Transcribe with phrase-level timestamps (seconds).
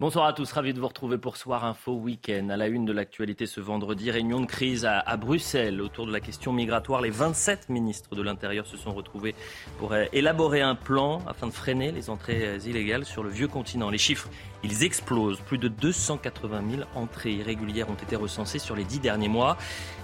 [0.00, 2.48] Bonsoir à tous, ravi de vous retrouver pour Soir Info Week-end.
[2.48, 6.12] À la une de l'actualité ce vendredi, réunion de crise à, à, Bruxelles autour de
[6.12, 7.00] la question migratoire.
[7.00, 9.36] Les 27 ministres de l'Intérieur se sont retrouvés
[9.78, 13.46] pour euh, élaborer un plan afin de freiner les entrées euh, illégales sur le vieux
[13.46, 13.88] continent.
[13.88, 14.28] Les chiffres,
[14.64, 15.40] ils explosent.
[15.40, 19.56] Plus de 280 000 entrées irrégulières ont été recensées sur les dix derniers mois.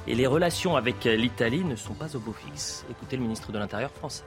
[0.07, 2.87] Et les relations avec euh, l'Italie ne sont pas au beau fixe.
[2.93, 4.23] Écoutez le ministre de l'Intérieur français.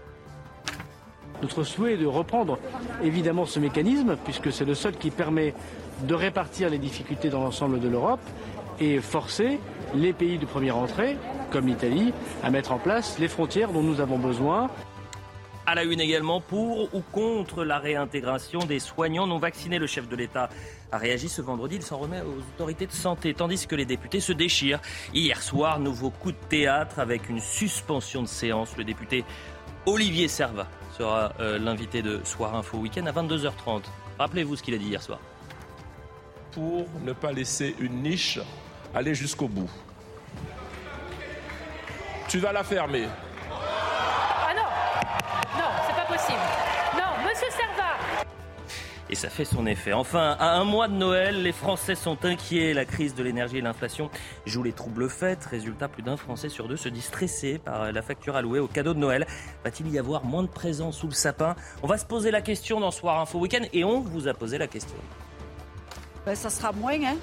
[1.41, 2.57] Notre souhait est de reprendre
[3.03, 5.53] évidemment ce mécanisme, puisque c'est le seul qui permet
[6.03, 8.21] de répartir les difficultés dans l'ensemble de l'Europe
[8.79, 9.59] et forcer
[9.93, 11.17] les pays de première entrée,
[11.51, 14.69] comme l'Italie, à mettre en place les frontières dont nous avons besoin.
[15.65, 20.09] À la une également, pour ou contre la réintégration des soignants non vaccinés, le chef
[20.09, 20.49] de l'État
[20.91, 21.77] a réagi ce vendredi.
[21.77, 24.81] Il s'en remet aux autorités de santé, tandis que les députés se déchirent.
[25.13, 28.75] Hier soir, nouveau coup de théâtre avec une suspension de séance.
[28.75, 29.23] Le député
[29.85, 30.67] Olivier Servat
[30.97, 33.81] sera euh, l'invité de Soir Info Week-end à 22h30.
[34.17, 35.19] Rappelez-vous ce qu'il a dit hier soir.
[36.51, 38.39] Pour ne pas laisser une niche
[38.95, 39.69] aller jusqu'au bout.
[42.29, 43.07] Tu vas la fermer.
[43.51, 44.63] Ah non
[45.57, 46.62] Non, c'est pas possible.
[49.13, 49.93] Et ça fait son effet.
[49.93, 52.73] Enfin, à un mois de Noël, les Français sont inquiets.
[52.73, 54.09] La crise de l'énergie et l'inflation
[54.47, 55.45] jouent les troubles faits.
[55.45, 58.95] Résultat, plus d'un Français sur deux se dit stressé par la facture allouée au cadeau
[58.95, 59.27] de Noël.
[59.63, 62.79] Va-t-il y avoir moins de présents sous le sapin On va se poser la question
[62.79, 64.97] dans Soir Info Week-end et on vous a posé la question.
[66.25, 67.17] Ben, ça sera moins, hein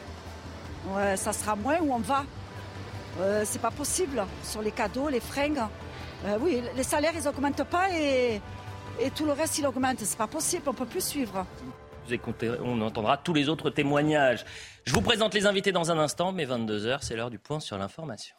[0.94, 2.24] ouais, Ça sera moins où on va.
[3.18, 4.24] Euh, c'est pas possible.
[4.44, 5.58] Sur les cadeaux, les fringues.
[6.24, 8.40] Euh, oui, les salaires, ils augmentent pas et
[9.02, 9.98] et tout le reste, il augmente.
[10.00, 11.46] C'est pas possible, on peut plus suivre.
[12.64, 14.44] On entendra tous les autres témoignages.
[14.84, 17.78] Je vous présente les invités dans un instant, mais 22h, c'est l'heure du point sur
[17.78, 18.34] l'information.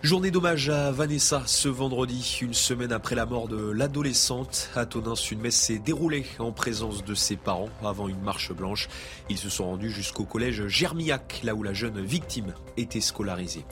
[0.00, 4.70] Journée d'hommage à Vanessa ce vendredi, une semaine après la mort de l'adolescente.
[4.76, 8.88] À Tonins, une messe s'est déroulée en présence de ses parents avant une marche blanche.
[9.28, 13.64] Ils se sont rendus jusqu'au collège Germiac, là où la jeune victime était scolarisée.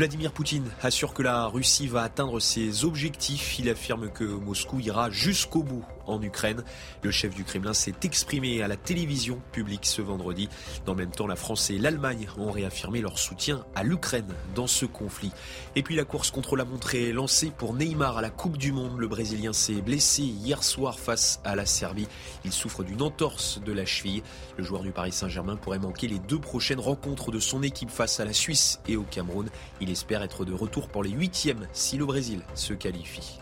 [0.00, 3.58] Vladimir Poutine assure que la Russie va atteindre ses objectifs.
[3.58, 6.62] Il affirme que Moscou ira jusqu'au bout en Ukraine.
[7.02, 10.48] Le chef du Kremlin s'est exprimé à la télévision publique ce vendredi.
[10.86, 14.66] Dans le même temps, la France et l'Allemagne ont réaffirmé leur soutien à l'Ukraine dans
[14.66, 15.32] ce conflit.
[15.76, 18.72] Et puis la course contre la montre est lancée pour Neymar à la Coupe du
[18.72, 18.98] Monde.
[18.98, 22.08] Le Brésilien s'est blessé hier soir face à la Serbie.
[22.44, 24.22] Il souffre d'une entorse de la cheville.
[24.56, 28.20] Le joueur du Paris Saint-Germain pourrait manquer les deux prochaines rencontres de son équipe face
[28.20, 29.48] à la Suisse et au Cameroun.
[29.80, 33.40] Il espère être de retour pour les huitièmes si le Brésil se qualifie.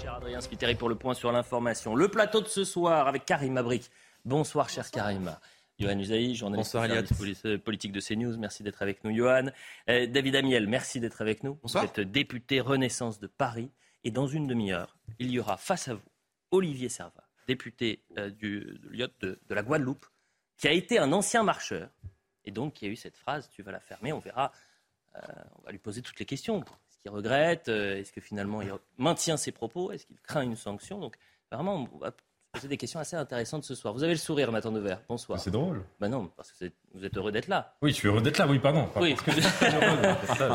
[0.00, 1.96] Cher Adrien Spiteri pour le point sur l'information.
[1.96, 3.90] Le plateau de ce soir avec Karim Abric.
[4.24, 5.36] Bonsoir, cher Karim.
[5.78, 8.36] Johan Usaï, journaliste Bonsoir, politique de CNews.
[8.38, 9.46] Merci d'être avec nous, Johan.
[9.88, 11.54] Euh, David Amiel, merci d'être avec nous.
[11.62, 11.84] Bonsoir.
[11.84, 13.72] Vous êtes député Renaissance de Paris.
[14.04, 16.08] Et dans une demi-heure, il y aura face à vous
[16.52, 20.06] Olivier Servat, député euh, du, de, de, de, la Guadeloupe,
[20.56, 21.90] qui a été un ancien marcheur.
[22.44, 24.52] Et donc, qui a eu cette phrase Tu vas la fermer, on verra.
[25.16, 25.20] Euh,
[25.56, 26.62] on va lui poser toutes les questions
[27.00, 30.98] qu'il regrette euh, Est-ce que finalement il maintient ses propos Est-ce qu'il craint une sanction?
[30.98, 31.16] Donc
[31.50, 32.12] vraiment, on va
[32.52, 33.94] poser des questions assez intéressantes ce soir.
[33.94, 35.00] Vous avez le sourire, Nathan Devers.
[35.08, 35.38] Bonsoir.
[35.38, 35.84] C'est drôle.
[36.00, 37.74] Ben non, parce que vous êtes heureux d'être là.
[37.82, 38.88] Oui, je suis heureux d'être là, oui, pardon.
[38.96, 39.14] Oui.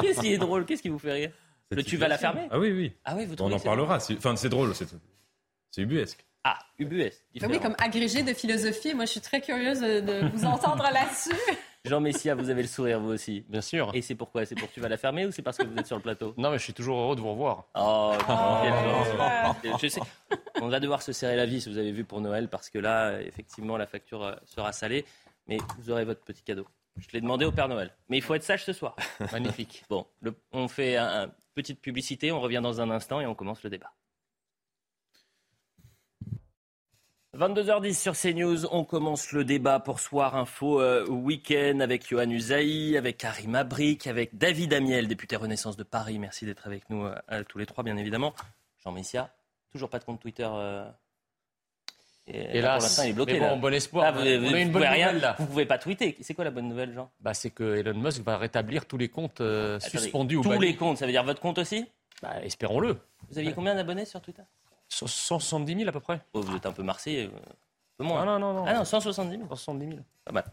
[0.01, 0.65] Qu'est-ce qui est drôle?
[0.65, 1.31] Qu'est-ce qui vous fait rire?
[1.71, 2.47] Le tu vas la fermer?
[2.51, 2.93] Ah oui, oui.
[3.05, 3.97] Ah oui, vous On en parlera.
[3.97, 6.23] Enfin, c'est drôle, c'est ubuesque.
[6.43, 7.23] Ah, ubuesque.
[7.41, 11.31] Oui, comme agrégé de philosophie, moi je suis très curieuse de vous entendre là-dessus.
[11.85, 13.43] Jean Messia, vous avez le sourire, vous aussi.
[13.49, 13.91] Bien sûr.
[13.93, 14.45] Et c'est pourquoi?
[14.45, 16.01] C'est pour que tu vas la fermer ou c'est parce que vous êtes sur le
[16.01, 16.33] plateau?
[16.37, 17.65] Non, mais je suis toujours heureux de vous revoir.
[17.75, 19.77] Oh, oh.
[19.81, 19.99] je sais.
[20.61, 23.19] On va devoir se serrer la vis, vous avez vu, pour Noël, parce que là,
[23.21, 25.03] effectivement, la facture euh, sera salée.
[25.47, 26.65] Mais vous aurez votre petit cadeau.
[26.95, 27.91] Je l'ai demandé au Père Noël.
[28.07, 28.95] Mais il faut être sage ce soir.
[29.33, 29.83] Magnifique.
[29.89, 33.35] Bon, le, on fait une un, petite publicité, on revient dans un instant et on
[33.35, 33.91] commence le débat.
[37.37, 42.95] 22h10 sur CNews, on commence le débat pour Soir Info euh, Week-end avec Johan Usaï,
[42.95, 46.19] avec Karim Abric, avec David Amiel, député Renaissance de Paris.
[46.19, 48.35] Merci d'être avec nous euh, tous les trois, bien évidemment.
[48.83, 49.33] Jean Messia,
[49.71, 50.47] toujours pas de compte Twitter.
[50.47, 50.87] Euh...
[52.27, 53.39] Et, et là, pour il est bloqué.
[53.39, 54.03] Bon, bon espoir.
[54.03, 55.35] Là, vous, vous, vous, une bonne rien, nouvelle, là.
[55.39, 56.15] vous pouvez pas tweeter.
[56.21, 57.09] C'est quoi la bonne nouvelle, Jean?
[57.19, 60.59] Bah, C'est que Elon Musk va rétablir tous les comptes euh, Attendez, suspendus ou Tous
[60.59, 61.83] les comptes, ça veut dire votre compte aussi?
[62.21, 62.99] Bah, Espérons-le.
[63.31, 64.43] Vous aviez combien d'abonnés sur Twitter?
[64.97, 66.19] 170 000 à peu près.
[66.33, 67.25] Oh, Vous êtes un peu marseillais.
[67.25, 68.21] euh, Un peu moins.
[68.21, 68.65] Ah non, non, non.
[68.67, 69.47] Ah non, 170 000.
[69.49, 69.99] 170 000.
[70.25, 70.45] Pas mal.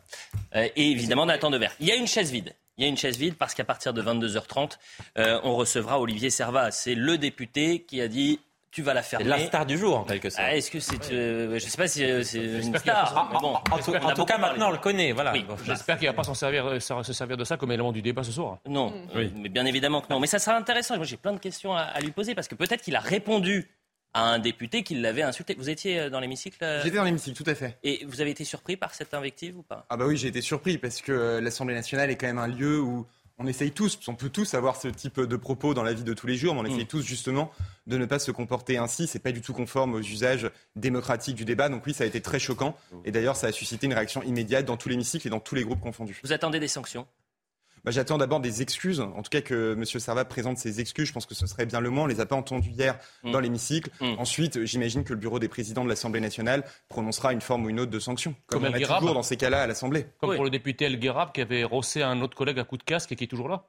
[0.56, 1.72] Euh, et évidemment, Nathan Devers.
[1.81, 2.54] Il y a une chaise vide.
[2.78, 4.78] Il y a une chaise vide parce qu'à partir de 22h30,
[5.19, 6.70] euh, on recevra Olivier Servat.
[6.70, 8.40] C'est le député qui a dit
[8.72, 9.25] tu vas la C'est fermer.
[9.28, 10.44] la star du jour, en quelque sorte.
[10.48, 11.10] Ah, Est-ce que c'est.
[11.12, 13.12] euh, je ne sais pas si euh, c'est une star.
[13.12, 13.90] pas- mais bon, En tout,
[14.22, 15.10] en cas, maintenant, on le connaît.
[15.10, 15.32] Voilà.
[15.32, 15.43] Oui.
[15.43, 18.00] Bon, J'espère qu'il ne va pas s'en servir, se servir de ça comme élément du
[18.00, 18.58] débat ce soir.
[18.69, 19.32] Non, Oui.
[19.36, 20.20] mais bien évidemment que non.
[20.20, 20.96] Mais ça sera intéressant.
[20.96, 23.69] Moi, j'ai plein de questions à, à lui poser parce que peut-être qu'il a répondu
[24.14, 25.54] à un député qui l'avait insulté.
[25.56, 27.78] Vous étiez euh, dans l'hémicycle euh, J'étais dans l'hémicycle, tout à fait.
[27.82, 29.86] et vous avez été surpris par cette invective ou pas?
[29.88, 32.48] Ah bah oui, j'ai été surpris parce que euh, l'Assemblée nationale est quand même un
[32.48, 33.06] lieu où
[33.42, 36.12] on essaye tous, on peut tous avoir ce type de propos dans la vie de
[36.12, 36.88] tous les jours, mais on essaye Mm.
[36.88, 37.50] tous justement
[37.86, 39.06] de ne pas se comporter ainsi.
[39.06, 41.70] C'est pas du tout conforme aux usages démocratiques du débat.
[41.70, 42.76] Donc oui, ça a été très choquant.
[43.06, 45.64] Et d'ailleurs, ça a suscité une réaction immédiate dans tout l'hémicycle et dans tous les
[45.64, 46.20] groupes confondus.
[46.22, 47.06] Vous attendez des sanctions?
[47.85, 49.85] Bah, J'attends d'abord des excuses, en tout cas que M.
[49.85, 51.09] Servat présente ses excuses.
[51.09, 52.05] Je pense que ce serait bien le moins.
[52.05, 53.32] On les a pas entendues hier Mm.
[53.32, 53.91] dans l'hémicycle.
[54.00, 54.15] Mm.
[54.19, 57.81] Ensuite, j'imagine que le bureau des présidents de l'Assemblée nationale prononcera une forme ou une
[57.81, 60.06] autre de sanction, comme, Comme on a toujours dans ces cas-là à l'Assemblée.
[60.19, 60.37] Comme Oui.
[60.37, 63.12] pour le député El Guerab qui avait rossé un autre collègue à coup de casque
[63.12, 63.65] et qui est toujours là.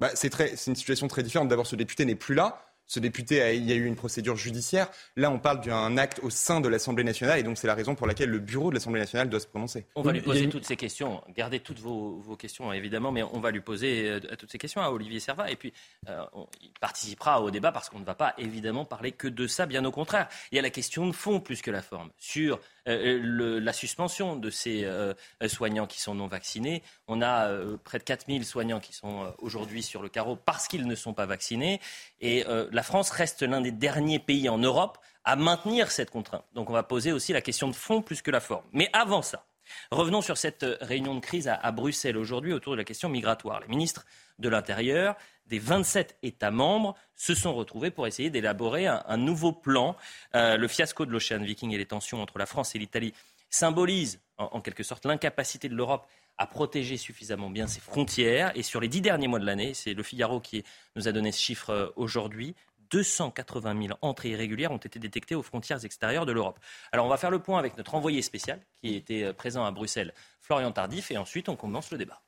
[0.00, 0.32] Bah, c'est
[0.68, 1.48] une situation très différente.
[1.48, 2.62] D'abord, ce député n'est plus là.
[2.88, 4.88] Ce député, a, il y a eu une procédure judiciaire.
[5.14, 7.94] Là, on parle d'un acte au sein de l'Assemblée nationale, et donc c'est la raison
[7.94, 9.84] pour laquelle le bureau de l'Assemblée nationale doit se prononcer.
[9.94, 11.22] On va lui poser une- toutes ces questions.
[11.36, 14.80] Gardez toutes vos, vos questions, évidemment, mais on va lui poser euh, toutes ces questions
[14.80, 15.50] à Olivier Servat.
[15.50, 15.72] Et puis,
[16.08, 19.46] euh, on- il participera au débat parce qu'on ne va pas évidemment parler que de
[19.46, 20.26] ça, bien au contraire.
[20.50, 22.10] Il y a la question de fond plus que la forme.
[22.16, 22.58] Sur
[22.88, 25.14] euh, le- la suspension de ces euh,
[25.46, 29.30] soignants qui sont non vaccinés, on a euh, près de 4000 soignants qui sont euh,
[29.38, 31.80] aujourd'hui sur le carreau parce qu'ils ne sont pas vaccinés.
[32.20, 36.44] Et euh, la France reste l'un des derniers pays en Europe à maintenir cette contrainte.
[36.54, 38.64] Donc on va poser aussi la question de fond plus que la forme.
[38.72, 39.44] Mais avant ça,
[39.90, 43.60] revenons sur cette euh, réunion de crise à Bruxelles aujourd'hui autour de la question migratoire.
[43.60, 44.06] Les ministres
[44.38, 45.16] de l'Intérieur
[45.48, 49.96] des 27 États membres se sont retrouvés pour essayer d'élaborer un, nouveau plan.
[50.34, 53.14] Euh, le fiasco de l'Ocean Viking et les tensions entre la France et l'Italie
[53.50, 56.06] symbolisent en, en quelque sorte l'incapacité de l'Europe
[56.38, 58.52] à protéger suffisamment bien ses frontières.
[58.54, 60.64] Et sur les dix derniers mois de l'année, c'est le Figaro qui
[60.96, 62.54] nous a donné ce chiffre euh, aujourd'hui,
[62.90, 66.58] 280 000 entrées irrégulières ont été détectées aux frontières extérieures de l'Europe.
[66.92, 69.70] Alors on va faire le point avec notre envoyé spécial qui était euh, présent à
[69.70, 72.22] Bruxelles, Florian Tardif, et ensuite on commence le débat.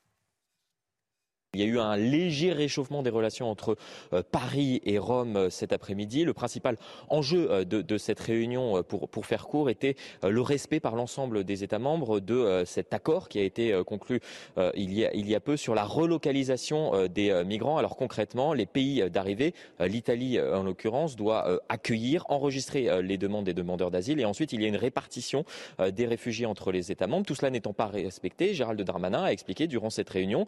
[1.52, 3.76] Il y a eu un léger réchauffement des relations entre
[4.12, 6.23] euh, Paris et Rome euh, cet après-midi.
[6.23, 6.76] Le principal
[7.08, 11.43] enjeu euh, de, de cette réunion, pour, pour faire court, était le respect par l'ensemble
[11.43, 14.20] des États membres de cet accord qui a été conclu
[14.75, 17.79] il, y a, il y a peu sur la relocalisation des migrants.
[17.79, 23.91] Alors concrètement, les pays d'arrivée, l'Italie en l'occurrence, doit accueillir, enregistrer les demandes des demandeurs
[23.91, 25.44] d'asile et ensuite il y a une répartition
[25.79, 27.26] des réfugiés entre les États membres.
[27.26, 30.47] Tout cela n'étant pas respecté, Gérald Darmanin a expliqué durant cette réunion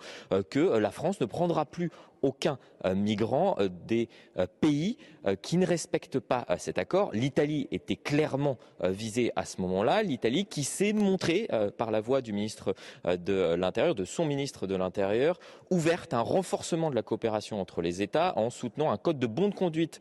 [0.51, 1.91] que euh, la France ne prendra plus
[2.23, 4.09] aucun euh, migrant euh, des
[4.39, 4.97] euh, pays
[5.41, 7.13] qui ne respectent pas cet accord.
[7.13, 10.03] L'Italie était clairement visée à ce moment-là.
[10.03, 11.49] L'Italie qui s'est montrée,
[11.79, 12.75] par la voix du ministre
[13.05, 15.39] de l'Intérieur, de son ministre de l'Intérieur,
[15.71, 19.29] ouverte à un renforcement de la coopération entre les États en soutenant un code de
[19.29, 20.01] bonne conduite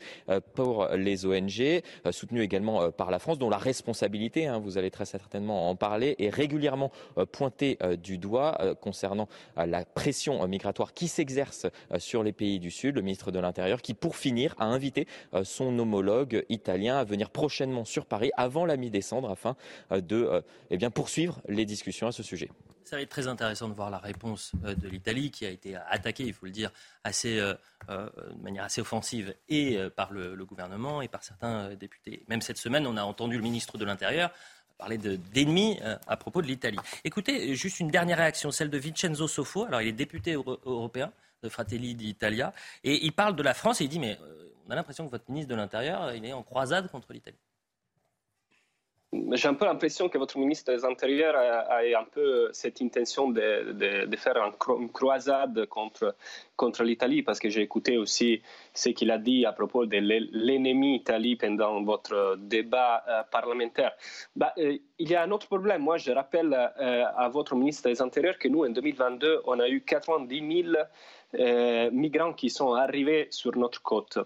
[0.56, 5.06] pour les ONG, soutenu également par la France, dont la responsabilité, hein, vous allez très
[5.06, 6.92] certainement en parler, est régulièrement
[7.32, 12.96] pointée du doigt concernant la pression migratoire qui s'exerce euh, sur les pays du Sud.
[12.96, 17.30] Le ministre de l'Intérieur qui, pour finir, a invité euh, son homologue italien à venir
[17.30, 19.56] prochainement sur Paris avant la mi-décembre afin
[19.94, 20.42] euh, de euh,
[20.72, 22.50] eh bien, poursuivre les discussions à ce sujet.
[22.84, 26.26] Ça va être très intéressant de voir la réponse de l'Italie qui a été attaquée,
[26.26, 26.72] il faut le dire,
[27.06, 32.26] assez, de manière assez offensive et par le, gouvernement et par certains députés.
[32.28, 34.34] Même cette semaine, on a entendu le ministre de l'Intérieur
[34.82, 36.80] parler de- d'ennemis euh, à propos de l'Italie.
[37.04, 39.66] Écoutez, juste une dernière réaction, celle de Vincenzo Sofo.
[39.66, 41.12] Alors, il est député euro- européen
[41.44, 42.52] de Fratelli d'Italia
[42.84, 45.12] et il parle de la France et il dit mais euh, on a l'impression que
[45.12, 47.38] votre ministre de l'Intérieur, est en croisade contre l'Italie.
[49.34, 54.06] J'ai un peu l'impression que votre ministre des Intérieurs a, un peu cette intention de,
[54.06, 54.38] de- faire
[54.80, 56.16] une croisade contre,
[56.56, 58.42] contre l'Italie, parce que j'ai écouté aussi
[58.74, 63.92] ce qu'il a dit à propos de l'e- l'ennemi Italie pendant votre débat euh, parlementaire.
[64.36, 65.82] Bah, euh, il y a un autre problème.
[65.82, 69.68] Moi, je rappelle euh, à votre ministre des Intérieurs que nous, en 2022, on a
[69.68, 70.84] eu 90 000 euh,
[71.92, 74.20] migrants qui sont arrivés sur notre côte.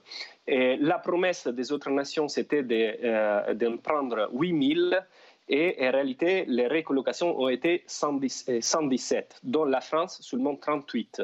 [0.48, 4.96] La promesse des autres nations, c'était de, euh, d'en prendre 8 000.
[5.48, 11.22] Et en réalité, les recolocations ont été 110 euh, 117, dont la France seulement 38.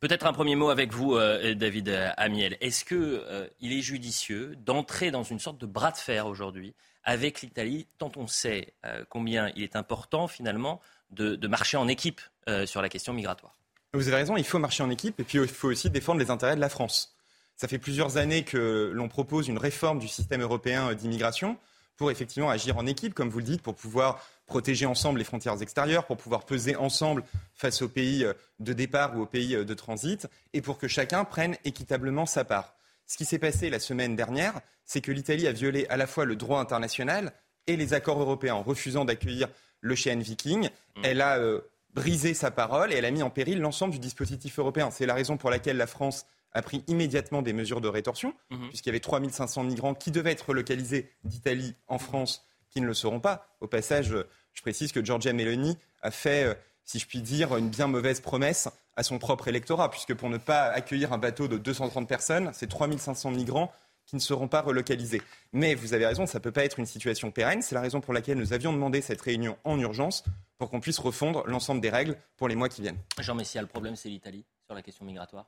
[0.00, 2.58] Peut-être un premier mot avec vous, euh, David euh, Amiel.
[2.60, 6.74] Est-ce que euh, est judicieux d'entrer dans une sorte de bras de fer aujourd'hui
[7.06, 10.80] avec l'Italie, tant on sait euh, combien il est important finalement
[11.10, 13.54] de, de marcher en équipe euh, sur la question migratoire?
[13.96, 16.30] Vous avez raison, il faut marcher en équipe et puis il faut aussi défendre les
[16.30, 17.16] intérêts de la France.
[17.56, 21.56] Ça fait plusieurs années que l'on propose une réforme du système européen d'immigration
[21.96, 25.62] pour effectivement agir en équipe, comme vous le dites, pour pouvoir protéger ensemble les frontières
[25.62, 27.24] extérieures, pour pouvoir peser ensemble
[27.54, 30.88] face aux pays euh, de départ ou aux pays euh, de transit, et pour que
[30.88, 32.74] chacun prenne équitablement sa part.
[33.06, 36.26] Ce qui s'est passé la semaine dernière, c'est que l'Italie a violé à la fois
[36.26, 37.32] le droit international
[37.66, 39.48] et les accords européens en refusant d'accueillir
[39.80, 40.68] l'Ocean Viking.
[40.68, 41.00] Mmh.
[41.02, 41.60] Elle a euh,
[41.96, 44.90] brisé sa parole et elle a mis en péril l'ensemble du dispositif européen.
[44.90, 48.68] C'est la raison pour laquelle la France a pris immédiatement des mesures de rétorsion, mmh.
[48.68, 52.94] puisqu'il y avait 3500 migrants qui devaient être relocalisés d'Italie en France qui ne le
[52.94, 53.48] seront pas.
[53.60, 54.14] Au passage,
[54.52, 58.20] je précise que Giorgia Meloni a fait, euh, si je puis dire, une bien mauvaise
[58.20, 62.50] promesse à son propre électorat, puisque pour ne pas accueillir un bateau de 230 personnes,
[62.52, 63.72] c'est 3500 migrants
[64.06, 65.20] qui ne seront pas relocalisés.
[65.52, 67.60] Mais vous avez raison, ça ne peut pas être une situation pérenne.
[67.60, 70.24] C'est la raison pour laquelle nous avions demandé cette réunion en urgence
[70.58, 72.98] pour qu'on puisse refondre l'ensemble des règles pour les mois qui viennent.
[73.20, 75.46] Jean Messia, le problème, c'est l'Italie sur la question migratoire?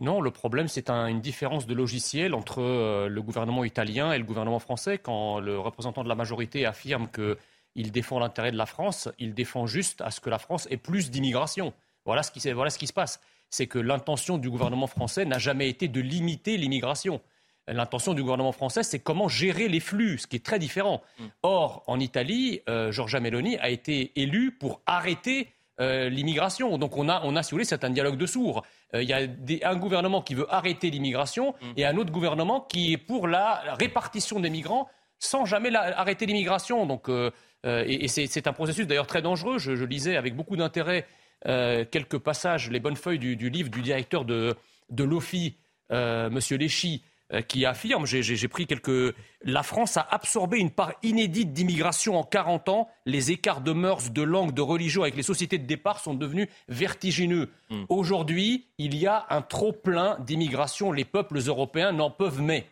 [0.00, 4.24] Non, le problème, c'est une différence de logiciel entre euh, le gouvernement italien et le
[4.24, 4.96] gouvernement français.
[4.96, 9.66] Quand le représentant de la majorité affirme qu'il défend l'intérêt de la France, il défend
[9.66, 11.74] juste à ce que la France ait plus d'immigration.
[12.06, 13.20] Voilà, ce qui, voilà ce qui se passe.
[13.50, 17.20] C'est que l'intention du gouvernement français n'a jamais été de limiter l'immigration.
[17.68, 21.02] L'intention du gouvernement français, c'est comment gérer les flux, ce qui est très différent.
[21.18, 21.24] Mm.
[21.42, 25.48] Or, en Italie, euh, Giorgia Meloni a été élue pour arrêter
[25.80, 26.76] euh, l'immigration.
[26.76, 28.62] Donc on a, on a, si vous voulez, c'est un dialogue de sourds.
[28.94, 31.72] Euh, il y a un gouvernement qui veut arrêter l'immigration mm.
[31.78, 34.88] et un autre gouvernement qui est pour la, répartition des migrants
[35.18, 36.84] sans jamais arrêter l'immigration.
[36.84, 37.30] Donc, euh,
[37.64, 39.58] et, c'est un processus d'ailleurs très dangereux.
[39.58, 41.06] Je, lisais avec beaucoup d'intérêt
[41.44, 44.54] quelques passages, les bonnes feuilles du, livre du directeur de,
[44.90, 45.56] de l'OFI,
[45.90, 47.02] Monsieur Léchy,
[47.40, 49.14] qui affirme, j'ai pris quelques...
[49.42, 52.88] La France a absorbé une part inédite d'immigration en 40 ans.
[53.06, 56.48] Les écarts de mœurs, de langue, de religion avec les sociétés de départ sont devenus
[56.68, 57.48] vertigineux.
[57.70, 57.84] Hmm.
[57.88, 60.92] Aujourd'hui, il y a un trop-plein d'immigration.
[60.92, 62.66] Les peuples européens n'en peuvent mais.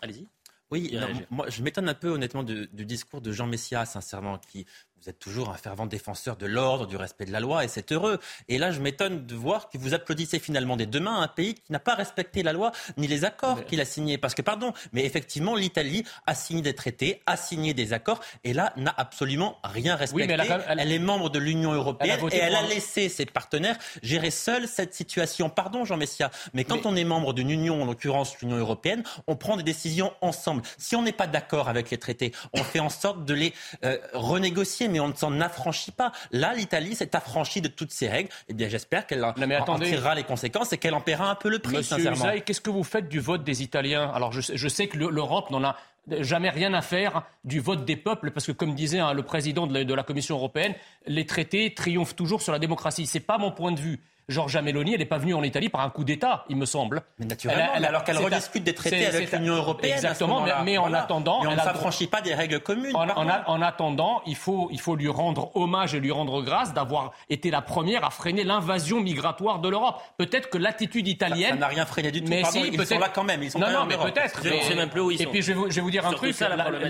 [0.00, 0.26] Allez-y.
[0.72, 0.98] Oui,
[1.30, 4.66] moi je m'étonne un peu honnêtement du, du, discours de Jean Messia, sincèrement, qui
[5.02, 7.92] vous êtes toujours un fervent défenseur de l'ordre, du respect de la loi, et c'est
[7.92, 8.18] heureux.
[8.48, 11.54] Et là, je m'étonne de voir que vous applaudissez finalement des deux mains un pays
[11.54, 14.16] qui n'a pas respecté la loi ni les accords qu'il a signés.
[14.16, 18.54] Parce que, pardon, mais effectivement, l'Italie a signé des traités, a signé des accords, et
[18.54, 20.34] là, n'a absolument rien respecté.
[20.68, 24.94] elle, est membre de l'Union européenne et elle a laissé ses partenaires gérer seuls cette
[24.94, 25.50] situation.
[25.50, 29.36] Pardon, Jean Messia, mais quand on est membre d'une union, en l'occurrence l'Union européenne, on
[29.36, 30.62] prend des décisions ensemble.
[30.78, 33.52] Si on n'est pas d'accord avec les traités, on fait en sorte de les
[33.84, 36.12] euh, renégocier mais on ne s'en affranchit pas.
[36.30, 38.30] Là, l'Italie s'est affranchie de toutes ces règles.
[38.48, 39.32] Eh bien, j'espère qu'elle en,
[39.78, 42.40] tirera les conséquences et qu'elle en paiera un peu le prix, Monsieur sincèrement.
[42.44, 44.10] qu'est-ce que vous faites du vote des Italiens?
[44.14, 45.76] Alors, je, sais que l'Europe n'en a
[46.20, 49.66] jamais rien à faire du vote des peuples, parce que comme disait hein, le président
[49.66, 50.74] de la, de la, Commission européenne,
[51.06, 53.06] les traités triomphent toujours sur la démocratie.
[53.06, 54.00] C'est pas mon point de vue.
[54.28, 57.02] Georgia Meloni, elle n'est pas venue en Italie par un coup d'État, il me semble.
[57.20, 59.94] Mais naturellement, alors qu'elle rediscute des traités avec l'Union européenne.
[59.94, 61.40] Exactement, mais, en attendant.
[61.42, 62.96] on ne s'affranchit pas des règles communes.
[62.96, 67.50] En, attendant, il faut, il faut lui rendre hommage et lui rendre grâce d'avoir été
[67.50, 70.02] la première à freiner l'invasion migratoire de l'Europe.
[70.18, 71.50] Peut-être que l'attitude italienne.
[71.50, 72.28] Ça n'a rien freiné du tout.
[72.28, 73.42] Mais si, ils sont là quand même.
[73.42, 74.42] Ils sont non, non, mais peut-être.
[74.42, 76.36] Je même plus où ils Et puis je vais vous, dire un truc.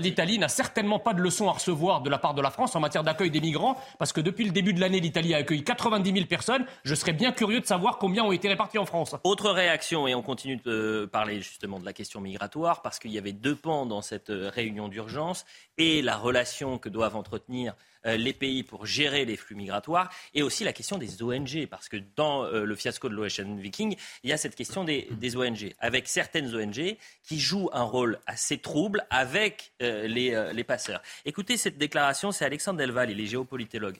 [0.01, 2.79] L'Italie n'a certainement pas de leçon à recevoir de la part de la France en
[2.79, 6.11] matière d'accueil des migrants, parce que depuis le début de l'année, l'Italie a accueilli 90
[6.11, 6.65] 000 personnes.
[6.83, 9.15] Je serais bien curieux de savoir combien ont été répartis en France.
[9.23, 13.17] Autre réaction, et on continue de parler justement de la question migratoire, parce qu'il y
[13.17, 15.45] avait deux pans dans cette euh, réunion d'urgence,
[15.77, 20.43] et la relation que doivent entretenir euh, les pays pour gérer les flux migratoires, et
[20.43, 24.29] aussi la question des ONG, parce que dans euh, le fiasco de l'Ocean Viking, il
[24.29, 29.05] y a cette question des, ONG, avec certaines ONG qui jouent un rôle assez trouble
[29.09, 31.01] avec les, les passeurs.
[31.25, 33.97] Écoutez cette déclaration, c'est Alexandre Delval, il est géopolitologue.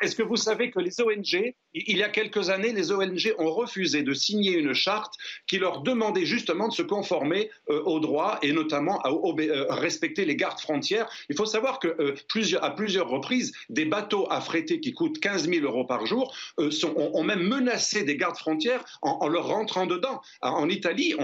[0.00, 3.50] Est-ce que vous savez que les ONG il y a quelques années, les ONG ont
[3.50, 5.14] refusé de signer une charte
[5.46, 10.24] qui leur demandait justement de se conformer euh, aux droits et notamment à, euh, respecter
[10.24, 11.08] les gardes frontières.
[11.28, 15.48] Il faut savoir que euh, plusieurs, à plusieurs reprises, des bateaux affrétés qui coûtent 15
[15.48, 20.20] 000 euros par jour ont, même menacé des gardes frontières en, leur rentrant dedans.
[20.42, 21.14] En Italie,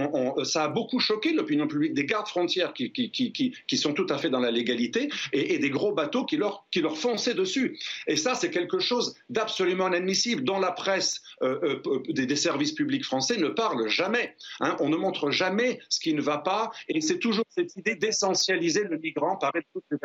[0.45, 4.41] ça a beaucoup choqué l'opinion publique des gardes frontières qui, sont tout à fait dans
[4.41, 7.79] la légalité et, et des gros bateaux qui leur, qui leur fonçaient dessus.
[8.07, 13.05] Et ça, c'est quelque chose d'absolument inadmissible dont la presse euh, euh, des, services publics
[13.05, 14.37] français ne parle jamais.
[14.61, 14.77] Hein.
[14.81, 18.85] On ne montre jamais ce qui ne va pas, et c'est toujours cette idée d'essentialiser
[18.85, 19.99] le migrant par toutes les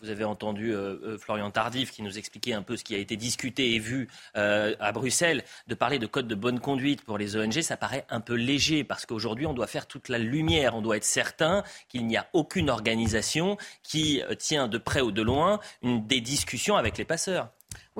[0.00, 3.16] vous avez entendu euh, Florian Tardif qui nous expliquait un peu ce qui a été
[3.16, 5.42] discuté et vu à Bruxelles.
[5.66, 8.84] De parler de code de bonne conduite pour les ONG, ça paraît un peu léger
[8.84, 10.76] parce qu'aujourd'hui, on doit faire toute la lumière.
[10.76, 15.22] On doit être certain qu'il n'y a aucune organisation qui tient de près ou de
[15.22, 17.50] loin des discussions avec les passeurs.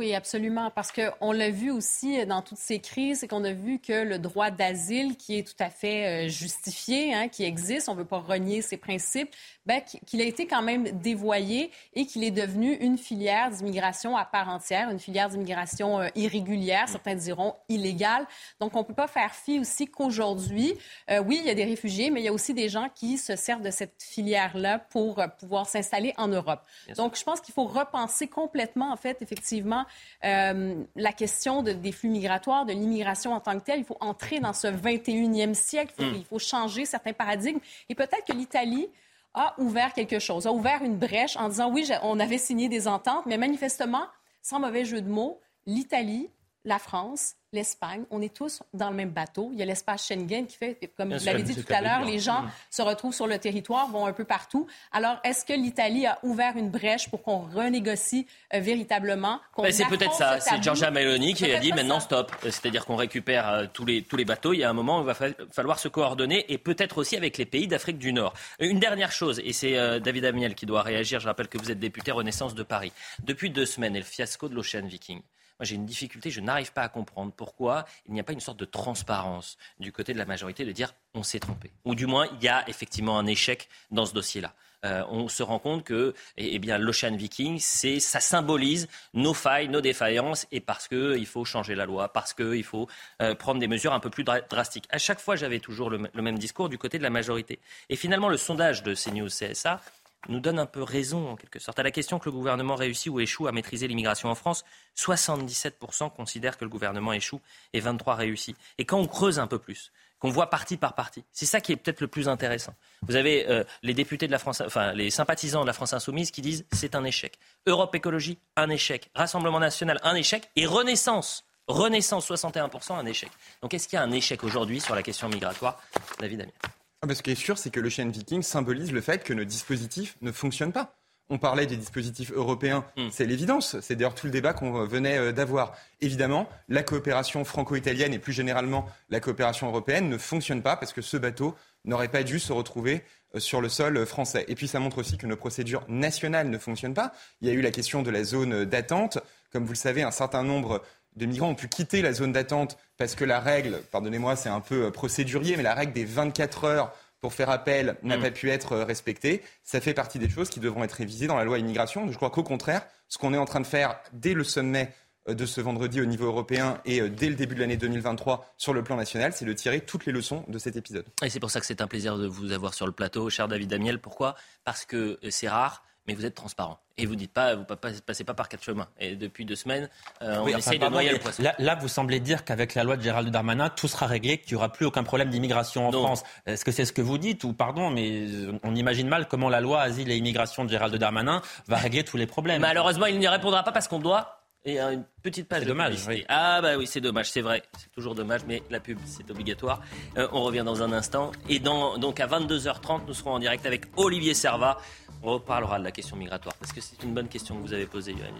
[0.00, 3.78] Oui, absolument, parce qu'on l'a vu aussi dans toutes ces crises, c'est qu'on a vu
[3.78, 7.92] que le droit d'asile, qui est tout à fait euh, justifié, hein, qui existe, on
[7.92, 9.28] ne veut pas renier ses principes,
[9.66, 14.24] ben, qu'il a été quand même dévoyé et qu'il est devenu une filière d'immigration à
[14.24, 18.26] part entière, une filière d'immigration euh, irrégulière, certains diront illégale.
[18.58, 20.72] Donc, on ne peut pas faire fi aussi qu'aujourd'hui,
[21.10, 23.18] euh, oui, il y a des réfugiés, mais il y a aussi des gens qui
[23.18, 26.62] se servent de cette filière-là pour pouvoir s'installer en Europe.
[26.96, 29.84] Donc, je pense qu'il faut repenser complètement, en fait, effectivement,
[30.24, 33.80] euh, la question des flux migratoires, de l'immigration en tant que telle.
[33.80, 35.94] Il faut entrer dans ce 21e siècle.
[35.98, 36.16] Il faut, mm.
[36.16, 37.60] il faut changer certains paradigmes.
[37.88, 38.88] Et peut-être que l'Italie
[39.34, 42.88] a ouvert quelque chose, a ouvert une brèche en disant oui, on avait signé des
[42.88, 44.06] ententes, mais manifestement,
[44.42, 46.30] sans mauvais jeu de mots, l'Italie,
[46.64, 49.50] la France, l'Espagne, on est tous dans le même bateau.
[49.52, 52.18] Il y a l'espace Schengen qui fait, comme vous l'avez dit tout à l'heure, les
[52.18, 52.50] gens mm.
[52.70, 54.66] se retrouvent sur le territoire, vont un peu partout.
[54.92, 59.86] Alors, est-ce que l'Italie a ouvert une brèche pour qu'on renégocie euh, véritablement ben, C'est
[59.86, 60.40] peut-être ça.
[60.40, 62.32] C'est Giorgia Meloni qui a dit maintenant stop.
[62.42, 64.52] C'est-à-dire qu'on récupère euh, tous, les, tous les bateaux.
[64.52, 65.16] Il y a un moment où il va
[65.50, 68.34] falloir se coordonner et peut-être aussi avec les pays d'Afrique du Nord.
[68.58, 71.20] Une dernière chose, et c'est euh, David Amiel qui doit réagir.
[71.20, 72.92] Je rappelle que vous êtes député Renaissance de Paris.
[73.22, 75.20] Depuis deux semaines, et le fiasco de l'Ocean Viking.
[75.60, 78.40] Moi, j'ai une difficulté, je n'arrive pas à comprendre pourquoi il n'y a pas une
[78.40, 81.70] sorte de transparence du côté de la majorité de dire on s'est trompé.
[81.84, 84.54] Ou du moins, il y a effectivement un échec dans ce dossier-là.
[84.86, 89.68] Euh, on se rend compte que eh, eh bien, l'Ocean Viking, ça symbolise nos failles,
[89.68, 92.88] nos défaillances, et parce qu'il faut changer la loi, parce qu'il faut
[93.20, 94.86] euh, prendre des mesures un peu plus drastiques.
[94.88, 97.58] À chaque fois, j'avais toujours le, le, même discours du côté de la majorité.
[97.90, 99.82] Et finalement, le sondage de CNews CSA
[100.28, 101.78] nous donne un peu raison, en quelque sorte.
[101.78, 104.64] À la question que le gouvernement réussit ou échoue à maîtriser l'immigration en France,
[104.96, 107.40] 77% considèrent que le gouvernement échoue
[107.72, 108.56] et 23% réussit.
[108.78, 111.72] Et quand on creuse un peu plus, qu'on voit parti par parti, c'est ça qui
[111.72, 112.74] est peut-être le plus intéressant.
[113.02, 116.30] Vous avez euh, les députés de la France, enfin les sympathisants de la France insoumise
[116.30, 117.38] qui disent c'est un échec.
[117.66, 119.10] Europe Écologie, un échec.
[119.14, 120.50] Rassemblement national, un échec.
[120.56, 123.30] Et Renaissance, Renaissance, 61%, un échec.
[123.62, 125.80] Donc est-ce qu'il y a un échec aujourd'hui sur la question migratoire?
[126.18, 126.54] David Amiel
[127.02, 130.16] ah, ce qui est sûr, c'est que l'Ocean Viking symbolise le fait que nos dispositifs
[130.20, 130.96] ne fonctionnent pas.
[131.32, 133.08] On parlait des dispositifs européens, hmm.
[133.12, 133.78] c'est l'évidence.
[133.80, 135.74] C'est d'ailleurs tout le débat qu'on venait euh, d'avoir.
[136.00, 141.02] Évidemment, la coopération franco-italienne et plus généralement la coopération européenne ne fonctionne pas parce que
[141.02, 143.04] ce bateau n'aurait pas dû se retrouver
[143.36, 144.44] euh, sur le sol français.
[144.48, 147.12] Et puis ça montre aussi que nos procédures nationales ne fonctionnent pas.
[147.40, 149.18] Il y a eu la question de la zone d'attente.
[149.52, 150.82] Comme vous le savez, un certain nombre
[151.16, 154.60] de migrants ont pu quitter la zone d'attente parce que la règle, pardonnez-moi, c'est un
[154.60, 158.22] peu euh, procédurier, mais la règle des 24 heures pour faire appel n'a mm.
[158.22, 159.42] pas pu être euh, respectée.
[159.64, 162.10] Ça fait partie des choses qui devront être révisées dans la loi immigration.
[162.10, 164.92] Je crois qu'au contraire, ce qu'on est en train de faire dès le sommet
[165.28, 168.72] euh, de ce vendredi au niveau européen et dès le début de l'année 2023 sur
[168.72, 171.04] le plan national, c'est de tirer toutes les leçons de cet épisode.
[171.22, 173.48] Et c'est pour ça que c'est un plaisir de vous avoir sur le plateau, cher
[173.48, 173.98] David Damiel.
[173.98, 174.36] Pourquoi?
[174.64, 176.80] Parce que c'est rare mais vous êtes transparent.
[176.98, 178.88] Et vous dites pas, vous ne passez pas par quatre chemins.
[178.98, 179.88] Et depuis deux semaines,
[180.22, 181.44] euh, on essaye de noyer le poisson.
[181.56, 184.56] Là, vous semblez dire qu'avec la loi de Gérald Darmanin, tout sera réglé, qu'il n'y
[184.56, 186.24] aura plus aucun problème d'immigration en France.
[186.46, 188.26] Est-ce que c'est ce que vous dites ou pardon, mais
[188.64, 192.16] on imagine mal comment la loi asile et immigration de Gérald Darmanin va régler tous
[192.16, 192.60] les problèmes.
[192.60, 195.96] Malheureusement, il n'y répondra pas parce qu'on doit et une petite page de dommage,
[196.28, 197.62] Ah bah oui, c'est dommage, c'est vrai.
[197.78, 199.80] C'est toujours dommage, mais la pub, c'est obligatoire.
[200.18, 201.32] Euh, on revient dans un instant.
[201.48, 204.76] Et dans, donc à 22h30, nous serons en direct avec Olivier Serva.
[205.22, 207.86] On reparlera de la question migratoire, parce que c'est une bonne question que vous avez
[207.86, 208.34] posée, Yohann.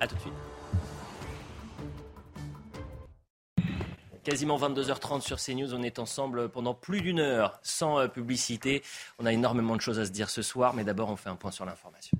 [0.00, 0.32] A tout de suite.
[4.22, 8.82] Quasiment 22h30 sur CNews, on est ensemble pendant plus d'une heure sans euh, publicité.
[9.20, 11.36] On a énormément de choses à se dire ce soir, mais d'abord on fait un
[11.36, 12.18] point sur l'information.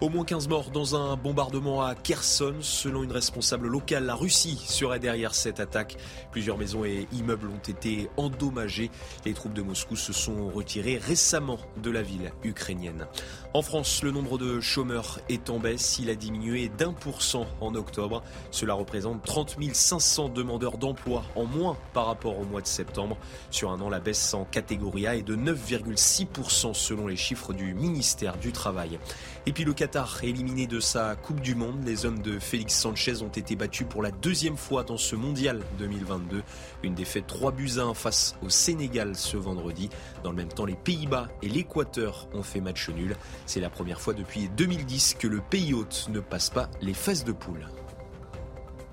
[0.00, 2.54] Au moins 15 morts dans un bombardement à Kherson.
[2.62, 5.98] Selon une responsable locale, la Russie serait derrière cette attaque.
[6.32, 8.90] Plusieurs maisons et immeubles ont été endommagés.
[9.26, 13.08] Les troupes de Moscou se sont retirées récemment de la ville ukrainienne.
[13.52, 15.98] En France, le nombre de chômeurs est en baisse.
[15.98, 18.22] Il a diminué d'un pour cent en octobre.
[18.50, 23.18] Cela représente 30 500 demandeurs d'emploi en moins par rapport au mois de septembre.
[23.50, 27.74] Sur un an, la baisse en catégorie A est de 9,6% selon les chiffres du
[27.74, 28.98] ministère du Travail.
[29.46, 31.82] Et puis le Qatar éliminé de sa Coupe du Monde.
[31.86, 35.60] Les hommes de Félix Sanchez ont été battus pour la deuxième fois dans ce mondial
[35.78, 36.42] 2022.
[36.82, 39.88] Une défaite 3 buts à 1 face au Sénégal ce vendredi.
[40.24, 43.16] Dans le même temps, les Pays-Bas et l'Équateur ont fait match nul.
[43.46, 47.24] C'est la première fois depuis 2010 que le pays hôte ne passe pas les fesses
[47.24, 47.66] de poule.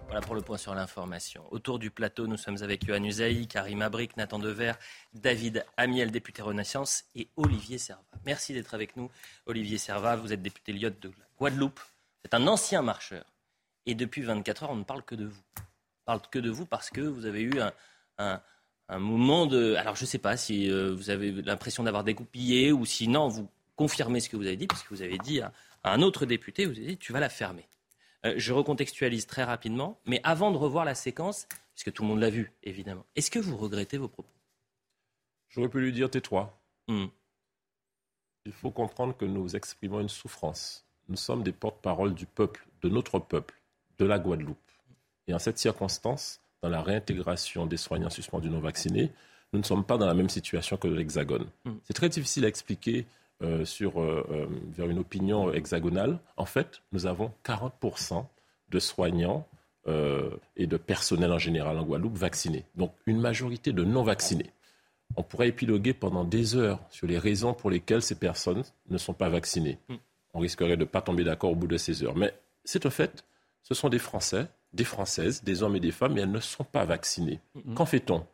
[0.07, 1.45] Voilà pour le point sur l'information.
[1.51, 4.73] Autour du plateau, nous sommes avec Yohann Usaï, Karim Abric, Nathan Dever,
[5.13, 8.03] David Amiel, député Renaissance, et Olivier Serva.
[8.25, 9.11] Merci d'être avec nous.
[9.45, 11.79] Olivier Serva, vous êtes député Lyotte de la Guadeloupe.
[12.23, 13.25] C'est un ancien marcheur.
[13.85, 15.43] Et depuis 24 heures, on ne parle que de vous
[16.07, 17.59] parle que de vous parce que vous avez eu
[18.17, 18.41] un,
[18.97, 19.75] moment de.
[19.75, 23.27] Alors, je ne sais pas si euh, vous avez l'impression d'avoir dégoupillé ou si non,
[23.27, 25.51] vous confirmer ce que vous avez dit, puisque vous avez dit à,
[25.83, 27.67] un autre député, vous avez dit tu vas la fermer.
[28.27, 32.19] Euh, je recontextualise très rapidement, mais avant de revoir la séquence, puisque tout le monde
[32.19, 34.29] l'a vu, évidemment, est-ce que vous regrettez vos propos?
[35.49, 36.57] J'aurais pu lui dire tais-toi.
[36.87, 37.05] Hmm.
[38.45, 40.85] Il faut comprendre que nous exprimons une souffrance.
[41.09, 43.55] Nous sommes des porte-parole du peuple, de notre peuple,
[43.97, 44.57] de la Guadeloupe.
[45.27, 49.11] Et en cette circonstance, dans la réintégration des soignants suspendus non vaccinés,
[49.53, 51.47] nous ne sommes pas dans la même situation que l'Hexagone.
[51.65, 51.77] Hmm.
[51.83, 53.05] C'est très difficile à expliquer
[53.43, 56.17] euh, sur, euh, euh, vers une opinion hexagonale.
[56.37, 58.25] En fait, nous avons 40%
[58.69, 59.47] de soignants
[60.57, 62.65] et de personnel en général en Guadeloupe vaccinés.
[62.75, 64.51] Donc une majorité de non vaccinés.
[65.15, 69.13] On pourrait épiloguer pendant des heures sur les raisons pour lesquelles ces personnes ne sont
[69.13, 69.77] pas vaccinées.
[69.87, 69.95] Hmm.
[70.33, 72.17] On risquerait de ne pas tomber d'accord au bout de ces heures.
[72.17, 73.23] Mais c'est au fait,
[73.63, 76.65] ce sont des Français, des Françaises, des hommes et des femmes, mais elles ne sont
[76.65, 77.39] pas vaccinées.
[77.55, 77.75] Hmm.
[77.75, 78.25] Qu'en fait-on?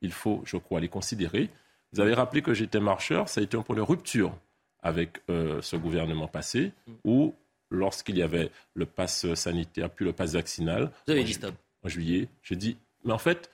[0.00, 1.50] Il faut, je crois, les considérer.
[1.92, 4.36] Vous avez rappelé que j'étais marcheur, ça a été un point de rupture
[4.80, 6.72] avec euh, ce gouvernement passé,
[7.04, 7.34] où
[7.70, 11.54] lorsqu'il y avait le pass sanitaire puis le pass vaccinal, Vous avez dit stop.
[11.82, 13.50] en juillet, j'ai dit, mais en fait,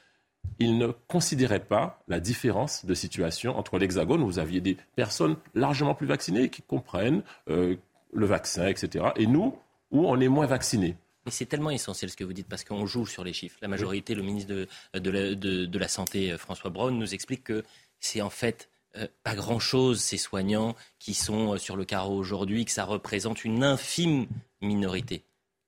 [0.58, 5.36] il ne considérait pas la différence de situation entre l'Hexagone, où vous aviez des personnes
[5.54, 7.76] largement plus vaccinées qui comprennent euh,
[8.12, 9.56] le vaccin, etc., et nous,
[9.90, 10.96] où on est moins vaccinés.
[11.24, 13.58] Mais c'est tellement essentiel ce que vous dites parce qu'on joue sur les chiffres.
[13.62, 14.68] La majorité, le ministre de,
[14.98, 17.62] de, la, Santé, euh, François Braun, nous explique que
[18.04, 22.64] c'est en fait euh, pas grand-chose ces soignants qui sont euh, sur le carreau aujourd'hui,
[22.64, 24.26] que ça représente une infime
[24.60, 25.24] minorité.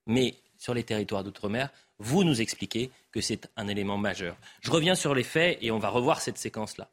[0.06, 4.36] Mais sur les territoires d'outre-mer, vous nous expliquez que c'est un élément majeur.
[4.60, 6.90] Je reviens sur les faits et on va revoir cette séquence-là.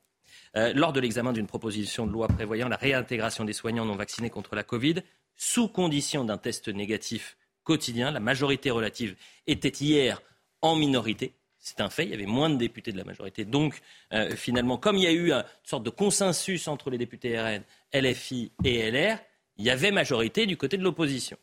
[0.75, 4.56] lors de l'examen d'une proposition de loi prévoyant la réintégration des soignants non vaccinés contre
[4.56, 5.03] la Covid,
[5.36, 8.12] sous condition d'un test négatif quotidien.
[8.12, 9.15] La majorité relative
[9.47, 10.21] était hier
[10.62, 11.34] en minorité.
[11.65, 13.45] C'est un fait, il y avait moins de députés de la majorité.
[13.45, 13.80] Donc,
[14.12, 17.63] euh, finalement, comme il y a eu une sorte de consensus entre les députés RN,
[17.93, 19.17] LFI et LR,
[19.56, 21.38] il y avait majorité du côté de l'opposition.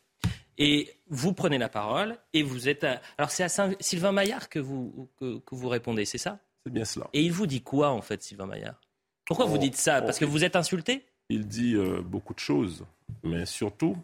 [0.59, 2.83] Et vous prenez la parole et vous êtes.
[3.17, 6.37] Alors, c'est à Sylvain Maillard que vous, que, vous répondez, c'est ça?
[6.63, 7.09] C'est bien cela.
[7.13, 8.79] Et il vous dit quoi, en fait, Sylvain Maillard?
[9.25, 10.03] Pourquoi vous oh, dites ça?
[10.03, 10.29] Parce que oh.
[10.29, 11.03] vous êtes insulté?
[11.29, 12.85] Il dit euh, beaucoup de choses,
[13.23, 13.97] mais surtout,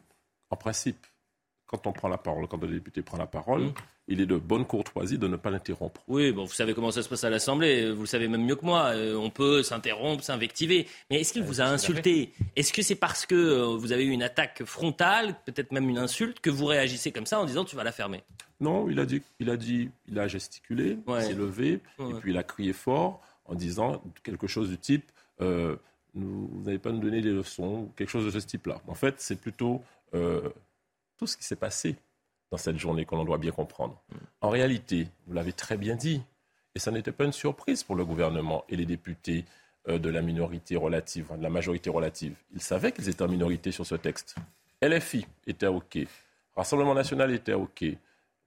[0.49, 1.05] en principe,
[1.67, 3.73] quand on prend la parole, quand un député prend la parole, mmh.
[4.07, 6.01] Il est de bonne courtoisie de ne pas l'interrompre.
[6.07, 8.55] Oui, bon, vous savez comment ça se passe à l'Assemblée, vous le savez même mieux
[8.55, 8.91] que moi.
[8.95, 10.87] Euh, on peut s'interrompre, s'invectiver.
[11.09, 12.33] Mais est-ce qu'il vous a insulté?
[12.55, 15.97] Est-ce que c'est parce que euh, vous avez eu une attaque frontale, peut-être même une
[15.97, 18.23] insulte, que vous réagissez comme ça en disant tu vas la fermer?
[18.59, 22.31] Non, il a dit, il a dit, il a gesticulé, il s'est levé, et puis
[22.31, 25.75] il a crié fort en disant quelque chose du type euh,
[26.15, 28.81] vous n'allez pas nous donner des leçons, quelque chose de ce type-là.
[28.87, 31.95] En fait, c'est plutôt tout ce qui s'est passé
[32.51, 34.01] dans cette journée qu'on doit bien comprendre.
[34.41, 36.21] En réalité, vous l'avez très bien dit,
[36.75, 39.45] et ça n'était pas une surprise pour le gouvernement et les députés
[39.89, 42.35] euh, de la minorité relative, de la majorité relative.
[42.53, 44.35] Ils savaient qu'ils étaient en minorité sur ce texte.
[44.81, 45.97] LFI était OK,
[46.57, 47.85] Rassemblement national était OK,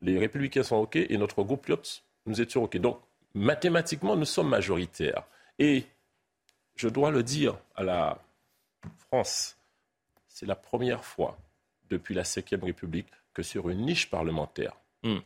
[0.03, 1.83] les Républicains sont OK et notre groupe LIOT,
[2.27, 2.77] nous étions OK.
[2.79, 3.01] Donc,
[3.35, 5.23] mathématiquement, nous sommes majoritaires.
[5.61, 5.85] Et
[6.75, 8.19] je dois le dire à la
[8.99, 9.57] France,
[10.27, 11.39] c'est la première fois
[11.89, 15.19] depuis la Ve République que sur une niche parlementaire, hmm.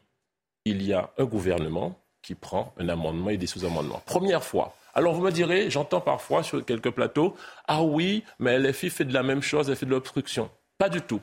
[0.64, 4.02] il y a un gouvernement qui prend un amendement et des sous-amendements.
[4.06, 4.74] Première fois.
[4.94, 7.36] Alors vous me direz, j'entends parfois sur quelques plateaux,
[7.66, 10.50] ah oui, mais LFI fait de la même chose, elle fait de l'obstruction.
[10.78, 11.20] Pas du tout.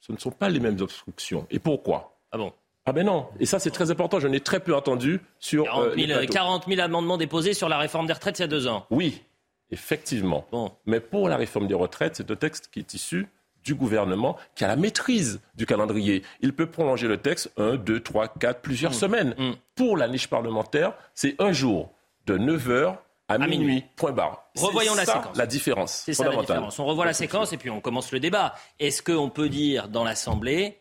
[0.00, 1.46] Ce ne sont pas les mêmes obstructions.
[1.50, 2.18] Et pourquoi?
[2.32, 2.52] Ah bon?
[2.86, 5.64] Ah ben non, et ça c'est très important, je n'ai très peu entendu sur...
[5.64, 8.66] 40 000, 40 000 amendements déposés sur la réforme des retraites il y a deux
[8.66, 8.86] ans.
[8.90, 9.22] Oui,
[9.70, 10.46] effectivement.
[10.50, 10.72] Bon.
[10.86, 13.28] Mais pour la réforme des retraites, c'est un texte qui est issu
[13.64, 16.22] du gouvernement qui a la maîtrise du calendrier.
[16.40, 18.94] Il peut prolonger le texte un, deux, trois, quatre, plusieurs mm.
[18.94, 19.34] semaines.
[19.38, 19.52] Mm.
[19.74, 21.90] Pour la niche parlementaire, c'est un jour
[22.26, 22.96] de 9h
[23.28, 23.84] à, minuit.
[23.96, 24.50] Point barre.
[24.56, 25.36] Revoyons la séquence.
[25.36, 26.02] La différence.
[26.04, 26.78] C'est ça la différence.
[26.78, 28.54] On revoit la séquence et puis on commence le débat.
[28.78, 30.78] Est-ce qu'on peut dire dans l'Assemblée,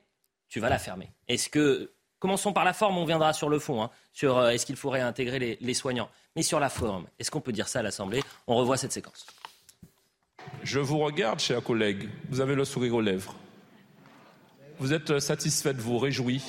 [0.47, 1.11] tu vas la fermer?
[1.27, 4.65] Est-ce que Commençons par la forme, on viendra sur le fond, hein, sur euh, est-ce
[4.65, 6.09] qu'il faut réintégrer les, les soignants?
[6.35, 8.21] Mais sur la forme, est-ce qu'on peut dire ça à l'Assemblée?
[8.45, 9.25] On revoit cette séquence.
[10.63, 12.10] Je vous regarde, chers collègues.
[12.30, 13.36] Vous avez le sourire aux lèvres.
[14.80, 16.43] Vous êtes satisfait, vous réjouis.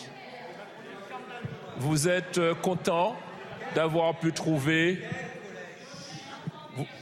[1.78, 3.16] Vous êtes content
[3.74, 4.98] d'avoir pu trouver.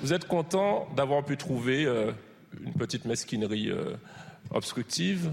[0.03, 2.13] Vous, êtes content d'avoir pu trouver euh,
[2.65, 3.97] une petite mesquinerie euh,
[4.51, 5.33] obstructive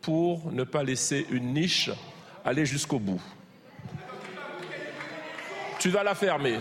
[0.00, 1.90] pour ne pas laisser une niche
[2.44, 3.20] aller jusqu'au bout.
[5.78, 6.58] Tu vas la fermer.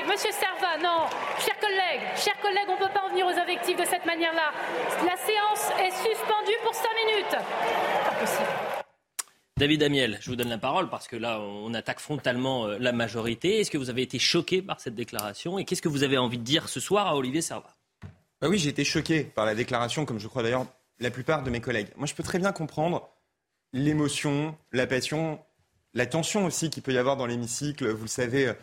[0.00, 1.06] Monsieur Serva, non.
[1.38, 4.52] Chers collègues, chers collègues, on ne peut pas en venir aux invectives de cette manière-là.
[5.04, 7.36] La séance est suspendue pour cinq minutes.
[8.04, 8.48] Pas possible.
[9.58, 12.92] David Amiel, je vous donne la parole parce que là, on attaque frontalement euh, la
[12.92, 13.60] majorité.
[13.60, 16.38] Est-ce que vous avez été choqué par cette déclaration et qu'est-ce que vous avez envie
[16.38, 17.76] de dire ce soir à Olivier Servat?
[18.40, 20.66] Bah Oui, j'ai été choqué par la déclaration, comme je crois d'ailleurs
[20.98, 21.88] la plupart de mes collègues.
[21.96, 23.08] Moi, je peux très bien comprendre
[23.72, 25.38] l'émotion, la passion,
[25.94, 27.88] la tension aussi qu'il peut y avoir dans l'hémicycle.
[27.88, 28.54] Vous le savez euh,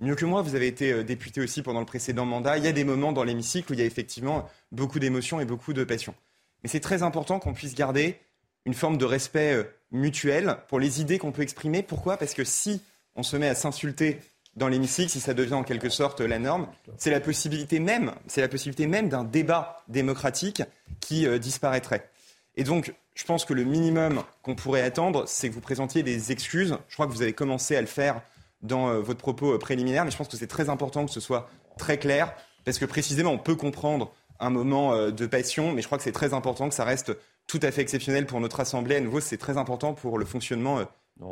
[0.00, 2.58] mieux que moi, vous avez été euh, député aussi pendant le précédent mandat.
[2.58, 5.44] Il y a des moments dans l'hémicycle où il y a effectivement beaucoup d'émotions et
[5.44, 6.14] beaucoup de passion.
[6.62, 8.18] Mais c'est très important qu'on puisse garder
[8.64, 11.82] une forme de respect euh, mutuel pour les idées qu'on peut exprimer.
[11.82, 12.16] Pourquoi?
[12.16, 12.82] Parce que si
[13.14, 14.20] on se met à s'insulter
[14.56, 18.40] dans l'hémicycle, si ça devient en quelque sorte la norme, c'est la possibilité même, c'est
[18.40, 20.62] la possibilité même d'un débat démocratique
[21.00, 22.08] qui disparaîtrait.
[22.56, 26.30] Et donc, je pense que le minimum qu'on pourrait attendre, c'est que vous présentiez des
[26.30, 26.76] excuses.
[26.88, 28.22] Je crois que vous avez commencé à le faire
[28.64, 31.20] dans euh, votre propos euh, préliminaire, mais je pense que c'est très important que ce
[31.20, 31.48] soit
[31.78, 35.86] très clair, parce que précisément, on peut comprendre un moment euh, de passion, mais je
[35.86, 38.96] crois que c'est très important que ça reste tout à fait exceptionnel pour notre Assemblée.
[38.96, 40.80] À nouveau, c'est très important pour le fonctionnement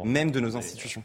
[0.05, 1.03] même de nos institutions.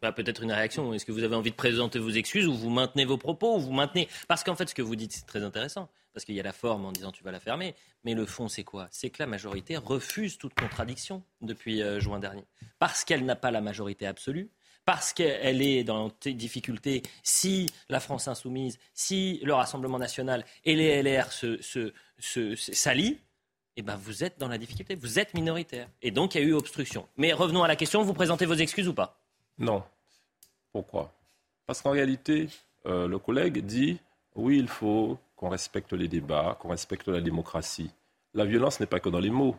[0.00, 0.94] Bah, peut-être une réaction.
[0.94, 3.60] Est-ce que vous avez envie de présenter vos excuses ou vous maintenez vos propos ou
[3.60, 4.08] vous maintenez?
[4.28, 5.88] Parce qu'en fait, ce que vous dites, c'est très intéressant.
[6.12, 7.74] Parce qu'il y a la forme en disant tu vas la fermer.
[8.04, 8.88] Mais le fond, c'est quoi?
[8.90, 12.44] C'est que la majorité refuse toute contradiction depuis euh, juin dernier.
[12.78, 14.50] Parce qu'elle n'a pas la majorité absolue.
[14.92, 17.02] Parce qu'elle est dans des difficultés.
[17.22, 21.92] Si la France insoumise, si le Rassemblement national et les LR se,
[22.56, 23.20] s'allient,
[23.76, 25.86] eh ben vous êtes dans la difficulté, vous êtes minoritaire.
[26.02, 27.06] Et donc il y a eu obstruction.
[27.16, 29.20] Mais revenons à la question, vous présentez vos excuses ou pas?
[29.58, 29.84] Non.
[30.72, 31.12] Pourquoi?
[31.66, 32.48] Parce qu'en réalité,
[32.86, 34.00] euh, le collègue dit,
[34.34, 37.92] oui, il faut qu'on respecte les débats, qu'on respecte la démocratie.
[38.34, 39.54] La violence n'est pas que dans les mots.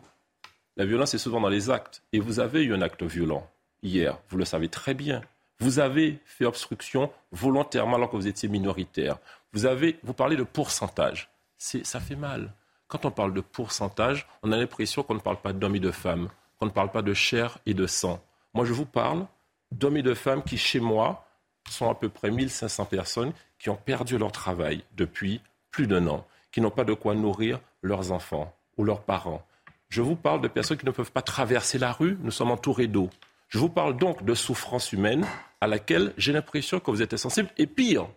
[0.76, 2.02] La violence est souvent dans les actes.
[2.12, 3.48] Et vous avez eu un acte violent
[3.82, 5.22] hier, vous le savez très bien.
[5.60, 9.18] Vous avez fait obstruction volontairement alors que vous étiez minoritaire.
[9.52, 11.30] Vous, avez, vous parlez de pourcentage.
[11.58, 12.52] Ça fait mal.
[12.88, 15.92] Quand on parle de pourcentage, on a l'impression qu'on ne parle pas d'hommes et de
[15.92, 18.20] femmes, qu'on ne parle pas de chair et de sang.
[18.54, 19.26] Moi, je vous parle
[19.70, 21.26] d'hommes et de femmes qui, chez moi,
[21.70, 25.40] sont à peu près 1500 personnes qui ont perdu leur travail depuis
[25.70, 29.46] plus d'un an, qui n'ont pas de quoi nourrir leurs enfants ou leurs parents.
[29.88, 32.88] Je vous parle de personnes qui ne peuvent pas traverser la rue, nous sommes entourés
[32.88, 33.10] d'eau.
[33.52, 35.26] Je vous parle donc de souffrance humaine
[35.60, 37.50] à laquelle j'ai l'impression que vous êtes insensible.
[37.58, 38.08] Et pire,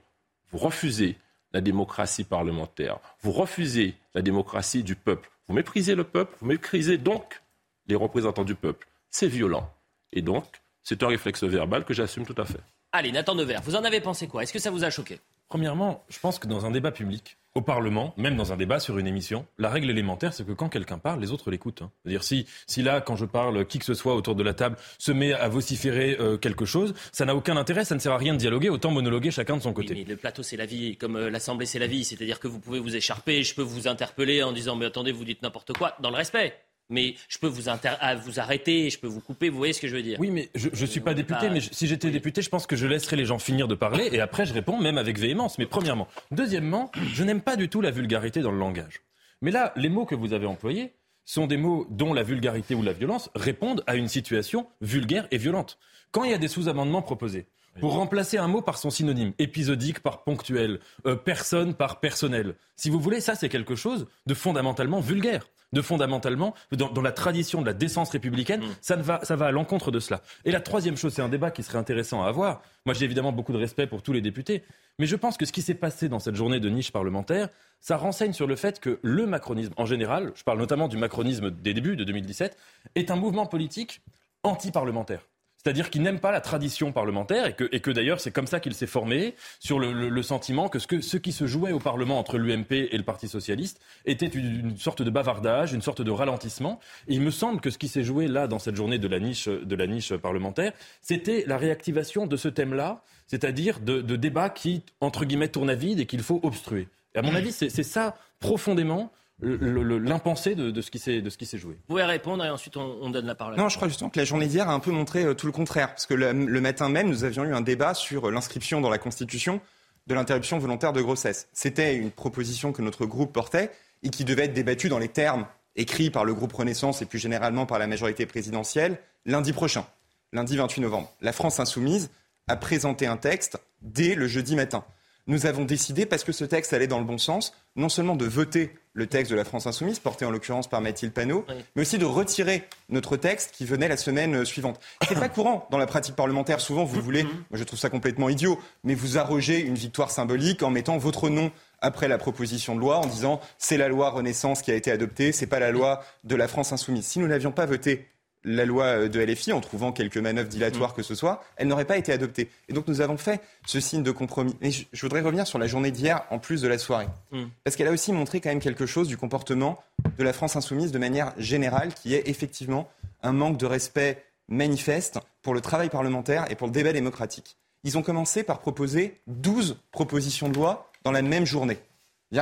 [0.49, 1.17] vous refusez
[1.51, 2.99] la démocratie parlementaire.
[3.19, 5.29] Vous refusez la démocratie du peuple.
[5.49, 7.41] Vous méprisez le peuple, vous méprisez donc
[7.87, 8.87] les représentants du peuple.
[9.09, 9.69] C'est violent.
[10.13, 10.45] Et donc,
[10.83, 12.61] c'est un réflexe verbal que j'assume tout à fait.
[12.93, 14.43] Allez, Nathan Devers, vous en avez pensé quoi?
[14.43, 15.19] Est-ce que ça vous a choqué?
[15.47, 18.97] Premièrement, je pense que dans un débat public, au Parlement, même dans un débat sur
[18.97, 21.83] une émission, la règle élémentaire, c'est que quand quelqu'un parle, les autres l'écoutent.
[21.83, 21.91] Hein.
[22.03, 24.75] C'est-à-dire si, si là, quand je parle, qui que ce soit autour de la table
[24.97, 28.17] se met à vociférer euh, quelque chose, ça n'a aucun intérêt, ça ne sert à
[28.17, 30.03] rien de dialoguer, autant monologuer chacun de son côté.
[30.03, 32.03] le plateau, c'est la vie, comme euh, l'Assemblée, c'est la vie.
[32.03, 35.23] C'est-à-dire que vous pouvez vous écharper, je peux vous interpeller en disant, mais attendez, vous
[35.23, 39.21] dites n'importe quoi, dans le respect mais je peux vous, vous arrêter, je peux vous
[39.21, 41.49] couper, vous voyez ce que je veux dire Oui, mais je ne suis pas député,
[41.49, 44.19] mais si j'étais député, je pense que je laisserais les gens finir de parler et
[44.19, 45.57] après je réponds même avec véhémence.
[45.57, 46.07] Mais premièrement.
[46.31, 49.01] Deuxièmement, je n'aime pas du tout la vulgarité dans le langage.
[49.41, 50.93] Mais là, les mots que vous avez employés
[51.25, 55.37] sont des mots dont la vulgarité ou la violence répondent à une situation vulgaire et
[55.37, 55.79] violente.
[56.11, 57.47] Quand il y a des sous-amendements proposés,
[57.79, 62.55] pour remplacer un mot par son synonyme, épisodique par ponctuel, euh, personne par personnel.
[62.77, 67.61] Si vous voulez, ça c'est quelque chose de fondamentalement vulgaire de fondamentalement, dans, la tradition
[67.61, 68.75] de la décence républicaine, mm.
[68.81, 70.21] ça, va, ça va à l'encontre de cela.
[70.45, 72.61] Et la troisième chose, c'est un débat qui serait intéressant à avoir.
[72.85, 74.63] Moi, j'ai évidemment beaucoup de respect pour tous les députés,
[74.97, 77.49] mais je pense que ce qui s'est passé dans cette journée de niche parlementaire,
[77.81, 81.51] ça renseigne sur le fait que le macronisme, en général, je parle notamment du macronisme
[81.51, 82.57] des débuts de 2017,
[82.95, 84.01] est un mouvement politique
[84.43, 85.27] anti-parlementaire.
[85.65, 88.59] C'est-à-dire qu'il n'aime pas la tradition parlementaire et que, et que d'ailleurs c'est comme ça
[88.59, 92.19] qu'il s'est formé sur le, sentiment que ce, que ce qui se jouait au Parlement
[92.19, 96.79] entre l'UMP et le Parti socialiste était une, sorte de bavardage, une sorte de ralentissement.
[97.07, 99.19] Et il me semble que ce qui s'est joué là dans cette journée de la
[99.19, 104.51] niche, de la niche parlementaire, c'était la réactivation de ce thème-là, c'est-à-dire de, de débats
[104.51, 106.89] qui, entre guillemets, tournent à vide et qu'il faut obstruer.
[107.15, 111.73] Et à mon avis, c'est ça profondément l'impensé de, de, ce qui s'est joué.
[111.73, 113.55] Vous pouvez répondre et ensuite on, donne la parole.
[113.57, 115.51] Non, je crois justement que la journée d'hier a un peu montré euh, tout le
[115.51, 115.89] contraire.
[115.89, 118.97] Parce que le, matin même, nous avions eu un débat sur euh, l'inscription dans la
[118.97, 119.59] Constitution
[120.07, 121.49] de l'interruption volontaire de grossesse.
[121.53, 123.71] C'était une proposition que notre groupe portait
[124.03, 127.19] et qui devait être débattue dans les termes écrits par le groupe Renaissance et plus
[127.19, 129.85] généralement par la majorité présidentielle lundi prochain,
[130.31, 131.11] lundi 28 novembre.
[131.21, 132.11] La France insoumise
[132.47, 134.85] a présenté un texte dès le jeudi matin
[135.27, 138.25] nous avons décidé, parce que ce texte allait dans le bon sens, non seulement de
[138.25, 141.97] voter le texte de la France Insoumise, porté en l'occurrence par Mathilde Panot, mais aussi
[141.97, 144.79] de retirer notre texte qui venait la semaine euh, suivante.
[145.07, 146.61] C'est pas courant dans la pratique parlementaire.
[146.61, 150.63] Souvent, vous voulez, moi je trouve ça complètement idiot, mais vous arrogez une victoire symbolique
[150.63, 154.61] en mettant votre nom après la proposition de loi en disant c'est la loi Renaissance
[154.61, 157.05] qui a été adoptée, c'est pas la loi de la France Insoumise.
[157.05, 158.07] Si nous n'avions pas voté
[158.45, 160.95] la loi de LFI en trouvant quelques manœuvres dilatoires mm.
[160.95, 162.49] que ce soit, elle n'aurait pas été adoptée.
[162.69, 164.55] Et donc nous avons fait ce signe de compromis.
[164.61, 167.07] Mais je, voudrais revenir sur la journée d'hier en plus de la soirée.
[167.31, 167.45] Mm.
[167.63, 169.83] Parce qu'elle a aussi montré quand même quelque chose du comportement
[170.17, 172.89] de la France insoumise de manière générale, qui est effectivement
[173.23, 177.57] un manque de respect manifeste pour le travail parlementaire et pour le débat démocratique.
[177.83, 181.77] Ils ont commencé par proposer 12 propositions de loi dans la même journée.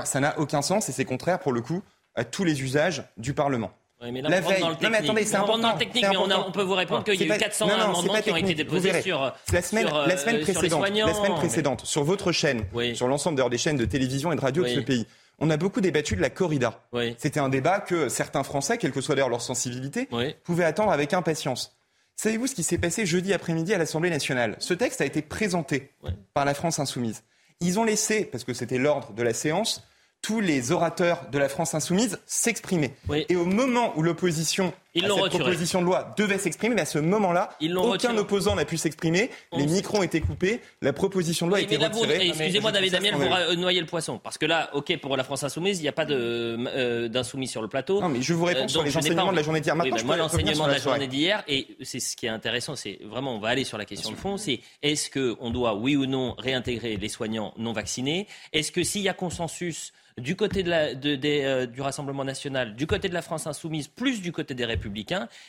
[0.05, 1.81] Ça n'a aucun sens et c'est contraire pour le coup
[2.15, 3.71] à tous les usages du Parlement.
[4.11, 4.61] Mais la veille.
[4.61, 5.59] Non, mais attendez, c'est important.
[5.59, 8.31] Dans le technique, mais on, peut vous répondre qu'il y a eu 400 amendements qui
[8.31, 12.31] ont été déposés sur, la semaine, sur, la semaine précédente, la semaine précédente sur votre
[12.31, 15.07] chaîne, sur l'ensemble des chaînes de télévision et de radio de ce pays.
[15.39, 16.81] On a beaucoup débattu de la corrida.
[17.17, 20.07] C'était un débat que certains Français, quelle que soit d'ailleurs leur sensibilité,
[20.43, 21.75] pouvaient attendre avec impatience.
[22.15, 24.55] Savez-vous ce qui s'est passé jeudi après-midi à l'Assemblée nationale?
[24.59, 25.91] Ce texte a été présenté
[26.33, 27.23] par la France insoumise.
[27.59, 29.83] Ils ont laissé, parce que c'était l'ordre de la séance,
[30.23, 32.95] tous les orateurs de la France insoumise s'exprimer.
[33.29, 36.99] Et au moment où l'opposition à cette proposition de loi devait s'exprimer, mais à ce
[36.99, 41.59] moment-là, aucun opposant n'a pu s'exprimer, les micros ont été coupés, la proposition de loi
[41.59, 42.27] a été retirée.
[42.27, 44.19] Excusez-moi David Damiel, vous noyez le poisson.
[44.19, 47.61] Parce que là, ok, pour la France insoumise, il n'y a pas euh, d'insoumis sur
[47.61, 48.01] le plateau.
[48.01, 49.75] Non, mais je vous réponds euh, sur les enseignements de la journée d'hier.
[49.75, 53.35] Maintenant, moi, l'enseignement de la, journée d'hier, et c'est ce qui est intéressant, c'est vraiment,
[53.35, 56.35] on va aller sur la question de fond, c'est est-ce qu'on doit, oui ou non,
[56.37, 58.27] réintégrer les soignants non vaccinés?
[58.51, 62.87] Est-ce que s'il y a consensus du côté de la, euh, du Rassemblement national, du
[62.87, 64.82] côté de la France insoumise, plus du côté des Républicains,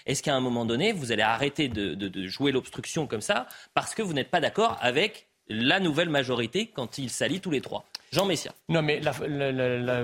[0.06, 4.02] est-ce qu'à un moment donné, vous allez arrêter de, jouer l'obstruction comme ça parce que
[4.02, 7.84] vous n'êtes pas d'accord avec la nouvelle majorité quand il s'allie tous les trois?
[8.12, 8.52] Jean Messia.
[8.68, 9.00] Non, mais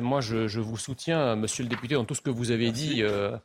[0.00, 3.02] moi, je, vous soutiens, monsieur le député, dans tout ce que vous avez dit.
[3.02, 3.36] Euh,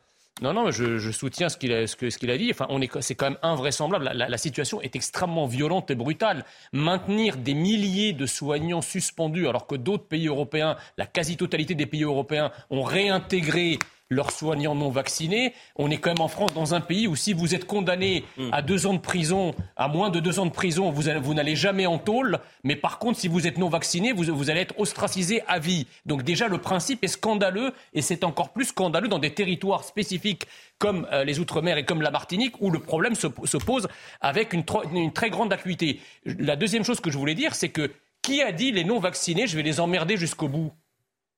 [0.41, 2.51] non, non, je, soutiens ce qu'il a, ce, qu'il a dit.
[2.51, 4.11] Enfin, on est, c'est quand même invraisemblable.
[4.13, 6.43] La, situation est extrêmement violente et brutale.
[6.73, 12.03] Maintenir des milliers de soignants suspendus, alors que d'autres pays européens, la quasi-totalité des pays
[12.03, 15.53] européens, ont réintégré leurs soignants non vaccinés.
[15.75, 18.49] On est quand même en France dans un pays où si vous êtes condamné mm.
[18.51, 21.55] à deux ans de prison, à moins de deux ans de prison, vous, vous n'allez
[21.55, 22.39] jamais en tôle.
[22.63, 25.87] Mais par contre, si vous êtes non vacciné, vous, vous, allez être ostracisé à vie.
[26.05, 30.45] Donc déjà, le principe est scandaleux et c'est encore plus scandaleux dans des territoires spécifiques
[30.77, 33.87] comme euh, les Outre-mer et comme la Martinique où le problème se, pose
[34.21, 34.63] avec une,
[34.93, 35.99] une très grande acuité.
[36.25, 37.91] La deuxième chose que je voulais dire, c'est que
[38.21, 40.71] qui a dit les non vaccinés, je vais les emmerder jusqu'au bout?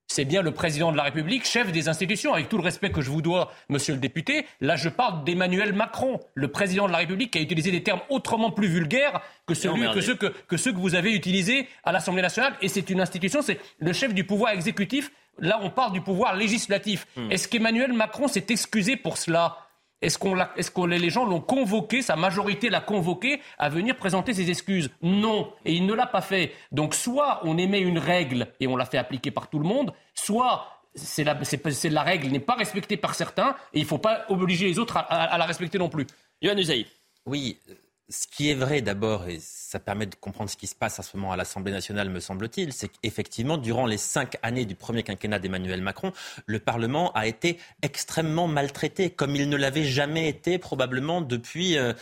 [0.07, 3.01] C'est bien le président de la République, chef des institutions, avec tout le respect que
[3.01, 4.45] je vous dois, monsieur le député.
[4.61, 7.99] Là, je parle d'Emmanuel Macron, le président de la République, qui a utilisé des termes
[8.09, 11.91] autrement plus vulgaires que, celui, que, ceux que, que ceux que vous avez utilisés à
[11.91, 12.53] l'Assemblée nationale.
[12.61, 15.11] Et c'est une institution, c'est le chef du pouvoir exécutif.
[15.39, 17.05] Là, on parle du pouvoir législatif.
[17.15, 17.29] Hmm.
[17.29, 19.66] Est-ce qu'Emmanuel Macron s'est excusé pour cela?
[20.01, 24.33] Est-ce, qu'on est-ce que les gens l'ont convoqué, sa majorité l'a convoqué à venir présenter
[24.33, 24.91] ses excuses?
[25.01, 26.53] Non, et il ne l'a pas fait.
[26.71, 29.93] Donc soit on émet une règle et on la fait appliquer par tout le monde,
[30.13, 33.97] soit c'est la, c'est, la règle n'est pas respectée par certains et il ne faut
[33.97, 36.05] pas obliger les autres à, la respecter non plus.
[36.41, 36.86] Yohann Usaï.
[37.25, 37.60] Oui,
[38.09, 41.03] ce qui est vrai d'abord, et ça permet de comprendre ce qui se passe en
[41.03, 45.03] ce moment à l'Assemblée nationale, me semble-t-il, c'est qu'effectivement, durant les cinq années du premier
[45.03, 46.13] quinquennat d'Emmanuel Macron,
[46.45, 51.93] le Parlement a été extrêmement maltraité, comme il ne l'avait jamais été probablement depuis euh,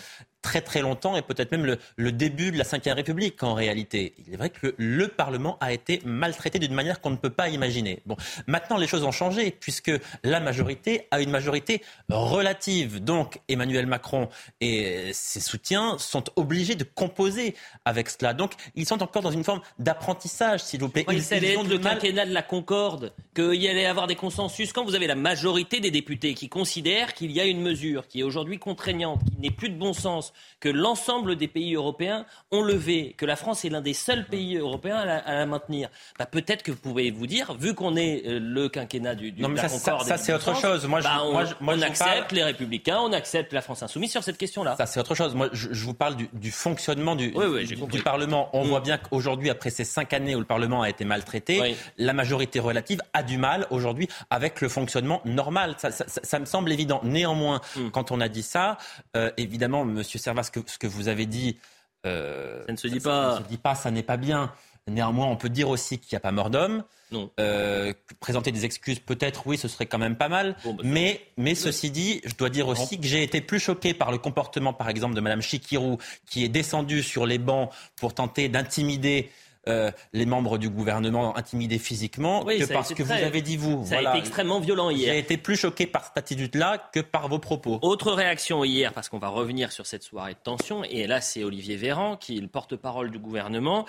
[0.45, 1.65] très très longtemps et peut-être même
[1.97, 4.13] le, début de la Ve République en réalité.
[4.27, 7.49] Il est vrai que le, Parlement a été maltraité d'une manière qu'on ne peut pas
[7.49, 8.01] imaginer.
[8.05, 9.91] Bon, maintenant les choses ont changé puisque
[10.23, 13.03] la majorité a une majorité relative.
[13.03, 14.29] Donc Emmanuel Macron
[14.61, 18.35] et ses soutiens sont obligés de composer avec cela.
[18.35, 21.05] Donc ils sont encore dans une forme d'apprentissage, s'il vous plaît.
[21.07, 24.73] Oui, c'est le quinquennat de la Concorde, qu'il y allait avoir des consensus.
[24.73, 28.19] Quand vous avez la majorité des députés qui considèrent qu'il y a une mesure qui
[28.19, 32.61] est aujourd'hui contraignante, qui n'est plus de bon sens, que l'ensemble des pays européens ont
[32.61, 35.89] levé, que la France est l'un des seuls pays européens à la, maintenir.
[36.17, 39.41] Bah, peut-être que vous pouvez vous dire, vu qu'on est euh, le quinquennat du, du
[39.41, 40.85] non, mais ça, ça, c'est autre chose.
[40.87, 41.21] Moi, bah,
[41.61, 44.75] on, accepte les Républicains, on accepte la France insoumise sur cette question-là.
[44.75, 45.35] Ça, c'est autre chose.
[45.35, 48.49] Moi, je, vous parle du, fonctionnement du, du, Parlement.
[48.53, 48.67] On mm.
[48.67, 52.59] voit bien qu'aujourd'hui, après ces cinq années où le Parlement a été maltraité, la majorité
[52.59, 55.75] relative a du mal aujourd'hui avec le fonctionnement normal.
[55.77, 57.01] Ça, me semble évident.
[57.03, 57.89] Néanmoins, mm.
[57.89, 58.77] quand on a dit ça,
[59.15, 61.57] euh, évidemment, Monsieur ce que, ce que vous avez dit.
[62.05, 63.33] Euh, ça ne se dit pas.
[63.33, 64.51] Ça ne se dit pas, ça n'est pas bien.
[64.87, 66.83] Néanmoins, on peut dire aussi qu'il n'y a pas mort d'homme.
[67.11, 67.31] Non.
[67.39, 70.55] Euh, présenter des excuses, peut-être, oui, ce serait quand même pas mal.
[70.63, 74.11] Bah, mais, mais ceci dit, je dois dire aussi que j'ai été plus choqué par
[74.11, 75.97] le comportement, par exemple, de Mme Chikirou,
[76.27, 79.31] qui est descendue sur les bancs pour tenter d'intimider
[79.67, 83.83] euh, les membres du gouvernement intimidés physiquement que parce que vous avez dit vous.
[83.85, 85.13] Ça a été extrêmement violent hier.
[85.13, 87.79] J'ai été plus choqué par cette attitude-là que par vos propos.
[87.81, 91.43] Autre réaction hier, parce qu'on va revenir sur cette soirée de tension, et là c'est
[91.43, 93.85] Olivier Véran qui est le porte-parole du gouvernement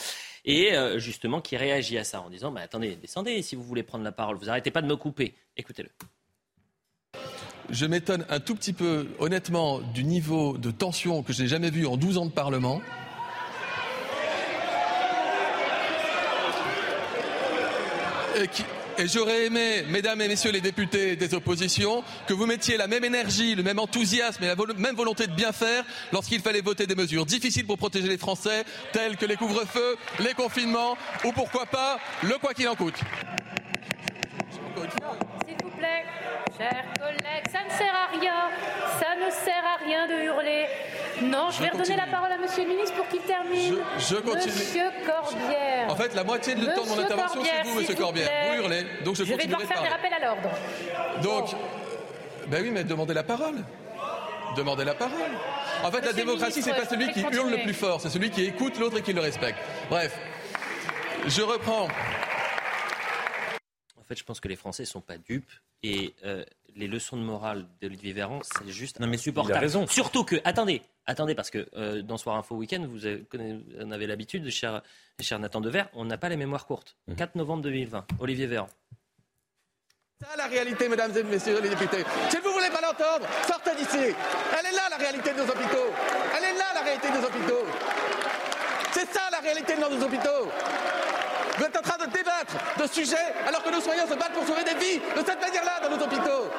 [0.47, 3.83] et euh, justement qui réagit à ça en disant bah, attendez, descendez si vous voulez
[3.83, 5.35] prendre la parole, vous arrêtez pas de me couper.
[5.59, 5.91] Écoutez-le.
[7.69, 11.71] je m'étonne un tout petit peu, honnêtement, du niveau de tension que je n'ai jamais
[11.71, 12.81] vu en 12 ans de Parlement.
[18.99, 23.05] Et, j'aurais aimé, mesdames et messieurs les députés des oppositions, que vous mettiez la même
[23.05, 26.95] énergie, le même enthousiasme et la même volonté de bien faire lorsqu'il fallait voter des
[26.95, 31.99] mesures difficiles pour protéger les Français, telles que les couvre-feux, les confinements ou pourquoi pas
[32.23, 32.97] le quoi qu'il en coûte.
[35.47, 36.05] S'il vous plaît,
[36.59, 38.51] chers collègues, ça ne sert à rien,
[38.99, 40.67] ça ne sert à rien de hurler.
[41.31, 43.77] Non, je, vais redonner la parole à Monsieur le ministre pour qu'il termine.
[43.99, 44.53] Je, continue.
[44.53, 45.91] Monsieur Corbière.
[45.91, 48.29] En fait, la moitié de temps de mon intervention, c'est vous, Monsieur Corbière.
[48.49, 50.51] Vous hurlez, donc je, je vais devoir faire des rappels à l'ordre.
[51.23, 51.51] Donc,
[52.49, 53.65] ben oui, mais demandez la parole.
[54.57, 55.33] Demandez la parole.
[55.83, 58.45] En fait, la démocratie, c'est pas celui qui hurle le plus fort, c'est celui qui
[58.45, 59.59] écoute l'autre et qui le respecte.
[59.91, 60.19] Bref,
[61.27, 61.89] je reprends.
[63.99, 65.51] En fait, je pense que les Français sont pas dupes
[65.83, 66.45] et euh,
[66.77, 69.59] les leçons de morale d'Olivier Véran, c'est juste non, mais supportable.
[69.59, 69.87] raison.
[69.87, 73.25] Surtout que, attendez, attendez, parce que euh, dans Soir Info Week-end, vous avez,
[73.83, 74.83] en avez l'habitude, cher,
[75.21, 76.97] cher Nathan Dever, on n'a pas les mémoires courtes.
[77.17, 77.39] 4 mmh.
[77.39, 78.69] novembre 2020, Olivier Véran.
[80.21, 82.05] C'est ça la réalité, mesdames et messieurs les députés.
[82.31, 83.99] Si vous ne voulez pas l'entendre, sortez d'ici.
[83.99, 85.91] Elle est là la réalité de nos hôpitaux.
[86.37, 87.67] Elle est là la réalité de nos hôpitaux.
[88.93, 90.51] C'est ça la réalité de nos hôpitaux.
[91.79, 94.79] En train de débattre de sujets alors que nos soignants se battent pour sauver des
[94.79, 96.51] vies de cette manière-là dans nos hôpitaux.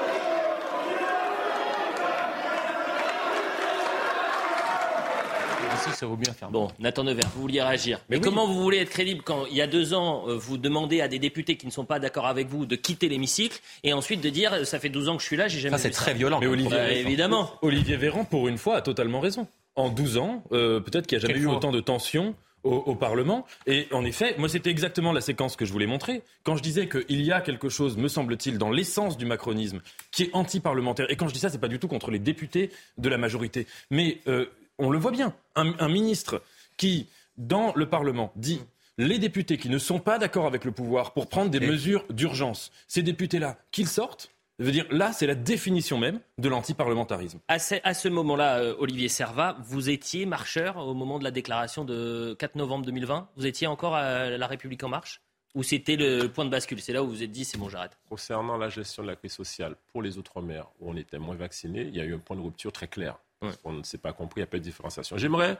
[5.97, 6.49] ça vaut bien faire.
[6.49, 7.99] Bon, Nathan Nevers, vous vouliez réagir.
[8.09, 11.01] Mais, comment vous voulez être crédible quand, il y a deux ans, euh, vous demandez
[11.01, 14.21] à des députés qui ne sont pas d'accord avec vous de quitter l'hémicycle et ensuite
[14.21, 16.13] de dire ça fait 12 ans que je suis là, j'ai jamais ça, c'est très
[16.13, 16.39] violent.
[16.39, 17.51] Mais Olivier, bah, évidemment.
[17.61, 19.47] Olivier Véran, pour une fois, a totalement raison.
[19.75, 22.35] En 12 ans, euh, peut-être qu'il n'y a jamais eu autant de tensions
[22.67, 23.45] au, Parlement.
[23.65, 26.23] Et en effet, moi, c'était exactement la séquence que je voulais montrer.
[26.43, 30.23] Quand je disais qu'il y a quelque chose, me semble-t-il, dans l'essence du macronisme qui
[30.23, 31.09] est anti-parlementaire.
[31.09, 33.67] Et quand je dis ça, c'est pas du tout contre les députés de la majorité.
[33.91, 34.45] Mais euh,
[34.79, 35.33] on le voit bien.
[35.55, 36.41] Un, ministre
[36.77, 37.07] qui,
[37.37, 38.61] dans le Parlement, dit
[38.97, 42.71] les députés qui ne sont pas d'accord avec le pouvoir pour prendre des mesures d'urgence,
[42.87, 47.39] ces députés-là, qu'ils sortent je veux dire, là, c'est la définition même de l'antiparlementarisme.
[47.47, 51.31] À ce, à ce moment-là, euh, Olivier Servat, vous étiez marcheur au moment de la
[51.31, 55.21] déclaration de 4 novembre 2020 Vous étiez encore à La République En Marche?
[55.53, 56.81] Ou c'était le point de bascule?
[56.81, 59.15] C'est là où vous vous êtes dit, c'est bon, j'arrête Concernant la gestion de la
[59.15, 62.19] crise sociale pour les Outre-mer, où on était moins vaccinés, il y a eu un
[62.19, 63.17] point de rupture très clair.
[63.63, 65.17] On ne s'est pas compris, il n'y a pas de différenciation.
[65.17, 65.57] J'aimerais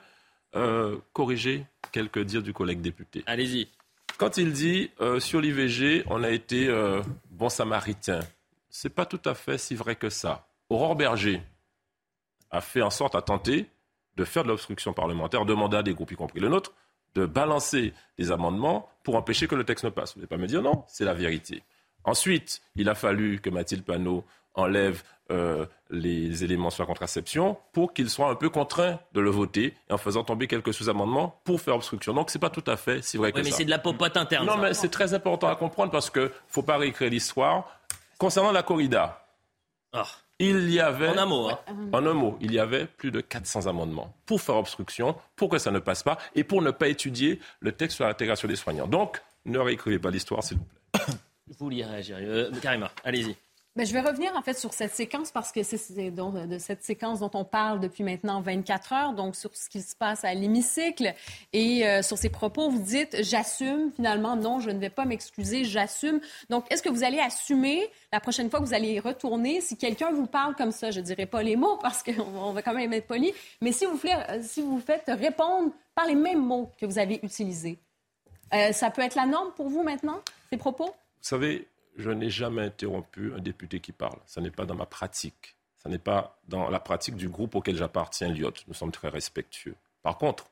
[0.55, 3.23] euh, corriger quelques dires du collègue député.
[3.27, 3.67] Allez-y.
[4.17, 6.67] Quand il dit euh, sur l'IVG, on a été
[7.29, 8.21] bon samaritain
[8.69, 10.47] c'est pas tout à fait si vrai que ça.
[10.69, 11.41] Aurore Berger
[12.51, 13.69] a fait en sorte, à tenter
[14.15, 16.73] de faire de l'obstruction parlementaire, demander à des groupes, y compris le nôtre,
[17.15, 20.15] de balancer des amendements pour empêcher que le texte ne passe.
[20.15, 21.63] Vous ne pas me dire non, c'est la vérité.
[22.03, 27.93] Ensuite, il a fallu que Mathilde Panot enlève euh, les éléments sur la contraception pour
[27.93, 31.75] qu'il soit un peu contraint de le voter en faisant tomber quelques sous-amendements pour faire
[31.75, 32.13] obstruction.
[32.13, 33.43] Donc c'est pas tout à fait si vrai que ça.
[33.43, 34.45] Mais c'est de la popote interne.
[34.45, 37.76] Non, mais c'est très important à comprendre parce qu'il ne faut pas réécrire l'histoire.
[38.17, 39.27] Concernant la corrida,
[39.93, 40.05] ah.
[40.39, 41.09] il y avait.
[41.09, 41.59] En un mot, hein.
[41.93, 45.57] En un mot, il y avait plus de 400 amendements pour faire obstruction, pour que
[45.59, 48.87] ça ne passe pas et pour ne pas étudier le texte sur l'intégration des soignants?
[48.87, 51.03] Donc, ne réécrivez pas l'histoire, s'il vous plaît.
[51.47, 52.17] Vous vouliez réagir.
[52.19, 53.33] Euh, Karima, allez-y.
[53.77, 57.19] Ben, je vais revenir en fait sur cette séquence parce que c'est de cette séquence
[57.19, 61.13] dont on parle depuis maintenant 24 heures, donc sur ce qui se passe à l'hémicycle
[61.53, 63.91] et euh, sur ces propos, vous dites j'assume.
[63.95, 66.21] Finalement non, je ne vais pas m'excuser, j'assume.
[66.49, 69.77] Donc est-ce que vous allez assumer la prochaine fois que vous allez y retourner si
[69.77, 72.93] quelqu'un vous parle comme ça, je dirais pas les mots parce qu'on va quand même
[72.93, 74.01] être poli, mais si vous,
[74.41, 77.77] si vous faites répondre par les mêmes mots que vous avez utilisés,
[78.55, 80.19] euh, ça peut être la norme pour vous maintenant
[80.49, 80.87] ces propos?
[80.87, 81.67] Vous savez,
[81.97, 84.19] je n'ai jamais interrompu un député qui parle.
[84.25, 85.55] Ce n'est pas dans ma pratique.
[85.83, 88.53] Ce n'est pas dans la pratique du groupe auquel j'appartiens, Lyot.
[88.67, 89.75] Nous sommes très respectueux.
[90.03, 90.49] Par contre,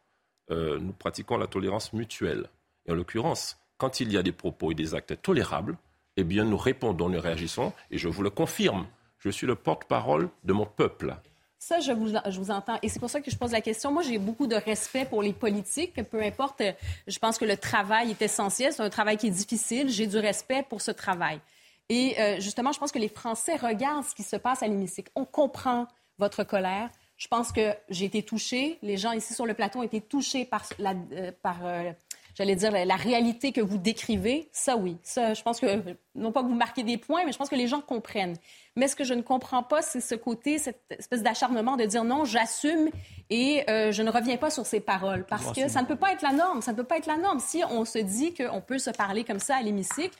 [0.51, 2.49] euh, nous pratiquons la tolérance mutuelle.
[2.85, 5.77] Et en l'occurrence, quand il y a des propos et des actes tolérables,
[6.17, 7.73] eh bien, nous répondons, nous réagissons.
[7.91, 8.87] Et je vous le confirme,
[9.19, 11.15] je suis le porte-parole de mon peuple.
[11.68, 12.78] Ça, je vous, je vous entends.
[12.84, 13.91] Et c'est pour ça que je pose la question.
[13.91, 15.95] Moi, j'ai beaucoup de respect pour les politiques.
[16.11, 16.61] Peu importe,
[17.07, 18.72] je pense que le travail est essentiel.
[18.72, 19.89] C'est un travail qui est difficile.
[19.89, 21.41] J'ai du respect pour ce travail.
[21.89, 25.11] Et euh, justement, je pense que les Français regardent ce qui se passe à l'hémicycle.
[25.16, 25.88] On comprend
[26.20, 26.91] votre colère.
[27.18, 28.78] Je pense que j'ai été touchée.
[28.84, 31.32] Les gens ici sur le plateau ont été touchés par, la, euh,
[31.63, 31.93] euh,
[32.36, 34.49] j'allais dire, la, réalité que vous décrivez.
[34.51, 34.97] Ça, oui.
[35.03, 37.55] Ça, je pense que, non pas que vous marquez des points, mais je pense que
[37.55, 38.36] les gens comprennent.
[38.75, 42.03] Mais ce que je ne comprends pas, c'est ce côté, cette espèce d'acharnement de dire
[42.03, 42.89] non, j'assume
[43.29, 45.25] et euh, je ne reviens pas sur ces paroles.
[45.25, 46.61] Parce que ça ne peut pas être la norme.
[46.61, 47.39] Ça ne peut pas être la norme.
[47.39, 50.15] Si on se dit qu'on peut se parler comme ça à l'hémicycle,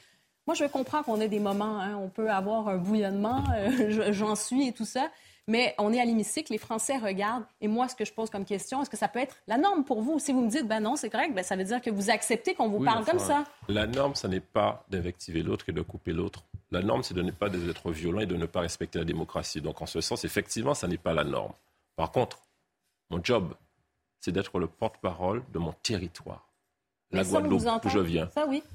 [0.48, 4.36] Moi, je comprends qu'on ait des moments, hein, on peut avoir un bouillonnement, euh, j'en
[4.36, 5.10] suis et tout ça,
[5.48, 8.46] mais on est à l'hémicycle, les Français regardent, et moi, ce que je pose comme
[8.46, 10.18] question, est-ce que ça peut être la norme pour vous?
[10.18, 12.56] Si vous me dites, ben non, c'est correct, ben ça veut dire que vous acceptez
[12.56, 13.44] qu'on vous parle comme ça.
[13.68, 16.44] La norme, ce n'est pas d'invectiver l'autre et de couper l'autre.
[16.72, 19.62] La norme, c'est de ne pas être violent et de ne pas respecter la démocratie.
[19.62, 21.54] Donc, en ce sens, effectivement, ça n'est pas la norme.
[21.96, 22.40] Par contre,
[23.12, 23.54] mon job,
[24.20, 26.50] c'est d'être le porte-parole de mon territoire.
[27.12, 28.30] La Guadeloupe, où je viens.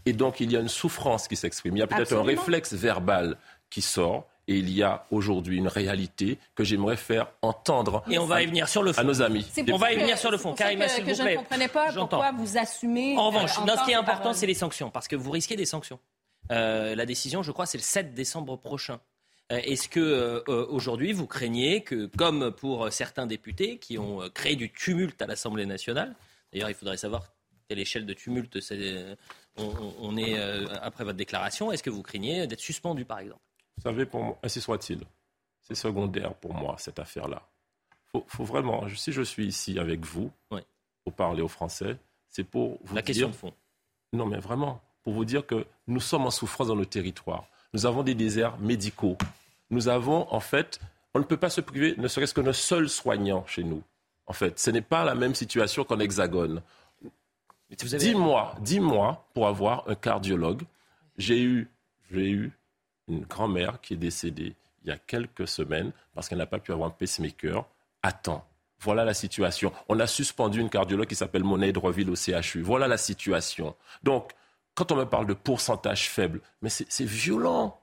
[0.07, 1.77] Et donc, il y a une souffrance qui s'exprime.
[1.77, 3.37] Il y a peut-être un réflexe verbal
[3.69, 8.27] qui sort et il y a aujourd'hui une réalité que j'aimerais faire entendre et on
[8.27, 9.01] va y venir sur le fond.
[9.01, 9.47] à nos amis.
[9.73, 10.55] On va y venir sur le fond.
[10.55, 11.15] Karima, s'il vous plaît.
[11.15, 13.17] Je ne comprenais pas pourquoi vous assumez.
[13.17, 15.67] En revanche, euh, ce qui est important, c'est les sanctions, parce que vous risquez des
[15.67, 16.01] sanctions.
[16.51, 18.99] Euh, la décision, je crois, c'est le 7 décembre prochain.
[19.53, 24.73] Euh, est-ce que aujourd'hui vous craignez que, comme pour certains députés qui ont créé du
[24.73, 26.17] tumulte à l'Assemblée nationale,
[26.53, 27.23] d'ailleurs il faudrait savoir
[27.69, 28.59] quelle échelle de tumulte
[29.57, 30.37] on, on, est
[30.83, 33.43] après votre déclaration, est-ce que vous craignez d'être suspendu par exemple?
[33.81, 35.01] Vous savez, pour ainsi soit-il.
[35.63, 37.43] C'est secondaire pour moi, cette affaire-là.
[38.13, 40.31] Faut, faut vraiment, si je suis ici avec vous,
[41.03, 41.97] pour parler aux Français,
[42.29, 43.55] c'est pour vous La question de fond.
[44.13, 47.47] Non, mais vraiment, pour vous dire que nous sommes en souffrance dans nos territoires.
[47.73, 49.17] Nous avons des déserts médicaux.
[49.71, 50.79] Nous avons, en fait,
[51.15, 53.83] on ne peut pas se priver, ne serait-ce que nos seuls soignants chez nous.
[54.27, 56.61] En fait, ce n'est pas la même situation qu'en Hexagone.
[57.71, 60.65] Dis-moi, dis-moi, pour avoir un cardiologue,
[61.17, 61.71] j'ai eu,
[62.11, 62.53] j'ai eu
[63.11, 64.55] une grand-mère qui est décédée
[64.85, 67.65] il y a quelques semaines parce qu'elle n'a pas pu avoir un pacemaker
[68.03, 68.47] à temps.
[68.81, 69.73] Voilà la situation.
[69.89, 72.63] On a suspendu une cardiologue qui s'appelle Monet Dreville au CHU.
[72.63, 73.77] Voilà la situation.
[74.03, 74.33] Donc,
[74.75, 77.79] quand on me parle de pourcentage faible, mais c'est violent.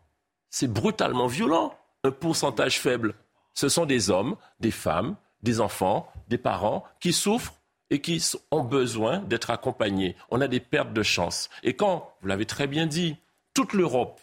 [0.50, 3.14] C'est brutalement violent, un pourcentage faible.
[3.54, 7.54] Ce sont des hommes, des femmes, des enfants, des parents qui souffrent
[7.90, 10.16] et qui ont besoin d'être accompagnés.
[10.30, 11.50] On a des pertes de chance.
[11.64, 13.18] Et quand, vous l'avez très bien dit,
[13.54, 14.20] toute l'Europe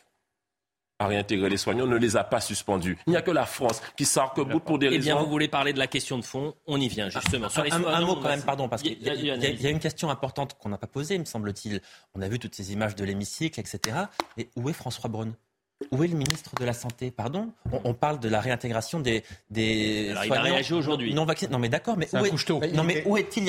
[0.98, 2.98] à réintégrer les soignants, ne les a pas suspendus.
[3.06, 5.00] Il n'y a que la France qui s'arc-boute pour des raisons.
[5.00, 7.48] Eh bien, vous voulez parler de la question de fond On y vient, justement.
[7.56, 10.78] un, mot quand même, pardon, parce qu'il y, y, a une question importante qu'on n'a
[10.78, 11.80] pas posée, me semble-t-il.
[12.14, 13.96] On a vu toutes ces images de l'hémicycle, etc.
[14.36, 15.34] Et où est François Braun?
[15.90, 17.10] Où est le ministre de la Santé?
[17.10, 17.50] Pardon
[17.84, 21.14] on, parle de la réintégration des, des Alors, Il a réagi aujourd'hui.
[21.14, 23.44] Non Non, mais d'accord, mais, où est, non, mais où est-il?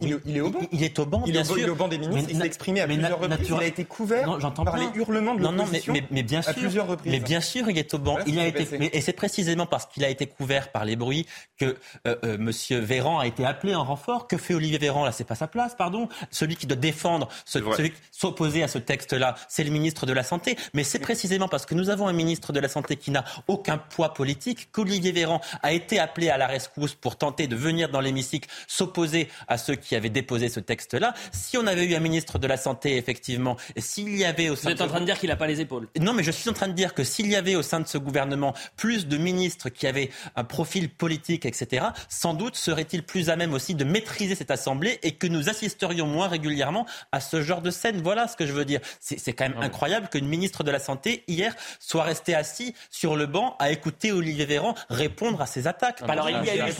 [0.00, 0.60] Il, il, est au banc.
[0.72, 1.58] Il, est au banc, il bien est sûr.
[1.58, 2.30] Il est au banc des ministres.
[2.30, 3.48] il s'est exprimé à plusieurs reprises.
[3.48, 4.26] Il a été couvert
[4.64, 5.92] par les hurlements de l'opposition.
[5.92, 6.50] Non, non, mais, mais, bien sûr.
[6.50, 7.12] À plusieurs reprises.
[7.12, 8.18] Mais bien sûr, il est au banc.
[8.26, 8.66] il a été,
[8.96, 11.26] et c'est précisément parce qu'il a été couvert par les bruits
[11.58, 11.76] que
[12.06, 14.28] euh, euh, Monsieur Véran a été appelé en renfort.
[14.28, 15.04] Que fait Olivier Véran?
[15.04, 16.08] Là, c'est pas sa place, pardon.
[16.30, 20.22] Celui qui doit défendre, celui qui s'opposer à ce texte-là, c'est le ministre de la
[20.22, 20.56] Santé.
[20.74, 23.78] Mais c'est précisément parce que nous avons un ministre de la Santé qui n'a aucun
[23.78, 28.00] poids politique, qu'Olivier Véran a été appelé à la rescousse pour tenter de venir dans
[28.00, 31.14] l'hémicycle s'opposer à ceux qui avaient déposé ce texte-là.
[31.32, 34.70] Si on avait eu un ministre de la Santé, effectivement, s'il y avait au sein
[34.70, 36.48] Vous êtes en train de dire qu'il n'a pas les épaules Non, mais je suis
[36.50, 39.16] en train de dire que s'il y avait au sein de ce gouvernement plus de
[39.16, 43.84] ministres qui avaient un profil politique, etc., sans doute serait-il plus à même aussi de
[43.84, 48.00] maîtriser cette Assemblée et que nous assisterions moins régulièrement à ce genre de scène.
[48.02, 48.80] Voilà ce que je veux dire.
[49.00, 53.26] C'est quand même incroyable qu'une ministre de la Santé, hier, soit restée assis sur le
[53.26, 56.02] banc à écouter Olivier Véran répondre à ces attaques.
[56.08, 56.72] Alors, il y a eu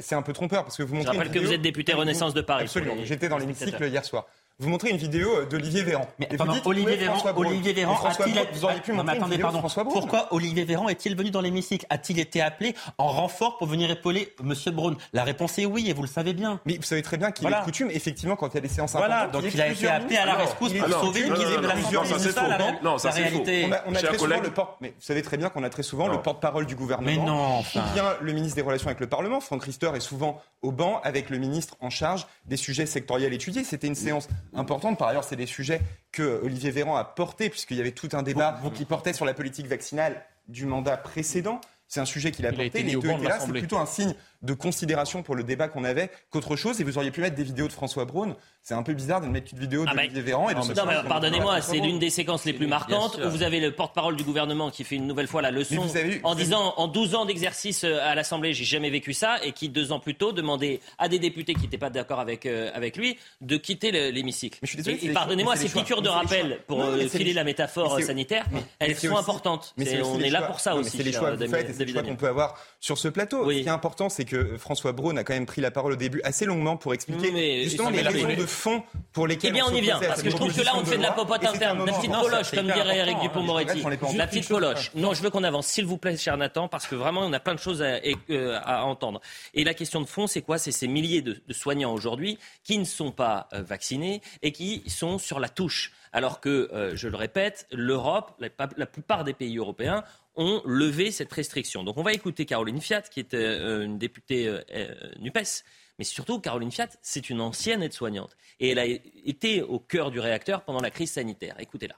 [0.00, 1.12] C'est un, peu trompeur parce que vous montrez.
[1.12, 2.64] Je rappelle que vous êtes député Renaissance de Paris.
[2.64, 2.96] Absolument.
[3.04, 4.26] J'étais dans l'hémicycle hier soir
[4.60, 6.06] vous montrez une vidéo euh, d'Olivier Véran.
[6.20, 9.58] Mais et Olivier Véran, Olivier Véran a-t-il vous auriez pu montrer attendez, pardon.
[9.58, 11.84] François Pourquoi Olivier Véran est-il venu dans l'hémicycle?
[11.90, 14.96] A-t-il été appelé en renfort pour venir épauler Monsieur Braun?
[15.12, 16.60] La réponse est oui, et vous le savez bien.
[16.66, 18.92] Mais vous savez très bien qu'il est coutume, effectivement, quand il y a des séances
[18.92, 22.78] Voilà, donc il a été appelé à la rescousse pour sauver de la Santé.
[22.82, 23.42] Non, ça c'est faux.
[23.86, 24.76] On a très souvent le porte.
[24.80, 27.10] Mais vous savez très bien qu'on a très souvent le porte-parole du gouvernement.
[27.10, 27.60] Mais non.
[27.60, 29.40] Ou bien le ministre des Relations avec le Parlement.
[29.40, 33.64] Franck Rister est souvent au banc avec le ministre en charge des sujets sectoriels étudiés.
[33.64, 34.98] C'était une séance importante.
[34.98, 35.80] Par ailleurs, c'est des sujets
[36.12, 39.34] que Olivier Véran a portés, puisqu'il y avait tout un débat qui portait sur la
[39.34, 41.60] politique vaccinale du mandat précédent.
[41.86, 42.82] C'est un sujet qu'il a porté.
[42.82, 43.38] Les deux étaient là.
[43.40, 44.14] C'est plutôt un signe
[44.44, 46.80] de considération pour le débat qu'on avait qu'autre chose.
[46.80, 48.36] Et vous auriez pu mettre des vidéos de François Braun.
[48.62, 50.48] C'est un peu bizarre de mettre une vidéo de ah Véran.
[50.48, 50.62] Et non,
[51.06, 54.70] pardonnez-moi, c'est l'une des séquences les plus marquantes où vous avez le porte-parole du gouvernement
[54.70, 55.86] qui fait une nouvelle fois la leçon
[56.22, 59.68] en disant en 12 ans d'exercice euh, à l'Assemblée, j'ai jamais vécu ça, et qui
[59.68, 62.96] deux ans plus tôt demandait à des députés qui n'étaient pas d'accord avec, euh, avec
[62.96, 64.58] lui de quitter l'hémicycle.
[65.02, 68.46] Et, pardonnez-moi, ces piqûres de rappel pour euh, filer la métaphore sanitaire,
[68.78, 69.74] elles sont importantes.
[69.78, 70.96] on est là pour ça aussi.
[70.96, 73.48] C'est les choix que vous faites c'est le choix qu'on peut avoir sur ce plateau.
[73.50, 75.96] Ce qui est important, c'est que François Braun a quand même pris la parole au
[75.96, 78.82] début assez longuement pour expliquer justement les raisons de fond
[79.12, 79.50] pour lesquelles.
[79.50, 81.12] Eh bien, on, y vient, parce que je trouve que là, on fait de la
[81.12, 83.82] popote interne, la petite poloche, comme dirait Eric Dupont-Moretti.
[84.16, 84.90] La petite poloche.
[84.94, 87.40] Non, je veux qu'on avance, s'il vous plaît, cher Nathan, parce que vraiment, on a
[87.40, 89.20] plein de choses à, entendre.
[89.54, 90.58] Et la question de fond, c'est quoi?
[90.58, 95.18] C'est ces milliers de, soignants aujourd'hui qui ne sont pas euh, vaccinés et qui sont
[95.18, 100.04] sur la touche alors que, euh, je le répète, l'Europe, la, plupart des pays européens
[100.36, 101.84] ont levé cette restriction.
[101.84, 105.64] Donc on va écouter Caroline Fiat, qui est euh, une députée euh, NUPES.
[105.98, 108.36] Mais surtout, Caroline Fiat, c'est une ancienne aide-soignante.
[108.58, 111.54] Et elle a été au cœur du réacteur pendant la crise sanitaire.
[111.60, 111.96] Écoutez-la.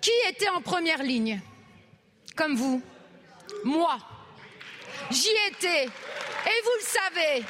[0.00, 1.40] Qui était en première ligne?
[2.36, 2.82] Comme vous
[3.64, 3.98] Moi.
[5.10, 5.84] J'y étais.
[5.84, 7.44] Et vous le savez.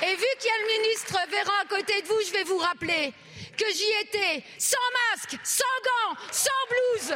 [0.00, 2.58] Et vu qu'il y a le ministre Véran à côté de vous, je vais vous
[2.58, 3.12] rappeler
[3.58, 4.76] que j'y étais sans
[5.10, 7.14] masque, sans gants, sans blouse.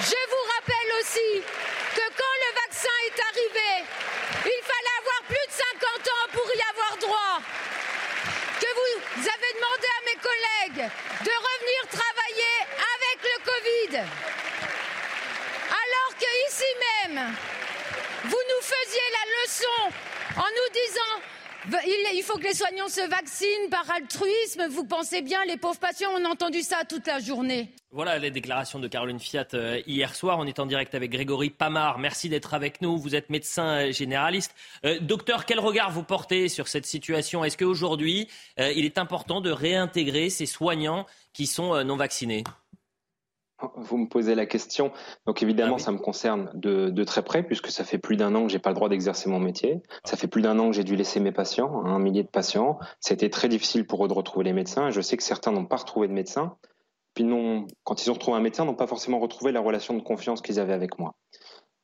[0.00, 1.42] Je vous rappelle aussi
[1.94, 3.84] que quand le vaccin est arrivé,
[4.46, 7.38] il fallait avoir plus de 50 ans pour y avoir droit.
[8.60, 10.90] Que vous avez demandé à mes collègues
[11.24, 12.56] de revenir travailler
[12.96, 14.04] avec le Covid
[16.48, 16.64] ici
[17.14, 17.34] même,
[18.24, 19.96] vous nous faisiez la leçon
[20.36, 21.40] en nous disant
[22.14, 24.66] il faut que les soignants se vaccinent par altruisme.
[24.70, 27.68] Vous pensez bien, les pauvres patients, ont entendu ça toute la journée.
[27.92, 30.38] Voilà les déclarations de Caroline Fiat euh, hier soir.
[30.38, 31.98] On est en direct avec Grégory Pamar.
[31.98, 32.96] Merci d'être avec nous.
[32.98, 34.54] Vous êtes médecin euh, généraliste.
[34.84, 37.44] Euh, docteur, quel regard vous portez sur cette situation?
[37.44, 42.44] Est-ce qu'aujourd'hui, il est important de réintégrer ces soignants qui sont non vaccinés?
[43.76, 44.92] Vous me posez la question.
[45.26, 48.46] Donc évidemment, ah ça me concerne de, très près puisque ça fait plus d'un an
[48.46, 49.82] que j'ai pas le droit d'exercer mon métier.
[50.04, 52.78] Ça fait plus d'un an que j'ai dû laisser mes patients, un millier de patients.
[53.00, 54.90] C'était très difficile pour eux de retrouver les médecins.
[54.90, 56.56] je sais que certains n'ont pas retrouvé de médecin.
[57.14, 60.00] Puis non, quand ils ont retrouvé un médecin, n'ont pas forcément retrouvé la relation de
[60.00, 61.14] confiance qu'ils avaient avec moi.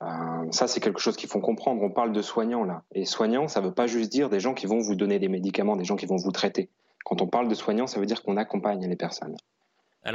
[0.02, 0.06] Euh,
[0.50, 1.82] ça, c'est quelque chose qu'il faut comprendre.
[1.82, 4.54] On parle de soignants là, et soignants, ça ne veut pas juste dire des gens
[4.54, 6.70] qui vont vous donner des médicaments, des gens qui vont vous traiter.
[7.04, 9.36] Quand on parle de soignants, ça veut dire qu'on accompagne les personnes.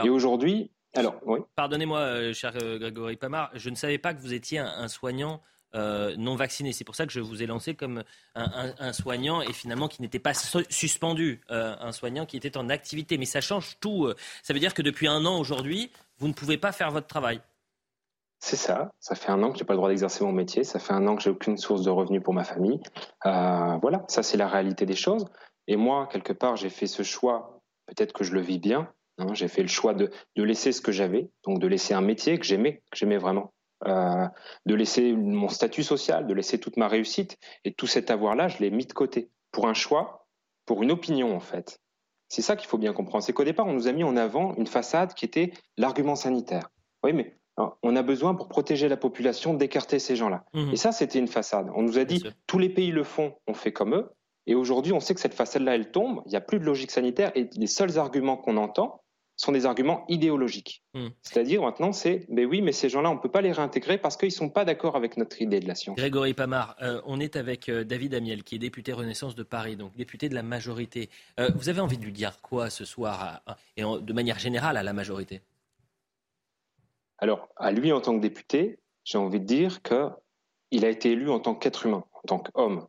[0.04, 1.40] et aujourd'hui, alors, oui.
[1.56, 5.42] Pardonnez-moi, euh, cher euh, Grégory Pamar, je ne savais pas que vous étiez un, soignant
[5.74, 6.74] euh, non vacciné.
[6.74, 8.04] C'est pour ça que je vous ai lancé comme
[8.36, 13.18] un, soignant et finalement qui n'était pas suspendu, un soignant qui était en activité.
[13.18, 14.12] Mais ça change tout.
[14.44, 17.42] Ça veut dire que depuis un an aujourd'hui, vous ne pouvez pas faire votre travail.
[18.44, 18.92] C'est ça.
[19.00, 20.64] Ça fait un an que j'ai pas le droit d'exercer mon métier.
[20.64, 22.82] Ça fait un an que j'ai aucune source de revenus pour ma famille.
[23.24, 25.26] voilà, ça c'est la réalité des choses.
[25.68, 27.62] Et moi, quelque part, j'ai fait ce choix.
[27.86, 30.92] Peut-être que je le vis bien, Hein, j'ai fait le choix de, laisser ce que
[30.92, 33.54] j'avais, donc de laisser un métier que j'aimais, que j'aimais vraiment,
[33.88, 34.28] euh,
[34.66, 37.38] de laisser mon statut social, de laisser toute ma réussite.
[37.64, 40.28] Et tout cet avoir-là, je l'ai mis de côté pour un choix,
[40.66, 41.80] pour une opinion en fait.
[42.30, 43.24] C'est ça qu'il faut bien comprendre.
[43.24, 46.70] C'est qu'au départ, on nous a mis en avant une façade qui était l'argument sanitaire.
[47.04, 50.46] Oui, mais hein, on a besoin pour protéger la population d'écarter ces gens-là.
[50.54, 50.72] Mmh.
[50.72, 51.70] Et ça, c'était une façade.
[51.76, 54.10] On nous a dit tous les pays le font, on fait comme eux.
[54.48, 56.22] Et aujourd'hui, on sait que cette façade-là, elle tombe.
[56.26, 57.32] Il n'y a plus de logique sanitaire.
[57.36, 59.02] Et les seuls arguments qu'on entend,
[59.42, 60.84] sont des arguments idéologiques.
[60.94, 61.08] Hmm.
[61.24, 64.16] C'est-à-dire maintenant, c'est, mais oui, mais ces gens-là, on ne peut pas les réintégrer parce
[64.16, 65.98] qu'ils ne sont pas d'accord avec notre idée de la science.
[65.98, 69.76] Grégory Pamar, euh, on est avec euh, David Amiel, qui est député Renaissance de Paris,
[69.76, 71.10] donc député de la majorité.
[71.40, 73.42] Euh, vous avez envie de lui dire quoi ce soir,
[73.78, 75.42] et de manière générale à la majorité?
[77.18, 81.30] Alors, à lui en tant que député, j'ai envie de dire qu'il a été élu
[81.30, 82.88] en tant qu'être humain, en tant qu'homme.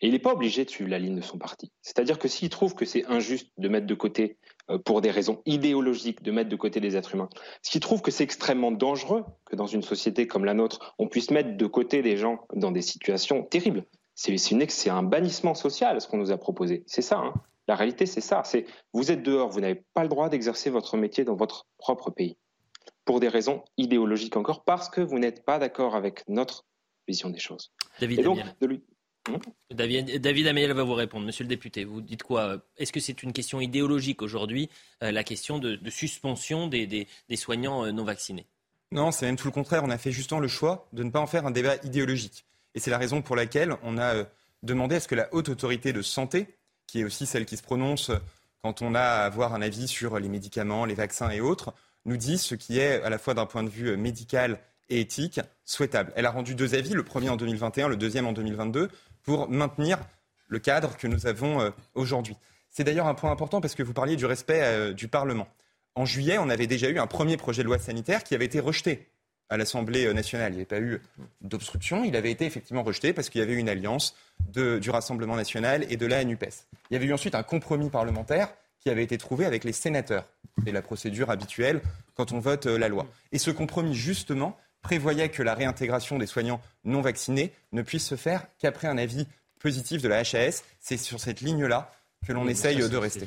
[0.00, 1.72] Et il n'est pas obligé de suivre la ligne de son parti.
[1.82, 4.38] C'est-à-dire que s'il trouve que c'est injuste de mettre de côté
[4.70, 7.28] euh, pour des raisons idéologiques de mettre de côté des êtres humains.
[7.62, 11.30] Qui trouve que c'est extrêmement dangereux que dans une société comme la nôtre, on puisse
[11.30, 13.84] mettre de côté des gens dans des situations terribles.
[14.14, 16.84] C'est un bannissement social ce qu'on nous a proposé.
[16.86, 17.18] C'est ça.
[17.18, 17.34] Hein.
[17.68, 18.42] La réalité, c'est ça.
[18.44, 22.10] C'est vous êtes dehors, vous n'avez pas le droit d'exercer votre métier dans votre propre
[22.10, 22.36] pays
[23.04, 26.66] pour des raisons idéologiques encore, parce que vous n'êtes pas d'accord avec notre
[27.08, 27.72] vision des choses.
[28.00, 28.84] David Et donc, de lui.
[29.72, 31.26] David, David Amiel va vous répondre.
[31.26, 32.58] Monsieur le député, vous dites quoi?
[32.76, 34.68] Est-ce que c'est une question idéologique aujourd'hui,
[35.02, 38.46] euh, la question de, suspension des, soignants euh, non vaccinés?
[38.92, 39.82] Non, c'est même tout le contraire.
[39.84, 42.44] On a fait justement le choix de ne pas en faire un débat idéologique.
[42.74, 44.24] Et c'est la raison pour laquelle on a euh,
[44.62, 46.48] demandé à ce que la haute autorité de santé,
[46.86, 48.10] qui est aussi celle qui se prononce
[48.62, 51.72] quand on a à avoir un avis sur les médicaments, les vaccins et autres,
[52.04, 54.60] nous dise ce qui est à la fois d'un point de vue médical
[54.90, 56.12] et éthique souhaitable.
[56.16, 58.90] Elle a rendu deux avis, le premier en 2021, le deuxième en 2022
[59.22, 59.98] pour maintenir
[60.50, 62.36] le cadre que nous avons euh, aujourd'hui.
[62.68, 65.48] C'est d'ailleurs un point important parce que vous parliez du respect euh, du Parlement.
[65.94, 68.60] En juillet, on avait déjà eu un premier projet de loi sanitaire qui avait été
[68.60, 69.08] rejeté
[69.48, 70.52] à l'Assemblée euh, nationale.
[70.52, 71.00] Il n'y avait pas eu
[71.40, 74.14] d'obstruction, il avait été effectivement rejeté parce qu'il y avait eu une alliance
[74.52, 76.66] du Rassemblement national et de la NUPES.
[76.90, 80.26] Il y avait eu ensuite un compromis parlementaire qui avait été trouvé avec les sénateurs.
[80.64, 81.82] C'est la procédure habituelle
[82.14, 83.06] quand on vote la loi.
[83.32, 88.16] Et ce compromis, justement, prévoyait que la réintégration des soignants non vaccinés ne puisse se
[88.16, 89.26] faire qu'après un avis
[89.60, 90.62] positif de la HAS.
[90.78, 91.92] C'est sur cette ligne-là
[92.26, 93.26] que l'on essaye de rester.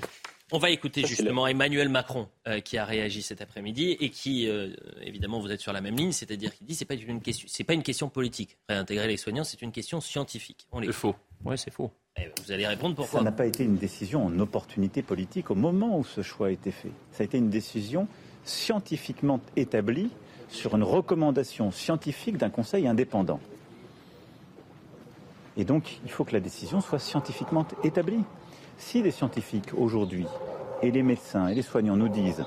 [0.51, 4.70] On va écouter justement Emmanuel Macron euh, qui a réagi cet après-midi et qui, euh,
[5.01, 7.64] évidemment, vous êtes sur la même ligne, c'est-à-dire qu'il dit c'est pas une question, c'est
[7.64, 8.58] pas une question politique.
[8.70, 10.68] Réintégrer les soignants, c'est une question scientifique.
[10.72, 11.16] C'est faux.
[11.43, 11.89] Oui, c'est faux.
[12.18, 15.49] Eh ben, vous allez répondre pourquoi Ça n'a pas été une décision en opportunité politique
[15.49, 16.91] au moment où ce choix a été fait.
[17.12, 18.08] Ça a été une décision
[18.43, 20.12] scientifiquement établie
[20.54, 23.39] sur une recommandation scientifique d'un conseil indépendant.
[25.58, 28.24] Et donc, il faut que la décision soit scientifiquement établie.
[28.78, 30.26] Si les scientifiques aujourd'hui
[30.82, 32.45] et les médecins et les soignants nous disent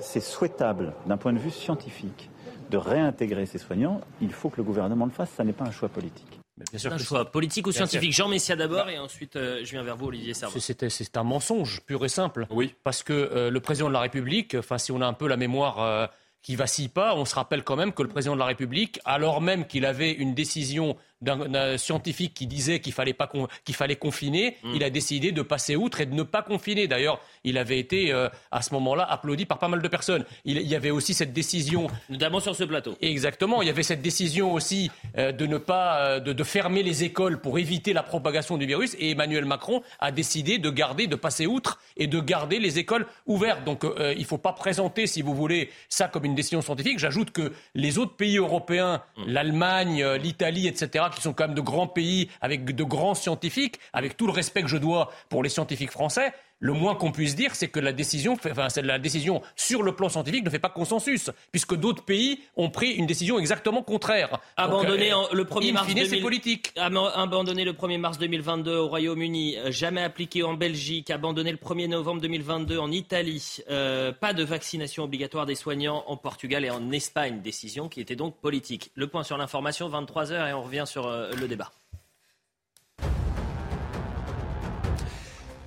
[0.00, 2.30] c'est souhaitable d'un point de vue scientifique
[2.70, 5.30] de réintégrer ces soignants, il faut que le gouvernement le fasse.
[5.30, 6.40] Ça n'est pas un choix politique.
[6.72, 8.12] C'est un choix politique ou scientifique.
[8.12, 10.58] Jean Messia d'abord et ensuite euh, je viens vers vous, Olivier Servat.
[10.60, 12.46] C'est un mensonge pur et simple.
[12.50, 12.74] Oui.
[12.84, 15.36] Parce que euh, le président de la République, enfin si on a un peu la
[15.36, 16.06] mémoire euh,
[16.44, 19.40] qui vacille pas, on se rappelle quand même que le président de la République, alors
[19.40, 23.30] même qu'il avait une décision d'un scientifique qui disait qu'il fallait pas
[23.64, 24.72] qu'il fallait confiner, mm.
[24.74, 26.86] il a décidé de passer outre et de ne pas confiner.
[26.86, 30.24] D'ailleurs, il avait été euh, à ce moment-là applaudi par pas mal de personnes.
[30.44, 32.96] Il, y avait aussi cette décision, notamment sur ce plateau.
[33.00, 36.82] Exactement, il y avait cette décision aussi euh, de ne pas euh, de, de, fermer
[36.82, 38.94] les écoles pour éviter la propagation du virus.
[38.98, 43.06] Et Emmanuel Macron a décidé de garder, de passer outre et de garder les écoles
[43.26, 43.64] ouvertes.
[43.64, 46.98] Donc, il ne faut pas présenter, si vous voulez, ça comme une décision scientifique.
[46.98, 49.22] J'ajoute que les autres pays européens, mm.
[49.26, 54.16] l'Allemagne, l'Italie, etc qui sont quand même de grands pays avec de grands scientifiques, avec
[54.16, 57.54] tout le respect que je dois pour les scientifiques français, le moins qu'on puisse dire,
[57.54, 61.30] c'est que la décision, enfin, la décision sur le plan scientifique ne fait pas consensus,
[61.52, 64.40] puisque d'autres pays ont pris une décision exactement contraire.
[64.56, 65.92] Abandonner euh, le 1er mars
[66.22, 66.72] politique.
[66.76, 71.88] Abandonner le 1er mars 2022 au Royaume-Uni, euh, jamais appliqué en Belgique, abandonner le 1er
[71.88, 76.90] novembre 2022 en Italie, euh, pas de vaccination obligatoire des soignants en Portugal et en
[76.92, 78.90] Espagne, décision qui était donc politique.
[78.94, 81.70] Le point sur l'information, 23h, et on revient sur le débat.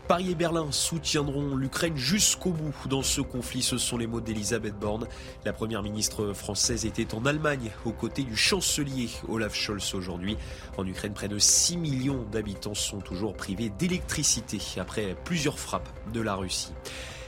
[0.08, 3.62] Paris et Berlin soutiendront l'Ukraine jusqu'au bout dans ce conflit.
[3.62, 5.06] Ce sont les mots d'Elisabeth Borne.
[5.44, 10.38] La première ministre française était en Allemagne aux côtés du chancelier Olaf Scholz aujourd'hui.
[10.78, 16.22] En Ukraine, près de 6 millions d'habitants sont toujours privés d'électricité après plusieurs frappes de
[16.22, 16.72] la Russie.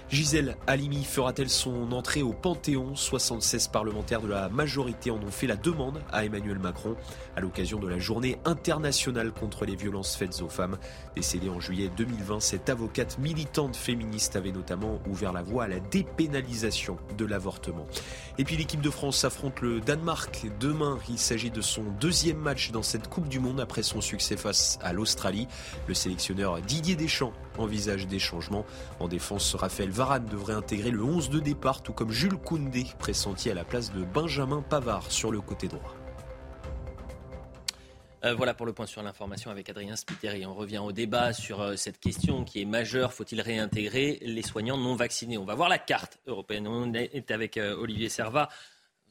[0.10, 2.96] Gisèle Halimi fera-t-elle son entrée au Panthéon?
[2.96, 6.96] 76 parlementaires de la majorité en ont fait la demande à Emmanuel Macron
[7.40, 10.78] à l'occasion de la journée internationale contre les violences faites aux femmes.
[11.16, 15.80] Décédée en juillet 2020, cette avocate militante féministe avait notamment ouvert la voie à la
[15.80, 17.88] dépénalisation de l'avortement.
[18.38, 21.00] Et puis l'équipe de France affronte le Danemark demain.
[21.08, 24.78] Il s'agit de son deuxième match dans cette Coupe du Monde après son succès face
[24.82, 25.48] à l'Australie.
[25.88, 28.66] Le sélectionneur Didier Deschamps envisage des changements.
[29.00, 33.50] En défense, Raphaël Varane devrait intégrer le 11 de départ, tout comme Jules Koundé, pressenti
[33.50, 35.99] à la place de Benjamin Pavard sur le côté droit.
[38.26, 40.46] Euh, voilà pour le point sur l'information avec Adrien Spiteri.
[40.46, 43.14] On revient au débat sur euh, cette question qui est majeure.
[43.14, 45.38] Faut-il réintégrer les soignants non vaccinés?
[45.38, 46.68] On va voir la carte européenne.
[46.68, 48.50] On est avec euh, Olivier Servat.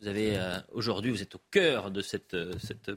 [0.01, 0.39] Vous avez
[0.71, 2.37] aujourd'hui, vous êtes au cœur de cette,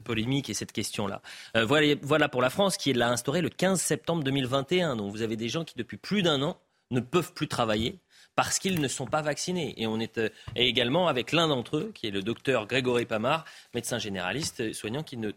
[0.04, 1.20] polémique et cette question-là.
[1.52, 4.94] Voilà, pour la France qui l'a instauré le 15 septembre 2021.
[4.94, 6.60] Donc vous avez des gens qui depuis plus d'un an
[6.92, 7.98] ne peuvent plus travailler
[8.36, 9.74] parce qu'ils ne sont pas vaccinés.
[9.78, 10.20] Et on est
[10.54, 15.16] également avec l'un d'entre eux, qui est le docteur Grégory Pamar, médecin généraliste, soignant qui
[15.16, 15.32] ne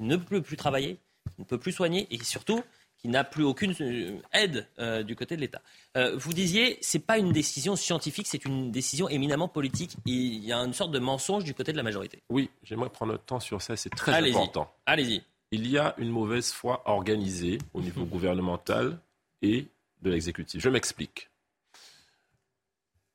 [0.00, 0.98] ne peut plus travailler,
[1.34, 2.62] qui ne peut plus soigner et surtout
[3.00, 5.62] qui n'a plus aucune euh, aide euh, du côté de l'État.
[5.96, 9.96] Euh, vous disiez, ce n'est pas une décision scientifique, c'est une décision éminemment politique.
[10.04, 12.22] il y a une sorte de mensonge du côté de la majorité.
[12.28, 14.70] Oui, j'aimerais prendre le temps sur ça, c'est très important.
[14.84, 15.22] Allez-y.
[15.50, 18.98] Il y a une mauvaise foi organisée au niveau gouvernemental
[19.40, 19.66] et
[20.02, 20.60] de l'exécutif.
[20.60, 21.30] Je m'explique.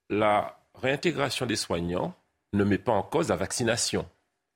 [0.09, 2.15] La réintégration des soignants
[2.53, 4.07] ne met pas en cause la vaccination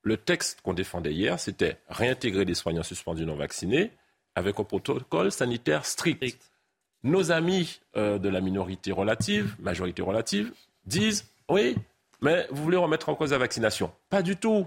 [0.02, 3.90] le texte qu'on défendait hier, c'était réintégrer les soignants suspendus non vaccinés
[4.34, 6.50] avec un protocole sanitaire strict.
[7.02, 10.52] Nos amis euh, de la minorité relative, majorité relative,
[10.84, 11.76] disent oui,
[12.20, 14.66] mais vous voulez remettre en cause la vaccination Pas du tout.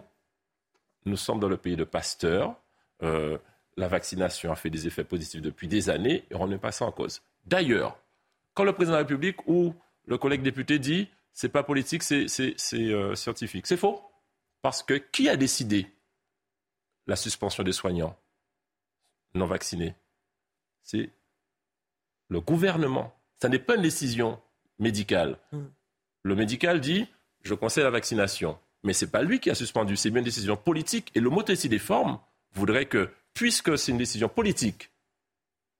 [1.05, 2.55] Nous sommes dans le pays de Pasteur.
[3.03, 3.37] Euh,
[3.77, 6.71] la vaccination a fait des effets positifs depuis des années et on ne met pas
[6.71, 7.21] ça en cause.
[7.45, 7.97] D'ailleurs,
[8.53, 9.73] quand le président de la République ou
[10.05, 12.27] le collègue député dit c'est pas politique, c'est
[12.73, 14.01] euh, scientifique, c'est faux.
[14.63, 15.87] Parce que qui a décidé
[17.05, 18.17] la suspension des soignants
[19.35, 19.93] non vaccinés?
[20.81, 21.11] C'est
[22.29, 23.13] le gouvernement.
[23.41, 24.41] Ça n'est pas une décision
[24.79, 25.37] médicale.
[25.51, 25.65] Hmm.
[26.23, 27.07] Le médical dit
[27.41, 28.57] je conseille la vaccination.
[28.83, 31.11] Mais ce n'est pas lui qui a suspendu, c'est bien une décision politique.
[31.13, 32.19] Et le mot ici des formes
[32.53, 34.91] voudrait que, puisque c'est une décision politique,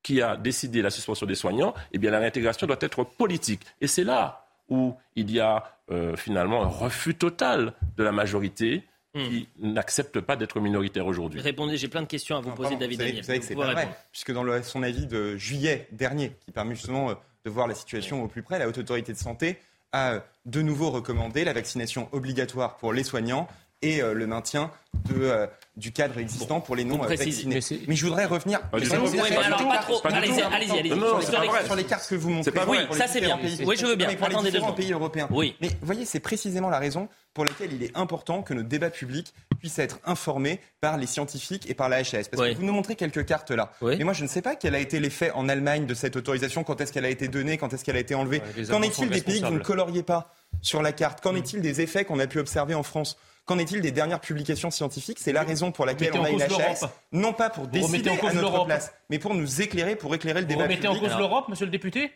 [0.02, 3.62] qui a décidé la suspension des soignants, eh bien la réintégration doit être politique.
[3.80, 8.84] Et c'est là où il y a euh, finalement un refus total de la majorité
[9.14, 9.24] hmm.
[9.24, 11.42] qui n'accepte pas d'être minoritaire aujourd'hui.
[11.42, 13.74] Répondez, j'ai plein de questions à vous poser, David vous Vous savez que c'est pas
[13.74, 17.76] vrai, puisque dans son avis de juillet dernier, qui permet justement euh, de voir la
[17.76, 19.60] situation au plus près, la Haute Autorité de Santé
[19.92, 23.48] a euh, de nouveau recommandé la vaccination obligatoire pour les soignants
[23.84, 24.72] et euh, le maintien
[25.06, 27.60] de, euh, du cadre existant pour les non vaccinés.
[27.88, 28.62] Mais, je voudrais revenir
[31.66, 32.52] sur les cartes que vous montrez.
[32.68, 33.38] Oui, ça c'est bien.
[33.66, 34.14] Oui, je veux bien.
[34.16, 35.28] Pour les différents pays européens.
[35.30, 35.56] Oui.
[35.62, 38.92] Mais vous voyez, c'est précisément la raison pour laquelle il est important que nos débats
[38.92, 42.30] publics puissent être informés par les scientifiques et par la HAS.
[42.32, 43.72] Parce que vous nous montrez quelques cartes là.
[43.82, 46.64] Mais moi, je ne sais pas quel a été l'effet en Allemagne de cette autorisation,
[46.64, 48.42] quand est-ce qu'elle a été donnée, quand est-ce qu'elle a été enlevée.
[48.70, 50.32] Qu'en est-il des pays que vous ne coloriez pas
[50.62, 51.22] sur la carte?
[51.22, 53.18] Qu'en est-il des effets qu'on a pu observer en France?
[53.46, 55.20] Qu'en est-il des dernières publications scientifiques?
[55.20, 58.66] C'est la raison pour laquelle on a une HAS, non pas pour décider à notre
[58.66, 61.66] place, mais pour nous éclairer, pour éclairer le débat Vous remettez en cause l'Europe, monsieur
[61.66, 62.12] le député?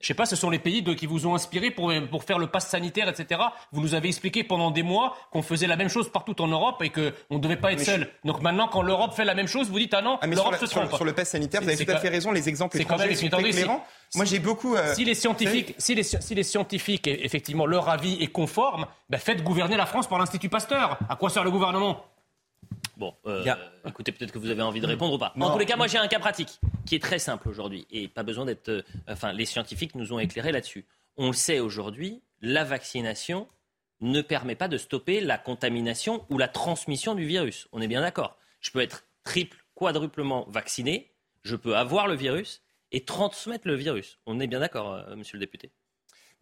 [0.00, 2.46] Je sais pas, ce sont les pays qui vous ont inspiré pour, pour faire le
[2.46, 3.40] pass sanitaire, etc.
[3.72, 6.82] Vous nous avez expliqué pendant des mois qu'on faisait la même chose partout en Europe
[6.82, 8.08] et qu'on ne devait pas être seul.
[8.24, 10.66] Donc maintenant, quand l'Europe fait la même chose, vous dites ah non, ah, l'Europe se
[10.66, 10.94] trompe.
[10.94, 12.30] Sur, le pass sanitaire, vous avez tout à fait raison.
[12.32, 13.84] Les exemples étrangers sont éclairants.
[14.14, 14.76] Moi, j'ai beaucoup.
[14.76, 19.18] Euh, si les scientifiques, si les, si les scientifiques, effectivement, leur avis est conforme, ben
[19.18, 20.98] faites gouverner la France par l'Institut Pasteur.
[21.08, 22.04] À quoi sert le gouvernement?
[22.96, 23.44] Bon, euh,
[23.86, 25.34] écoutez, peut-être que vous avez envie de répondre ou pas.
[25.38, 28.08] En tous les cas, moi j'ai un cas pratique qui est très simple aujourd'hui et
[28.08, 28.68] pas besoin d'être.
[28.70, 30.86] Euh, enfin, les scientifiques nous ont éclairé là-dessus.
[31.18, 33.48] On le sait aujourd'hui, la vaccination
[34.00, 37.68] ne permet pas de stopper la contamination ou la transmission du virus.
[37.72, 38.38] On est bien d'accord.
[38.60, 44.18] Je peux être triple, quadruplement vacciné, je peux avoir le virus et transmettre le virus.
[44.26, 45.70] On est bien d'accord, euh, monsieur le député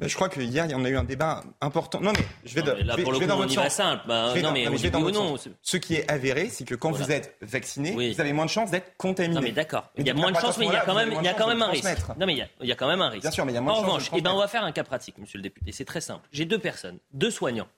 [0.00, 2.00] je crois qu'hier, il y en a eu un débat important.
[2.00, 4.02] Non, mais je vais, non, là, pour le coup, on y va simple.
[4.08, 5.36] Bah, non, mais, non.
[5.62, 8.70] Ce qui est avéré, c'est que quand vous êtes vacciné, vous avez moins de chances
[8.70, 9.34] d'être contaminé.
[9.34, 9.90] Non, mais d'accord.
[9.96, 11.34] Il y a moins de chances, mais il y a quand même, il y a
[11.34, 11.84] quand même un risque.
[12.18, 13.22] Non, mais il y, a, quand même un risque.
[13.22, 13.84] Bien sûr, mais il y a moins de chances.
[13.84, 15.70] En revanche, eh ben, on va faire un cas pratique, monsieur le député.
[15.70, 16.28] C'est très simple.
[16.32, 17.68] J'ai deux personnes, deux soignants.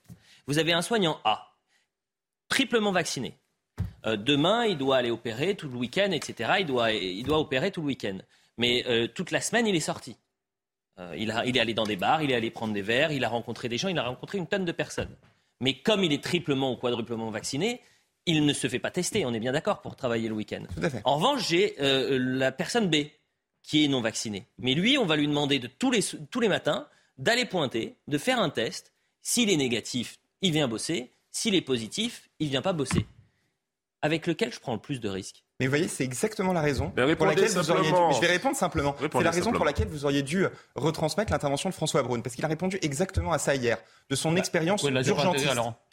[0.47, 1.53] Vous avez un soignant A,
[2.49, 3.37] triplement vacciné.
[4.07, 6.55] Euh, demain, il doit aller opérer tout le week-end, etc.
[6.61, 8.19] Il doit, il doit opérer tout le week-end.
[8.57, 10.17] Mais euh, toute la semaine, il est sorti.
[10.99, 13.29] Euh, il, est allé dans des bars, il est allé prendre des verres, il a
[13.29, 15.15] rencontré des gens, il a rencontré une tonne de personnes.
[15.61, 17.81] Mais comme il est triplement ou quadruplement vacciné,
[18.25, 20.63] il ne se fait pas tester, on est bien d'accord, pour travailler le week-end.
[21.05, 23.07] En revanche, j'ai euh, la personne B
[23.63, 24.47] qui est non vaccinée.
[24.59, 26.89] Mais lui, on va lui demander de tous les, tous les matins
[27.19, 28.93] d'aller pointer, de faire un test.
[29.23, 31.11] S'il est négatif, il vient bosser.
[31.31, 33.07] S'il est positif, il ne vient pas bosser.
[34.03, 35.46] Avec lequel je prends le plus de risques?
[35.59, 37.99] Mais vous voyez, c'est exactement la raison pour laquelle vous auriez dû.
[38.15, 38.95] Je vais répondre simplement.
[39.01, 42.45] C'est la raison pour laquelle vous auriez dû retransmettre l'intervention de François Braun, parce qu'il
[42.45, 43.79] a répondu exactement à ça hier,
[44.11, 45.49] de son bah, expérience d'urgentiste,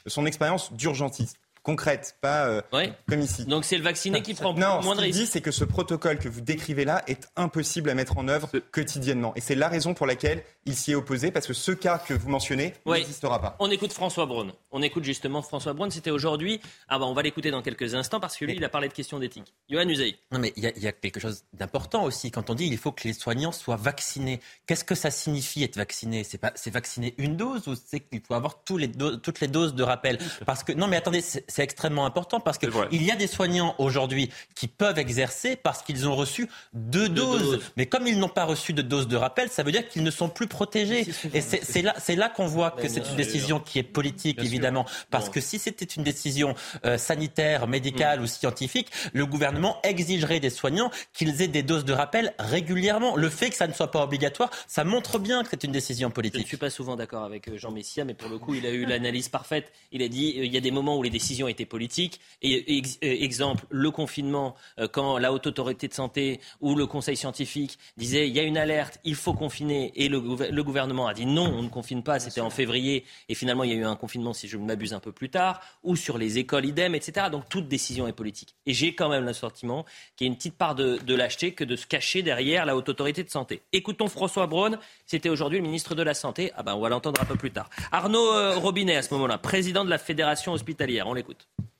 [0.05, 2.61] de son expérience d'urgentiste concrète, pas euh,
[3.09, 3.45] comme ici.
[3.45, 5.19] Donc c'est le vacciné qui prend non, moins de risques.
[5.19, 8.49] dit, c'est que ce protocole que vous décrivez là est impossible à mettre en œuvre
[8.71, 9.33] quotidiennement.
[9.35, 12.13] Et c'est la raison pour laquelle il s'y est opposé, parce que ce cas que
[12.13, 13.55] vous mentionnez n'existera pas.
[13.59, 14.51] On écoute François Braun.
[14.71, 15.89] On écoute justement François Braun.
[15.89, 16.59] C'était aujourd'hui.
[16.89, 18.93] Ah bah on va l'écouter dans quelques instants, parce que lui, il a parlé de
[18.93, 19.53] questions d'éthique.
[19.69, 20.17] Johan Uzey.
[20.31, 22.29] Non mais il y, a quelque chose d'important aussi.
[22.29, 25.77] Quand on dit il faut que les soignants soient vaccinés, qu'est-ce que ça signifie être
[25.77, 26.23] vacciné?
[26.23, 29.47] C'est pas c'est vacciner une dose ou c'est qu'il faut avoir tous les toutes les
[29.47, 30.19] doses de rappel?
[30.45, 34.31] Parce que non mais attendez, c'est extrêmement important parce qu'il y a des soignants aujourd'hui
[34.55, 37.59] qui peuvent exercer parce qu'ils ont reçu deux, doses.
[37.77, 40.11] Mais comme ils n'ont pas reçu de dose de rappel, ça veut dire qu'ils ne
[40.11, 41.05] sont plus protégés.
[41.33, 44.85] Et c'est là, là qu'on voit que c'est une décision qui est politique, évidemment.
[45.11, 48.23] Parce que si c'était une décision euh, sanitaire, médicale mm.
[48.23, 53.15] ou scientifique, le gouvernement exigerait des soignants qu'ils aient des doses de rappel régulièrement.
[53.15, 56.11] Le fait que ça ne soit pas obligatoire, ça montre bien que c'est une décision
[56.11, 56.41] politique.
[56.41, 58.65] Je ne suis pas souvent d'accord avec euh, Jean Messia, mais pour le coup, il
[58.65, 59.71] a eu l'analyse parfaite.
[59.91, 63.23] Il a dit euh, il y a des moments où les décisions étaient politiques et,
[63.23, 68.27] exemple, le confinement, euh, quand la haute autorité de santé ou le conseil scientifique disait
[68.27, 71.63] il y a une alerte, il faut confiner, et le, gouvernement a dit non, on
[71.63, 74.47] ne confine pas, c'était en février, et finalement il y a eu un confinement, si
[74.47, 77.27] je m'abuse, un peu plus tard, ou sur les écoles idem, etc.
[77.31, 78.55] Donc toute décision est politique.
[78.65, 79.85] Et j'ai quand même le sentiment
[80.15, 82.89] qu'il y a une petite part de, lâcheté que de se cacher derrière la haute
[82.89, 83.61] autorité de santé.
[83.71, 86.51] Écoutons François Braun, c'était aujourd'hui le ministre de la Santé.
[86.55, 87.69] Ah ben on va l'entendre un peu plus tard.
[87.91, 91.32] Arnaud euh, Robinet à ce moment-là, président de la fédération hospitalière, on l'écoute.
[91.33, 91.72] écoute.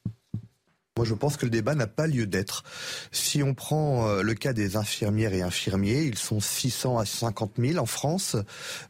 [0.95, 2.63] Moi, je pense que le débat n'a pas lieu d'être.
[3.11, 7.53] Si on prend euh, le cas des infirmières et infirmiers, ils sont 600 à 50
[7.57, 8.35] 000 en France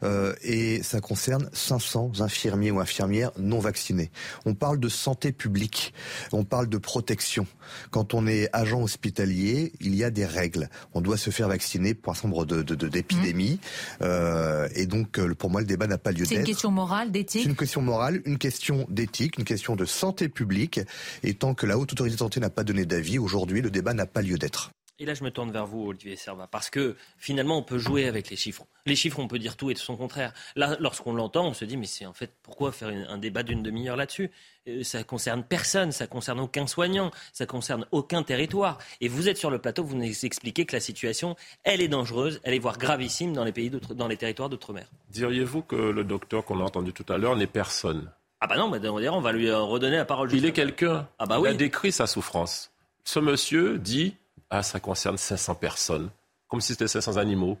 [0.02, 4.10] euh, et ça concerne 500 infirmiers ou infirmières non vaccinés.
[4.44, 5.94] On parle de santé publique,
[6.30, 7.46] on parle de protection.
[7.90, 10.68] Quand on est agent hospitalier, il y a des règles.
[10.92, 13.58] On doit se faire vacciner pour un certain nombre d'épidémies.
[14.00, 16.28] De, euh, et donc, pour moi, le débat n'a pas lieu d'être.
[16.28, 17.44] C'est une question morale, d'éthique?
[17.44, 20.80] C'est une question morale, une question d'éthique, une question de santé publique.
[21.22, 23.94] Et tant que la haute autorité de santé n'a pas donné d'avis, aujourd'hui, le débat
[23.94, 24.70] n'a pas lieu d'être.
[25.00, 28.06] Et là, je me tourne vers vous, Olivier Serva, parce que finalement, on peut jouer
[28.06, 28.64] avec les chiffres.
[28.86, 30.32] Les chiffres, on peut dire tout et son contraire.
[30.54, 33.60] Là, lorsqu'on l'entend, on se dit, mais c'est en fait, pourquoi faire un débat d'une
[33.60, 34.30] demi-heure là-dessus?
[34.68, 38.78] Euh, Ça concerne personne, ça concerne aucun soignant, ça concerne aucun territoire.
[39.00, 41.34] Et vous êtes sur le plateau, vous nous expliquez que la situation,
[41.64, 44.88] elle est dangereuse, elle est voire gravissime dans les pays, dans les territoires d'outre-mer.
[45.10, 48.12] Diriez-vous que le docteur qu'on a entendu tout à l'heure n'est personne?
[48.44, 50.30] Ah bah non, bah, on va lui redonner la parole.
[50.34, 51.08] Il est quelqu'un.
[51.18, 51.48] Ah bah oui.
[51.48, 52.70] Il a décrit sa souffrance.
[53.02, 54.16] Ce monsieur dit
[54.50, 56.10] ah, ça concerne 500 personnes,
[56.48, 57.56] comme si c'était 500 animaux,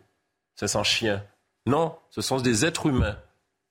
[0.56, 1.24] 500 chiens.
[1.64, 3.16] Non, ce sont des êtres humains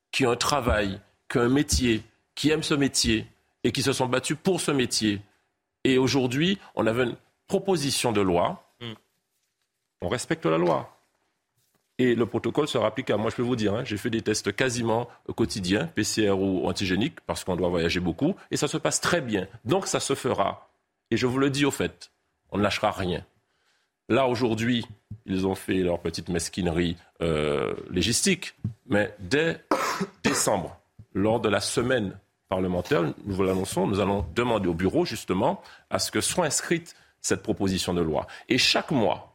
[0.09, 0.99] qui ont un travail,
[1.29, 2.01] qui ont un métier,
[2.33, 3.27] qui aiment ce métier
[3.63, 5.21] et qui se sont battus pour ce métier.
[5.83, 8.63] Et aujourd'hui, on avait une proposition de loi.
[8.81, 8.93] Hmm.
[10.01, 10.97] On respecte la loi.
[12.03, 14.21] Et le protocole se applique à moi, je peux vous dire, hein, j'ai fait des
[14.21, 18.99] tests quasiment quotidiens, PCR ou antigéniques, parce qu'on doit voyager beaucoup, et ça se passe
[18.99, 19.47] très bien.
[19.63, 20.69] Donc ça se fera.
[21.11, 22.11] Et je vous le dis au fait,
[22.51, 23.23] on ne lâchera rien.
[24.09, 24.85] Là, aujourd'hui,
[25.25, 28.53] ils ont fait leur petite mesquinerie euh, légistique,
[28.85, 29.63] mais dès
[30.25, 30.77] décembre,
[31.13, 35.99] lors de la semaine parlementaire, nous vous l'annonçons, nous allons demander au bureau, justement, à
[35.99, 38.27] ce que soit inscrite cette proposition de loi.
[38.49, 39.32] Et chaque mois,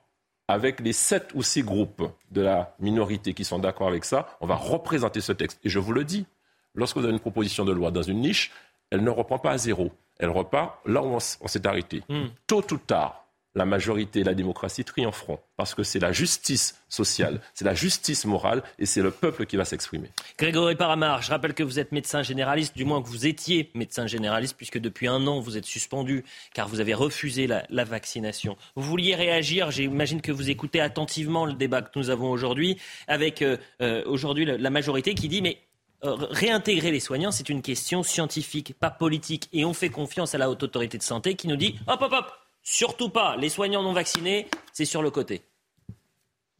[0.49, 4.47] avec les sept ou six groupes de la minorité qui sont d'accord avec ça, on
[4.47, 5.61] va représenter ce texte.
[5.63, 6.27] Et je vous le dis,
[6.75, 8.51] lorsque vous avez une proposition de loi dans une niche,
[8.91, 12.03] elle ne reprend pas à zéro elle repart là où on, s'est arrêté.
[12.09, 12.27] Hmm.
[12.47, 13.25] Tôt ou tard,
[13.59, 15.39] la majorité et la démocratie triompheront.
[15.57, 19.57] Parce que c'est la justice sociale, c'est la justice morale et c'est le peuple qui
[19.57, 20.11] va s'exprimer.
[20.39, 24.07] Grégory Paramar, je rappelle que vous êtes médecin généraliste, du moins que vous étiez médecin
[24.07, 28.57] généraliste, puisque depuis un an vous êtes suspendu car vous avez refusé la, vaccination.
[28.77, 33.43] Vous vouliez réagir, j'imagine que vous écoutez attentivement le débat que nous avons aujourd'hui, avec
[33.43, 35.59] euh, euh, aujourd'hui la majorité qui dit mais
[36.05, 39.49] euh, réintégrer les soignants, c'est une question scientifique, pas politique.
[39.53, 42.13] Et on fait confiance à la haute autorité de santé qui nous dit hop, hop,
[42.13, 42.33] hop,
[42.69, 45.43] surtout pas, les soignants non vaccinés, c'est sur le côté.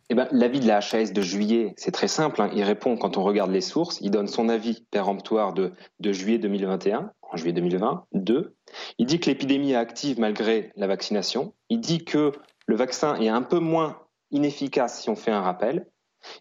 [0.09, 2.41] Eh ben, l'avis de la HAS de juillet, c'est très simple.
[2.41, 2.51] Hein.
[2.55, 3.99] Il répond quand on regarde les sources.
[4.01, 8.07] Il donne son avis péremptoire de, juillet 2021, en juillet 2020.
[8.15, 8.57] Deux,
[8.97, 11.53] il dit que l'épidémie est active malgré la vaccination.
[11.69, 12.33] Il dit que
[12.67, 14.01] le vaccin est un peu moins
[14.31, 15.87] inefficace si on fait un rappel.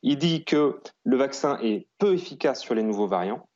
[0.01, 3.49] Il dit que le vaccin est peu efficace sur les nouveaux variants.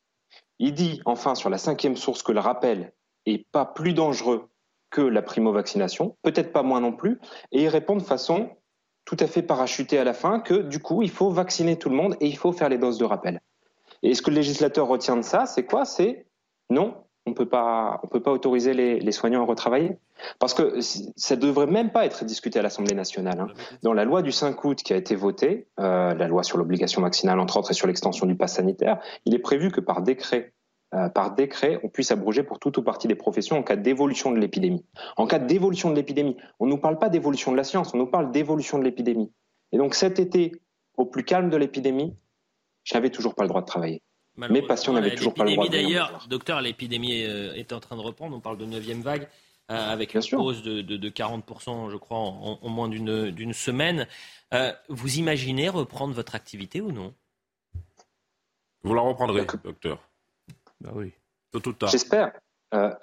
[0.60, 2.92] Il dit enfin sur la cinquième source que le rappel
[3.26, 4.51] est pas plus dangereux
[4.92, 7.20] que la primo-vaccination, peut-être pas moins non plus,
[7.52, 8.50] et il répond de façon
[9.06, 11.96] tout à fait parachutée à la fin que du coup il faut vacciner tout le
[11.96, 13.42] monde et il faut faire les doses de rappel.
[14.04, 15.86] Et ce que le législateur retient de ça, c'est quoi?
[15.86, 16.28] C'est
[16.70, 19.98] non, on on peut pas autoriser les, soignants à retravailler.
[20.40, 23.40] Parce que ça ne devrait même pas être discuté à l'Assemblée nationale.
[23.40, 23.48] Hein.
[23.84, 27.02] Dans la loi du 5 août qui a été votée, euh, la loi sur l'obligation
[27.02, 30.54] vaccinale entre autres et sur l'extension du pass sanitaire, il est prévu que par décret,
[30.94, 34.32] euh, par décret, on puisse abroger pour toute ou partie des professions en cas d'évolution
[34.32, 34.86] de l'épidémie.
[35.16, 37.98] En cas d'évolution de l'épidémie, on ne nous parle pas d'évolution de la science, on
[37.98, 39.32] nous parle d'évolution de l'épidémie.
[39.72, 40.52] Et donc cet été,
[40.98, 42.16] au plus calme de l'épidémie,
[42.84, 44.02] je n'avais toujours pas le droit de travailler.
[44.38, 45.68] Mes patients n'avaient toujours pas le droit.
[45.68, 48.36] D'ailleurs, docteur, l'épidémie euh, est en train de reprendre.
[48.36, 49.28] On parle de neuvième vague
[49.70, 54.08] euh, avec une hausse de, 40%, je crois, en, moins d'une semaine.
[54.54, 57.14] Euh, vous imaginez reprendre votre activité ou non?
[58.84, 60.00] Vous la reprendrez, docteur
[60.82, 61.14] bah oui.
[61.90, 62.32] J'espère.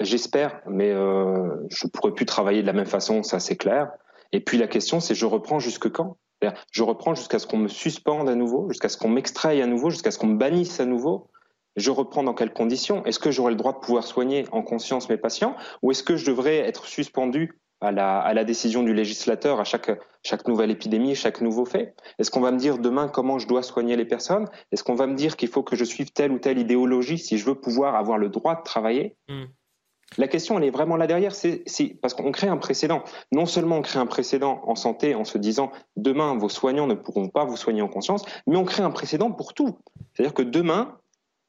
[0.00, 3.90] J'espère, mais je ne pourrai plus travailler de la même façon, ça c'est clair.
[4.32, 6.16] Et puis la question, c'est je reprends jusque quand?
[6.70, 9.90] Je reprends jusqu'à ce qu'on me suspende à nouveau, jusqu'à ce qu'on m'extraille à nouveau,
[9.90, 11.30] jusqu'à ce qu'on me bannisse à nouveau?
[11.76, 13.04] Je reprends dans quelles conditions?
[13.04, 15.54] Est-ce que j'aurai le droit de pouvoir soigner en conscience mes patients?
[15.82, 19.64] Ou est-ce que je devrais être suspendu à la, à la décision du législateur à
[19.64, 19.90] chaque,
[20.22, 23.62] chaque nouvelle épidémie, chaque nouveau fait Est-ce qu'on va me dire demain comment je dois
[23.62, 24.48] soigner les personnes?
[24.72, 27.38] Est-ce qu'on va me dire qu'il faut que je suive telle ou telle idéologie si
[27.38, 29.16] je veux pouvoir avoir le droit de travailler?
[29.28, 29.44] Hmm.
[30.16, 31.64] La question, elle est vraiment là derrière, c'est
[32.00, 33.04] parce qu'on crée un précédent.
[33.30, 36.94] Non seulement on crée un précédent en santé en se disant demain vos soignants ne
[36.94, 39.78] pourront pas vous soigner en conscience, mais on crée un précédent pour tout.
[40.14, 40.96] C'est-à-dire que demain,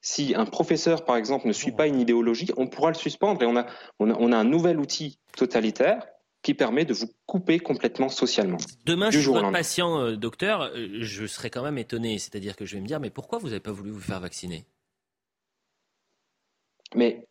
[0.01, 3.45] si un professeur, par exemple, ne suit pas une idéologie, on pourra le suspendre et
[3.45, 3.65] on a,
[3.99, 6.05] on a, un nouvel outil totalitaire
[6.41, 8.57] qui permet de vous couper complètement socialement.
[8.85, 12.17] Demain, je suis votre patient, euh, docteur, euh, je serais quand même étonné.
[12.17, 14.65] C'est-à-dire que je vais me dire, mais pourquoi vous n'avez pas voulu vous faire vacciner?
[16.95, 17.27] Mais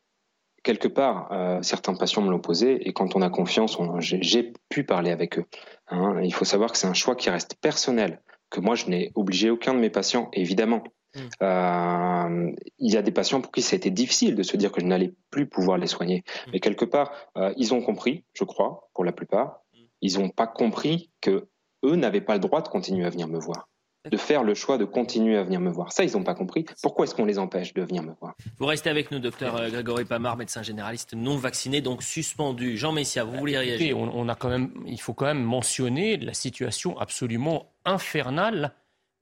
[0.62, 4.84] quelque part, euh, certains patients me l'ont posé et quand on a confiance, j'ai pu
[4.84, 5.46] parler avec eux.
[5.88, 6.20] Hein.
[6.22, 9.50] Il faut savoir que c'est un choix qui reste personnel, que moi je n'ai obligé
[9.50, 10.84] aucun de mes patients, évidemment.
[11.14, 11.28] Hmm.
[11.42, 14.72] Euh, il y a des patients pour qui ça a été difficile de se dire
[14.72, 16.24] que je n'allais plus pouvoir les soigner.
[16.46, 16.50] Hmm.
[16.52, 19.62] Mais quelque part, euh, ils ont compris, je crois, pour la plupart.
[19.74, 19.84] Hmm.
[20.02, 21.48] Ils n'ont pas compris que
[21.84, 23.68] eux n'avaient pas le droit de continuer à venir me voir.
[24.10, 25.92] de faire le choix de continuer à venir me voir.
[25.92, 26.64] Ça, ils n'ont pas compris.
[26.82, 28.34] Pourquoi est-ce qu'on les empêche de venir me voir?
[28.58, 32.78] Vous restez avec nous, docteur euh, Grégory Pamar, médecin généraliste non vacciné, donc suspendu.
[32.78, 33.98] Jean Messia, vous voulez réagir?
[33.98, 38.72] on, a quand même, Il faut quand même mentionner la situation absolument infernale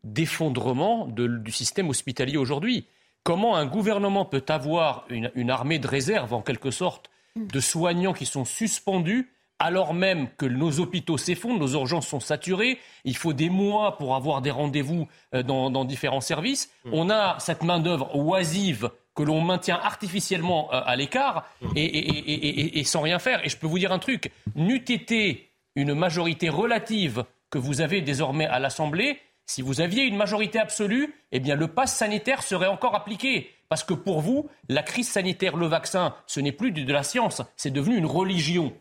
[0.07, 2.87] d'effondrement du système hospitalier aujourd'hui.
[3.23, 8.25] Comment un gouvernement peut avoir une armée de réserve, en quelque sorte, de soignants qui
[8.25, 13.49] sont suspendus alors même que nos hôpitaux s'effondrent, nos urgences sont saturées, il faut des
[13.49, 16.71] mois pour avoir des rendez-vous euh, dans, différents services.
[16.85, 16.91] Mm.
[16.93, 21.69] On a cette main-d'œuvre oisive que l'on maintient artificiellement euh, à l'écart mm.
[21.75, 23.45] et, sans rien faire.
[23.45, 28.03] Et je peux vous dire un truc, n'eût été une majorité relative que vous avez
[28.03, 32.67] désormais à l'Assemblée, si vous aviez une majorité absolue, eh bien le pass sanitaire serait
[32.67, 33.51] encore appliqué.
[33.69, 37.43] Parce que pour vous, la crise sanitaire, le vaccin, ce n'est plus de la science,
[37.57, 38.73] c'est devenu une religion.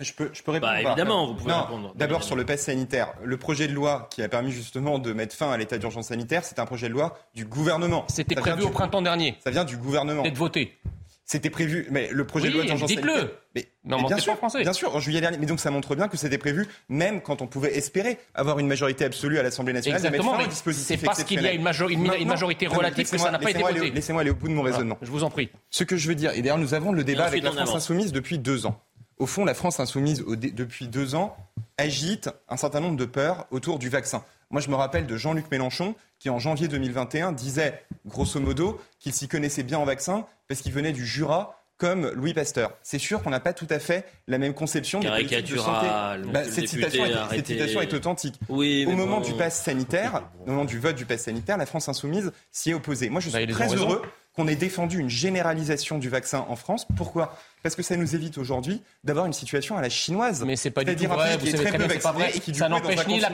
[0.00, 0.72] Je peux, je peux répondre.
[0.72, 1.92] Bah, évidemment, vous pouvez répondre.
[1.94, 3.12] D'abord sur le pass sanitaire.
[3.22, 6.44] Le projet de loi qui a permis justement de mettre fin à l'état d'urgence sanitaire,
[6.44, 8.04] c'est un projet de loi du gouvernement.
[8.08, 9.36] C'était prévu au printemps dernier.
[9.44, 10.22] Ça vient du gouvernement.
[10.22, 10.76] D'être voté.
[11.26, 13.28] C'était prévu, mais le projet de loi d'urgence sanitaire.
[13.54, 14.60] Mais, non, bien sûr, français.
[14.60, 15.38] Bien sûr, en juillet dernier.
[15.38, 18.66] Mais donc ça montre bien que c'était prévu, même quand on pouvait espérer avoir une
[18.66, 20.04] majorité absolue à l'Assemblée nationale.
[20.04, 20.38] Exactement.
[20.72, 23.90] C'est parce qu'il y a une, majorité relative que ça n'a pas été voté.
[23.90, 24.98] Laissez-moi aller au bout de mon raisonnement.
[25.00, 25.50] je vous en prie.
[25.70, 28.12] Ce que je veux dire, et d'ailleurs nous avons le débat avec la France insoumise
[28.12, 28.80] depuis deux ans.
[29.16, 31.36] Au fond, la France insoumise, depuis deux ans,
[31.78, 34.24] agite un certain nombre de peurs autour du vaccin.
[34.54, 39.12] Moi, je me rappelle de Jean-Luc Mélenchon, qui en janvier 2021 disait, grosso modo, qu'il
[39.12, 42.70] s'y connaissait bien en vaccin parce qu'il venait du Jura comme Louis Pasteur.
[42.84, 45.88] C'est sûr qu'on n'a pas tout à fait la même conception des politiques de santé.
[46.32, 47.04] Bah, cette, citation
[47.80, 48.36] est, authentique.
[48.48, 52.30] au moment du pass sanitaire, au moment du vote du pass sanitaire, la France insoumise
[52.52, 53.10] s'y est opposée.
[53.10, 54.02] Moi, je bah, suis très heureux
[54.34, 56.86] qu'on ait défendu une généralisation du vaccin en France.
[56.96, 57.36] Pourquoi?
[57.62, 60.44] Parce que ça nous évite aujourd'hui d'avoir une situation à la chinoise.
[60.44, 61.36] Mais c'est pas du tout vrai.
[61.36, 62.32] Vous savez très bien c'est pas vrai.
[62.52, 63.28] ça n'empêche ni la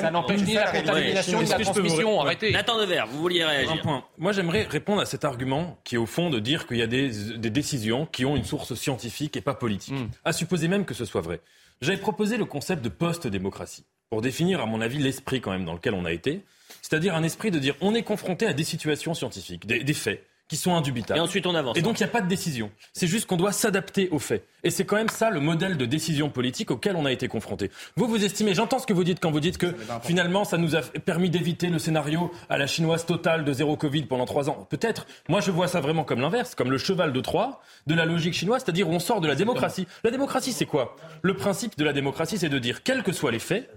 [0.00, 2.20] ça n'empêche ni la contamination ni la transmission.
[2.20, 2.52] Arrêtez.
[2.52, 4.02] Nathan Devers, vous vouliez réagir.
[4.18, 6.86] Moi, j'aimerais répondre à cet argument qui est au fond de dire qu'il y a
[6.86, 7.10] des,
[7.50, 9.94] décisions qui ont une source scientifique et pas politique.
[9.94, 10.08] Hmm.
[10.24, 11.40] À supposer même que ce soit vrai.
[11.82, 15.74] J'avais proposé le concept de post-démocratie pour définir, à mon avis, l'esprit quand même dans
[15.74, 16.42] lequel on a été.
[16.88, 20.56] C'est-à-dire un esprit de dire on est confronté à des situations scientifiques, des, faits qui
[20.56, 21.18] sont indubitables.
[21.18, 21.76] Et ensuite on avance.
[21.76, 22.70] Et donc il n'y a pas de décision.
[22.92, 24.46] C'est juste qu'on doit s'adapter aux faits.
[24.62, 27.72] Et c'est quand même ça le modèle de décision politique auquel on a été confronté.
[27.96, 29.74] Vous, vous estimez, j'entends ce que vous dites quand vous dites que
[30.04, 34.04] finalement ça nous a permis d'éviter le scénario à la chinoise totale de zéro Covid
[34.04, 34.64] pendant trois ans.
[34.70, 35.08] Peut-être.
[35.28, 38.34] Moi je vois ça vraiment comme l'inverse, comme le cheval de Troie de la logique
[38.34, 39.88] chinoise, c'est-à-dire on sort de la démocratie.
[40.04, 40.94] La démocratie c'est quoi?
[41.22, 43.68] Le principe de la démocratie c'est de dire, quels que soient les faits,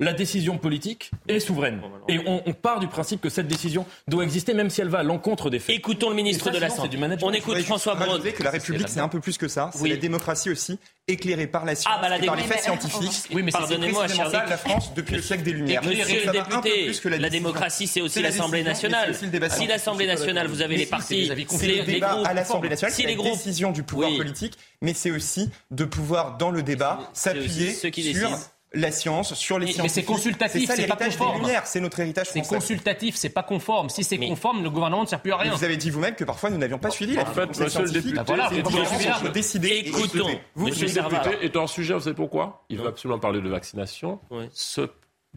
[0.00, 1.80] la décision politique est souveraine.
[2.08, 5.02] Et on, part du principe que cette décision doit exister, même si elle va à
[5.02, 5.76] l'encontre des faits.
[5.76, 6.98] Écoutons le ministre de la Santé.
[7.22, 8.20] On écoute François Braun.
[8.20, 9.70] que la République, c'est un peu plus que ça.
[9.74, 13.30] C'est la démocratie aussi, éclairée par la science, ah, bah, par les faits scientifiques.
[13.32, 15.82] Oui, mais pardonnez-moi, cher ça, la France depuis le siècle des Lumières.
[15.84, 17.18] Éclairez le député.
[17.18, 19.14] La démocratie, c'est aussi l'Assemblée nationale.
[19.50, 21.60] Si l'Assemblée nationale, vous avez les partis, les groupes,
[22.24, 26.50] à l'Assemblée nationale, c'est la décision du pouvoir politique, mais c'est aussi de pouvoir, dans
[26.50, 27.90] le débat, s'appuyer sur
[28.72, 31.46] la science, sur les mais, Mais c'est consultatif, c'est pas conforme.
[31.64, 33.90] C'est notre héritage C'est consultatif, c'est pas conforme.
[33.90, 35.54] Si c'est conforme, le gouvernement ne sert plus à rien.
[35.54, 37.18] vous avez dit vous-même que parfois nous n'avions pas suivi.
[37.18, 38.50] En fait, monsieur le député, voilà,
[39.32, 39.82] décider.
[39.86, 40.28] Écoutons.
[40.54, 42.64] Vous, monsieur le député, est un sujet, vous savez pourquoi?
[42.68, 44.20] Il veut absolument parler de vaccination.
[44.52, 44.82] Ce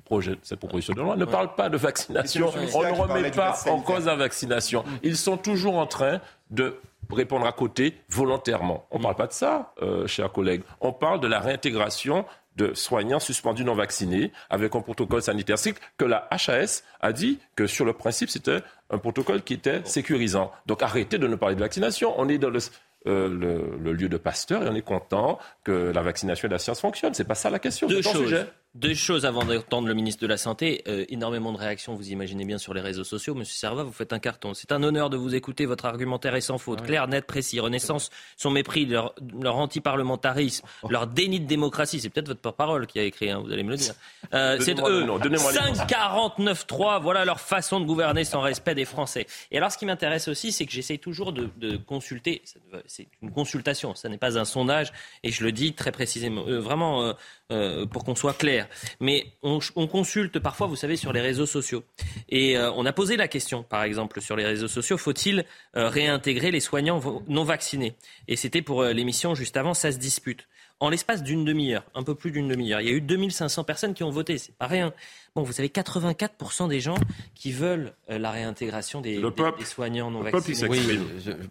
[0.06, 2.52] projet, cette proposition de loi ne parle pas de vaccination.
[2.74, 4.84] On ne remet pas en cause la vaccination.
[5.04, 6.20] Ils sont toujours en train
[6.50, 6.78] de
[7.12, 8.86] répondre à côté volontairement.
[8.92, 10.64] On ne parle pas de ça, euh, chers collègues.
[10.82, 12.26] On parle de la réintégration
[12.56, 17.40] de soignants suspendus non vaccinés avec un protocole sanitaire strict que la HAS a dit
[17.56, 20.52] que sur le principe c'était un protocole qui était sécurisant.
[20.66, 22.14] Donc arrêtez de ne parler de vaccination.
[22.18, 22.60] On est dans le,
[23.08, 26.80] euh, le, lieu de Pasteur et on est content que la vaccination et la science
[26.80, 27.14] fonctionnent.
[27.14, 27.88] C'est pas ça la question.
[27.88, 28.46] Deux choses.
[28.76, 30.84] Deux choses avant d'entendre le ministre de la Santé.
[30.88, 33.36] Euh, énormément de réactions, vous imaginez bien, sur les réseaux sociaux.
[33.36, 34.56] Monsieur Serva, vous faites un carton.
[34.56, 35.68] C'est un honneur de vous écouter.
[35.68, 36.82] Votre argumentaire est sans faute.
[36.82, 37.60] Clair, net, précis.
[37.60, 40.90] Renaissance, son mépris, leur, leur antiparlementarisme, oh.
[40.90, 42.00] leur déni de démocratie.
[42.00, 43.94] C'est peut-être votre porte-parole qui a écrit, hein, vous allez me le dire.
[44.34, 45.06] Euh, c'est eux.
[45.06, 49.28] 5-49-3, voilà leur façon de gouverner sans respect des Français.
[49.52, 52.42] Et alors, ce qui m'intéresse aussi, c'est que j'essaye toujours de, de consulter.
[52.88, 54.92] C'est une consultation, ça n'est pas un sondage.
[55.22, 57.14] Et je le dis très précisément, euh, vraiment
[57.54, 58.68] euh, pour qu'on soit clair.
[59.00, 61.84] Mais on, consulte parfois, vous savez, sur les réseaux sociaux.
[62.30, 65.88] Et euh, on a posé la question, par exemple, sur les réseaux sociaux, faut-il euh,
[65.88, 67.96] réintégrer les soignants non vaccinés?
[68.28, 70.48] Et c'était pour l'émission juste avant, ça se dispute.
[70.80, 73.94] En l'espace d'une demi-heure, un peu plus d'une demi-heure, il y a eu 2500 personnes
[73.94, 74.94] qui ont voté, c'est pas rien.
[75.36, 76.94] Bon, vous savez, 84% des gens
[77.34, 79.20] qui veulent euh, la réintégration des,
[79.66, 80.68] soignants non vaccinés.
[80.70, 81.00] Oui,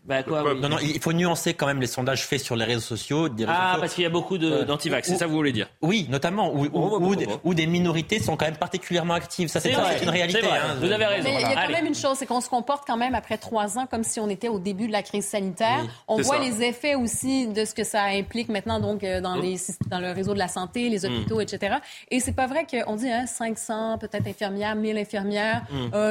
[0.05, 0.51] bah, le peuple.
[0.55, 0.61] Oui.
[0.61, 3.29] Non, non, il faut nuancer quand même les sondages faits sur les réseaux sociaux.
[3.49, 6.07] Ah, parce qu'il y a beaucoup euh, d'antivax, c'est ça que vous voulez dire Oui,
[6.09, 9.49] notamment, où, des minorités sont quand même particulièrement actives.
[9.49, 10.43] Ça, c'est une réalité.
[10.43, 10.77] Vrai, hein.
[10.79, 11.29] vous avez raison.
[11.29, 13.79] Il y a quand même une chose, c'est qu'on se comporte quand même après trois
[13.79, 15.85] ans comme si on était au début de la crise sanitaire.
[16.07, 19.57] On voit les effets aussi de ce que ça implique maintenant donc euh, dans, oh.
[19.89, 21.13] dans le réseau de la santé, les hmm.
[21.13, 21.79] hôpitaux, etc.
[22.13, 25.63] Et c'est pas vrai qu'on dit hein, 500 peut-être infirmières, 1000 infirmières,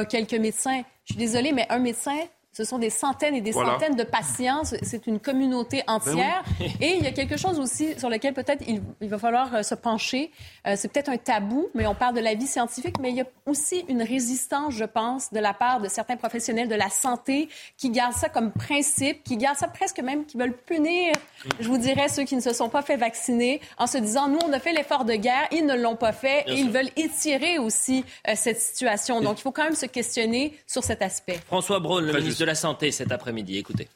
[0.08, 0.82] quelques médecins.
[1.04, 2.18] Je suis désolée, mais un médecin,
[2.52, 4.62] ce sont des centaines et des centaines de patients.
[4.64, 6.44] C'est une communauté ben entière.
[6.80, 9.74] et il y a quelque chose aussi sur lequel peut-être il, va falloir euh, se
[9.74, 10.30] pencher.
[10.66, 12.96] Euh, c'est peut-être un tabou, mais on parle de la vie scientifique.
[13.00, 16.68] Mais il y a aussi une résistance, je pense, de la part de certains professionnels
[16.68, 17.48] de la santé
[17.78, 21.14] qui gardent ça comme principe, qui gardent ça presque même, qui veulent punir,
[21.58, 24.38] je vous dirais, ceux qui ne se sont pas fait vacciner en se disant, nous,
[24.46, 27.58] on a fait l'effort de guerre, ils ne l'ont pas fait et ils veulent étirer
[27.58, 29.20] aussi euh, cette situation.
[29.20, 31.38] Donc, il faut quand même se questionner sur cet aspect.
[31.46, 33.56] François Braun, le ministre de la Santé cet après-midi.
[33.56, 33.88] Écoutez.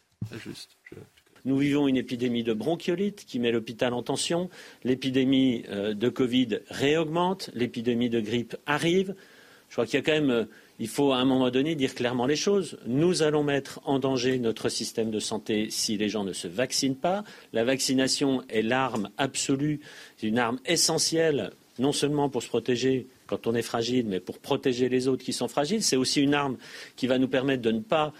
[1.45, 4.51] Nous vivons une épidémie de bronchiolite qui met l'hôpital en tension.
[4.85, 7.51] L'épidémie euh, de Covid réaugmente.
[7.55, 9.17] L'épidémie de grippe arrive.
[9.69, 10.45] Je crois qu'il y a quand même, euh,
[10.79, 12.79] il faut à un moment donné dire clairement les choses.
[12.87, 16.95] Nous allons mettre en danger notre système de santé si les gens ne se vaccinent
[16.95, 17.25] pas.
[17.53, 19.81] La vaccination est l'arme absolue,
[20.19, 21.51] c'est une arme essentielle,
[21.81, 25.33] non seulement pour se protéger quand on est fragile, mais pour protéger les autres qui
[25.33, 25.83] sont fragiles.
[25.83, 26.57] C'est aussi une arme
[26.95, 28.13] qui va nous permettre de ne pas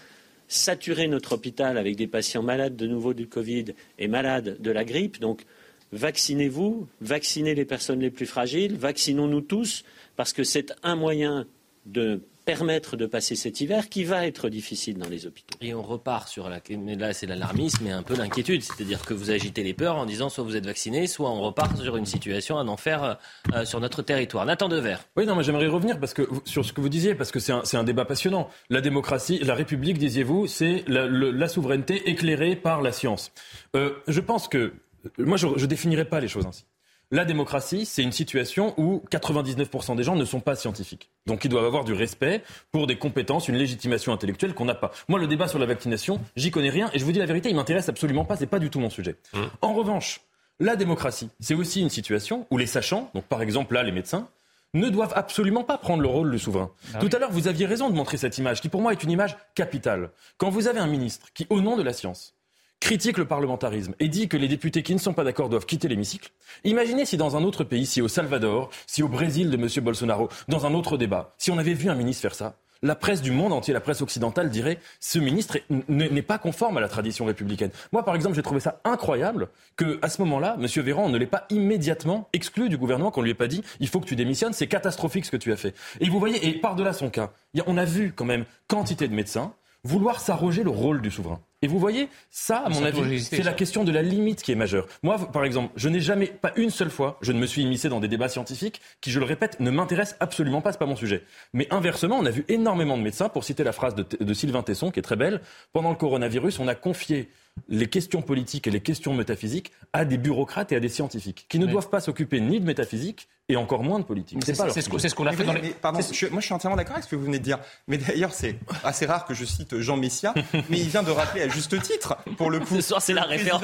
[0.47, 3.65] saturer notre hôpital avec des patients malades de nouveau du Covid
[3.99, 5.19] et malades de la grippe.
[5.19, 5.45] Donc,
[5.91, 9.83] vaccinez-vous, vaccinez les personnes les plus fragiles, vaccinons-nous tous,
[10.15, 11.47] parce que c'est un moyen
[11.85, 15.57] de permettre de passer cet hiver qui va être difficile dans les hôpitaux.
[15.59, 16.61] Et on repart sur la...
[16.69, 18.63] Mais là, c'est l'alarmisme et un peu l'inquiétude.
[18.63, 21.77] C'est-à-dire que vous agitez les peurs en disant soit vous êtes vacciné, soit on repart
[21.77, 23.19] sur une situation, un enfer
[23.53, 24.45] euh, sur notre territoire.
[24.45, 24.95] Nathan Dever.
[25.17, 27.51] Oui, non, mais j'aimerais revenir parce que, sur ce que vous disiez, parce que c'est
[27.51, 28.47] un, un, débat passionnant.
[28.69, 33.33] La démocratie, la République, disiez-vous, c'est la, la, souveraineté éclairée par la science.
[33.75, 34.73] Euh, je pense que...
[35.17, 36.63] Moi, je ne définirais pas les choses ainsi.
[37.09, 41.09] La démocratie, c'est une situation où 99% des gens ne sont pas scientifiques.
[41.25, 42.43] Donc ils doivent avoir du respect
[42.73, 44.91] pour des compétences, une légitimation intellectuelle qu'on n'a pas.
[45.07, 47.47] Moi, le débat sur la vaccination, j'y connais rien et je vous dis la vérité,
[47.49, 49.15] il m'intéresse absolument pas, c'est pas du tout mon sujet.
[49.33, 49.39] Mmh.
[49.61, 50.19] En revanche,
[50.59, 54.27] la démocratie, c'est aussi une situation où les sachants, donc par exemple là les médecins,
[54.73, 56.71] ne doivent absolument pas prendre le rôle du souverain.
[56.93, 59.01] Ah tout à l'heure, vous aviez raison de montrer cette image, qui pour moi est
[59.01, 60.09] une image capitale.
[60.37, 62.36] Quand vous avez un ministre qui, au nom de la science,
[62.79, 65.87] critique le parlementarisme et dit que les députés qui ne sont pas d'accord doivent quitter
[65.87, 66.31] l'hémicycle,
[66.63, 69.67] imaginez si dans un autre pays, si au Salvador, si au Brésil de M.
[69.83, 73.21] Bolsonaro, dans un autre débat, si on avait vu un ministre faire ça, la presse
[73.21, 75.57] du monde entier, la presse occidentale dirait ce ministre
[75.89, 77.71] n'est pas conforme à la tradition républicaine.
[77.91, 80.67] Moi, par exemple, j'ai trouvé ça incroyable que, à ce moment-là, M.
[80.83, 83.99] Véran ne l'ait pas immédiatement exclu du gouvernement, qu'on lui ait pas dit il faut
[83.99, 85.73] que tu démissionnes, c'est catastrophique ce que tu as fait.
[85.99, 87.31] Et vous voyez, et par-delà son cas,
[87.65, 91.39] on a vu quand même quantité de médecins vouloir s'arroger le rôle du souverain.
[91.63, 94.55] Et vous voyez, ça, à mon avis, c'est la question de la limite qui est
[94.55, 94.85] majeure.
[95.01, 97.89] Moi, par exemple, je n'ai jamais, pas une seule fois, je ne me suis immiscé
[97.89, 100.95] dans des débats scientifiques qui, je le répète, ne m'intéressent absolument pas, c'est pas mon
[100.95, 101.23] sujet.
[101.53, 104.61] Mais inversement, on a vu énormément de médecins, pour citer la phrase de, de Sylvain
[104.61, 105.41] Tesson, qui est très belle,
[105.73, 107.29] pendant le coronavirus, on a confié
[107.67, 111.59] les questions politiques et les questions métaphysiques à des bureaucrates et à des scientifiques qui
[111.59, 114.39] ne doivent pas s'occuper ni de métaphysique et encore moins de politique.
[114.43, 115.69] C'est ce qu'on a fait dans les...
[115.69, 115.99] pardon,
[116.31, 117.59] moi je suis entièrement d'accord avec ce que vous venez de dire.
[117.87, 120.33] Mais d'ailleurs, c'est assez rare que je cite Jean Messia,
[120.69, 123.23] mais il vient de rappeler à juste titre, pour le coup, ce soir c'est la
[123.23, 123.63] référence,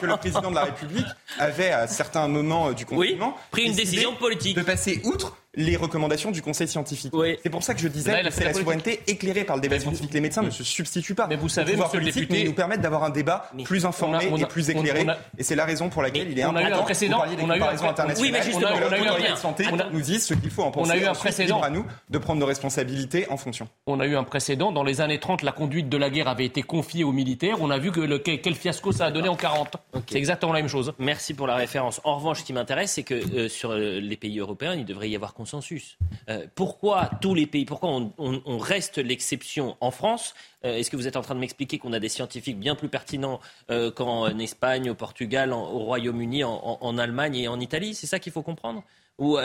[0.00, 1.06] que le président de la République
[1.38, 6.30] avait à certains moments du confinement pris une décision politique de passer outre les recommandations
[6.30, 7.12] du Conseil scientifique.
[7.42, 10.12] C'est pour ça que je disais que c'est la, souveraineté éclairée par le débat scientifique.
[10.12, 11.26] Les médecins ne se substituent pas.
[11.26, 14.70] Mais vous savez, monsieur le député, nous permettent d'avoir un débat plus informé et plus
[14.70, 15.06] éclairé.
[15.38, 16.60] et c'est la raison pour laquelle il est important.
[16.60, 17.18] On a eu un précédent.
[17.42, 20.34] On a eu un Oui, mais justement, on a eu un santé nous disent ce
[20.34, 20.90] qu'il faut en penser.
[20.90, 23.68] On a eu un précédent à nous de prendre nos responsabilités en fonction.
[23.86, 24.72] On a eu un précédent.
[24.72, 27.56] Dans les années 30, la conduite de la guerre avait été confiée aux militaires.
[27.60, 29.76] On a vu que le, quel fiasco ça a donné en 40.
[30.08, 30.92] C'est exactement la même chose.
[30.98, 32.00] Merci pour la référence.
[32.04, 35.08] En revanche, ce qui m'intéresse, c'est que euh, sur euh, les pays européens, il devrait
[35.08, 35.96] y avoir consensus.
[36.28, 37.88] Euh, pourquoi tous les pays, pourquoi
[38.18, 40.34] on, reste l'exception en France
[40.66, 42.90] euh, Est-ce que vous êtes en train de m'expliquer qu'on a des scientifiques bien plus
[42.90, 43.40] pertinents
[43.70, 47.94] euh, qu'en Espagne, au Portugal, au Royaume-Uni, en, Allemagne et en Italie?
[47.94, 48.82] C'est ça qu'il faut comprendre?
[49.18, 49.38] Ou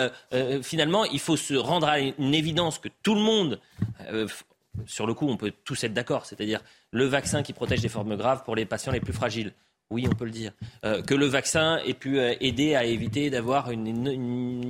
[0.61, 3.59] finalement, il faut se rendre à une évidence que tout le monde
[4.85, 6.61] sur le coup, on peut tous être d'accord, c'est-à-dire
[6.91, 9.53] le vaccin qui protège des formes graves pour les patients les plus fragiles.
[9.91, 10.51] Oui, on peut le dire.
[10.83, 14.07] Euh, que le vaccin ait pu euh, aider à éviter d'avoir une,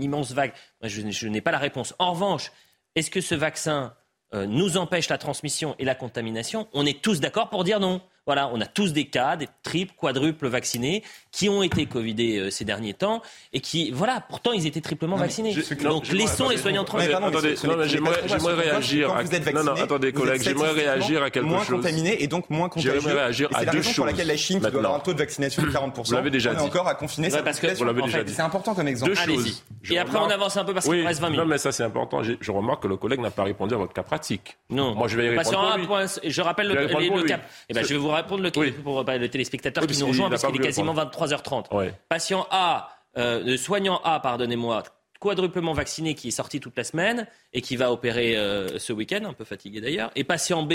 [0.02, 0.54] immense vague.
[0.82, 1.96] Je, n'ai pas la réponse.
[2.00, 2.52] En revanche,
[2.96, 3.94] est-ce que ce vaccin
[4.34, 6.68] euh, nous empêche la transmission et la contamination?
[6.74, 8.02] On est tous d'accord pour dire non.
[8.26, 12.50] Voilà, on a tous des cas, des triples, quadruples vaccinés qui ont été covidés euh,
[12.50, 13.22] ces derniers temps
[13.54, 15.56] et qui, voilà, pourtant ils étaient triplement vaccinés.
[15.84, 17.14] Donc laissons les soignants tranquilles.
[17.14, 19.10] Attendez, non, mais j'aimerais réagir.
[19.10, 21.76] Quand vous êtes Non, non, vacciné, attendez, collègues, j'aimerais réagir à quelque moins chose.
[21.78, 23.00] contaminé et donc moins contagieux.
[23.00, 24.06] J'aimerais réagir Et c'est à la deux raison pour choses.
[24.08, 26.50] laquelle la Chine, qui doit avoir un taux de vaccination de 40%, Vous l'avez déjà
[26.50, 26.62] on est dit.
[26.64, 27.86] encore à confiner sa Ouais, parce que- population.
[27.86, 28.34] Vous l'avez En déjà fait, dit.
[28.34, 29.12] C'est important comme exemple.
[29.12, 29.64] Deux choses.
[29.92, 31.44] Et après, on avance un peu parce qu'il reste 20 minutes.
[31.44, 32.22] Non, mais ça, c'est important.
[32.24, 34.58] Je remarque que le collègue n'a pas répondu à votre cas pratique.
[34.72, 34.96] Non.
[34.96, 37.42] Moi, je vais y répondre je rappelle le, cap.
[37.70, 38.72] Eh ben, C'est- je vais vous répondre le, Oui.
[38.72, 41.12] pour euh, le téléspectateur Oui, qui nous rejoint parce qu'il est quasiment répondre.
[41.28, 41.76] 23h30.
[41.76, 41.94] Ouais.
[42.10, 44.84] Patient A, euh, le soignant A, pardonnez-moi,
[45.20, 49.24] quadruplement vacciné qui est sorti toute la semaine et qui va opérer euh, ce week-end,
[49.26, 50.12] un peu fatigué d'ailleurs.
[50.16, 50.74] Et patient B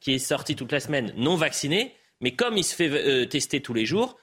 [0.00, 3.60] qui est sorti toute la semaine non vacciné, mais comme il se fait euh, tester
[3.60, 4.16] tous les jours,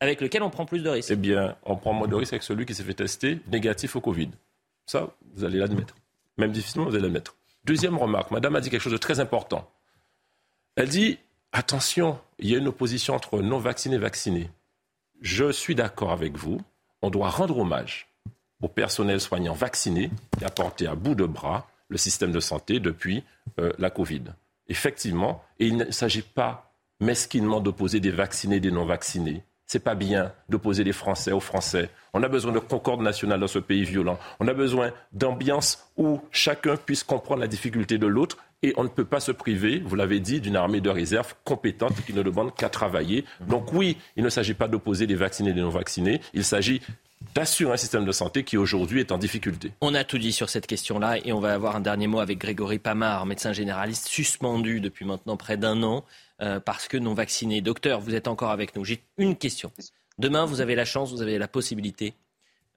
[0.00, 1.10] avec lequel on prend plus de risques.
[1.12, 4.00] Eh bien, on prend moins de risques avec celui qui s'est fait tester négatif au
[4.00, 4.30] Covid.
[4.86, 5.94] Ça, vous allez l'admettre.
[6.38, 7.36] Même difficilement, vous allez l'admettre.
[7.64, 9.70] Deuxième remarque, madame a dit quelque chose de très important.
[10.74, 11.18] Elle dit,
[11.52, 14.50] attention, il y a une opposition entre non vaccinés et vaccinés.
[15.20, 16.60] Je suis d'accord avec vous.
[17.02, 18.08] On doit rendre hommage
[18.62, 22.80] au personnel soignant vacciné qui a porté à bout de bras le système de santé
[22.80, 23.22] depuis
[23.60, 24.22] euh, la Covid.
[24.68, 29.42] Effectivement, il ne s'agit pas mesquinement d'opposer des vaccinés et des non vaccinés.
[29.66, 31.90] C'est pas bien d'opposer les Français aux Français.
[32.12, 34.18] On a besoin de concorde nationale dans ce pays violent.
[34.38, 38.88] On a besoin d'ambiance où chacun puisse comprendre la difficulté de l'autre et on ne
[38.88, 42.54] peut pas se priver, vous l'avez dit, d'une armée de réserve compétente qui ne demande
[42.54, 43.24] qu'à travailler.
[43.48, 46.20] Donc oui, il ne s'agit pas d'opposer les vaccinés et les non vaccinés.
[46.32, 46.80] Il s'agit
[47.34, 49.72] d'assurer un système de santé qui aujourd'hui est en difficulté.
[49.80, 52.38] On a tout dit sur cette question-là et on va avoir un dernier mot avec
[52.38, 56.04] Grégory Pamard, médecin généraliste suspendu depuis maintenant près d'un an
[56.40, 57.60] euh, parce que non vacciné.
[57.60, 58.84] Docteur, vous êtes encore avec nous.
[58.84, 59.72] J'ai une question.
[60.18, 62.14] Demain, vous avez la chance, vous avez la possibilité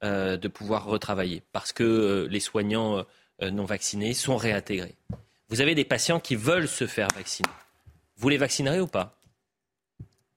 [0.04, 3.04] euh, de pouvoir retravailler parce que euh, les soignants
[3.42, 4.94] non vaccinés sont réintégrés.
[5.48, 7.48] Vous avez des patients qui veulent se faire vacciner.
[8.16, 9.14] Vous les vaccinerez ou pas?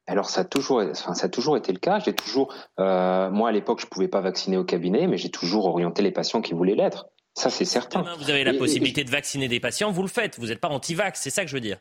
[0.05, 1.99] Alors ça a toujours, enfin, ça a toujours été le cas.
[1.99, 5.65] J'ai toujours, euh, moi à l'époque, je pouvais pas vacciner au cabinet, mais j'ai toujours
[5.65, 7.07] orienté les patients qui voulaient l'être.
[7.35, 8.01] Ça, c'est certain.
[8.01, 10.39] Demain, vous avez la Et- et- possibilité de vacciner des patients, vous le faites.
[10.39, 11.77] Vous n'êtes pas anti-vax, c'est ça que je veux dire.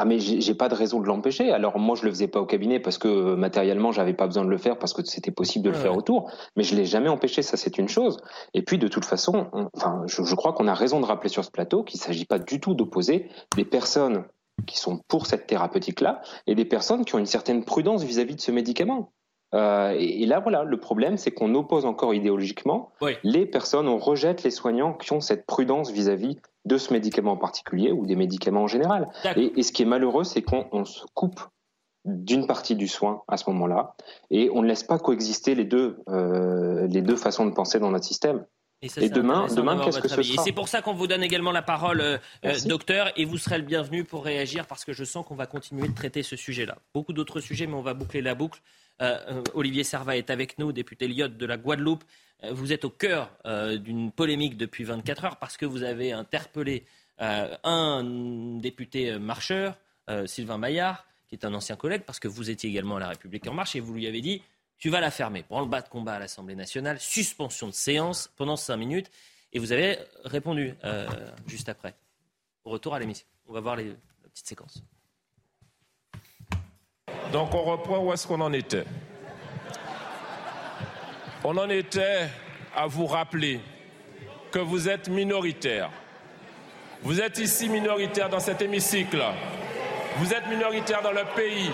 [0.00, 1.50] Ah mais j'ai pas de raison de l'empêcher.
[1.50, 4.44] Alors moi je le faisais pas au cabinet parce que euh, matériellement j'avais pas besoin
[4.44, 6.30] de le faire parce que c'était possible de le Ouais, faire autour.
[6.54, 8.18] Mais je l'ai jamais empêché, ça c'est une chose.
[8.54, 11.28] Et puis de toute façon, on- enfin je, je crois qu'on a raison de rappeler
[11.30, 14.24] sur ce plateau qu'il s'agit pas du tout d'opposer des personnes
[14.66, 18.36] qui sont pour cette thérapeutique là et des personnes qui ont une certaine prudence vis-à-vis
[18.36, 19.10] de ce médicament.
[19.54, 22.92] Euh, et, et là voilà, le problème c'est qu'on oppose encore idéologiquement
[23.24, 27.36] les personnes, on rejette les soignants qui ont cette prudence vis-à-vis de ce médicament en
[27.38, 29.08] particulier ou des médicaments en général.
[29.36, 31.40] Et, et ce qui est malheureux, c'est qu'on on se coupe
[32.04, 33.94] d'une partie du soin à ce moment-là
[34.30, 37.90] et on ne laisse pas coexister les deux, euh, les deux façons de penser dans
[37.90, 38.44] notre système.
[38.80, 41.08] Et, ça, Et c'est demain, demain qu'est-ce que ce sera c'est pour ça qu'on vous
[41.08, 42.18] donne également la parole, euh,
[42.66, 45.88] docteur, et vous serez le bienvenu pour réagir parce que je sens qu'on va continuer
[45.88, 46.78] de traiter ce sujet-là.
[46.94, 48.60] Beaucoup d'autres sujets, mais on va boucler la boucle.
[49.00, 52.04] Euh, euh, Olivier Serva est avec nous, député Lyotte de la Guadeloupe.
[52.42, 53.30] Euh, vous êtes au cœur
[53.80, 56.84] d'une polémique depuis 24 heures parce que vous avez interpellé
[57.20, 58.04] un
[58.60, 59.76] député marcheur,
[60.26, 63.46] Sylvain Maillard, qui est un ancien collègue, parce que vous étiez également à La République
[63.48, 64.40] En Marche, et vous lui avez dit
[64.78, 65.42] tu vas la fermer.
[65.42, 69.10] Prends le bas de combat à l'Assemblée nationale, suspension de séance pendant 5 minutes.
[69.52, 70.74] Et vous avez répondu
[71.48, 71.96] juste après.
[72.64, 73.26] Retour à l'émission.
[73.48, 74.84] On va voir les, la petite séquence.
[77.32, 78.84] Donc on reprend où est-ce qu'on en était.
[81.44, 82.28] On en était
[82.74, 83.60] à vous rappeler
[84.50, 85.90] que vous êtes minoritaire.
[87.02, 89.22] Vous êtes ici minoritaire dans cet hémicycle.
[90.16, 91.70] Vous êtes minoritaire dans le pays.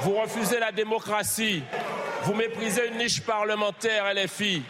[0.00, 1.62] Vous refusez la démocratie.
[2.22, 4.62] Vous méprisez une niche parlementaire LFI.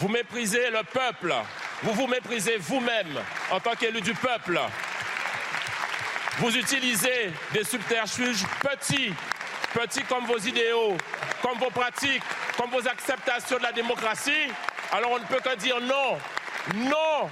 [0.00, 1.34] Vous méprisez le peuple.
[1.82, 3.18] Vous vous méprisez vous-même
[3.50, 4.60] en tant qu'élu du peuple.
[6.38, 9.12] Vous utilisez des subterfuges petits,
[9.74, 10.96] petits comme vos idéaux,
[11.42, 12.22] comme vos pratiques,
[12.56, 14.52] comme vos acceptations de la démocratie.
[14.92, 16.18] Alors on ne peut que dire non,
[16.74, 17.30] non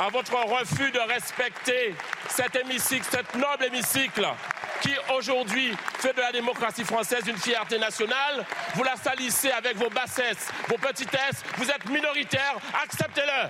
[0.00, 1.94] à votre refus de respecter
[2.28, 4.26] cet hémicycle, cet noble hémicycle
[4.80, 8.44] qui aujourd'hui fait de la démocratie française une fierté nationale.
[8.74, 11.44] Vous la salissez avec vos bassesses, vos petitesses.
[11.56, 13.48] Vous êtes minoritaire, acceptez-le.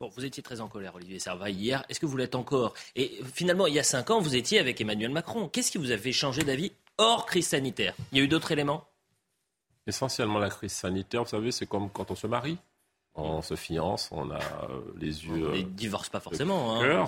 [0.00, 1.84] Bon, vous étiez très en colère, Olivier Serva, hier.
[1.88, 2.74] Est-ce que vous l'êtes encore?
[2.94, 5.48] Et finalement, il y a cinq ans, vous étiez avec Emmanuel Macron.
[5.48, 7.96] Qu'est-ce qui vous a fait changer d'avis hors crise sanitaire?
[8.12, 8.86] Il y a eu d'autres éléments?
[9.88, 12.58] Essentiellement la crise sanitaire, vous savez, c'est comme quand on se marie.
[13.18, 15.48] On se fiance, on a euh, les yeux.
[15.48, 16.80] On ne euh, divorce pas forcément.
[16.80, 17.04] Hein.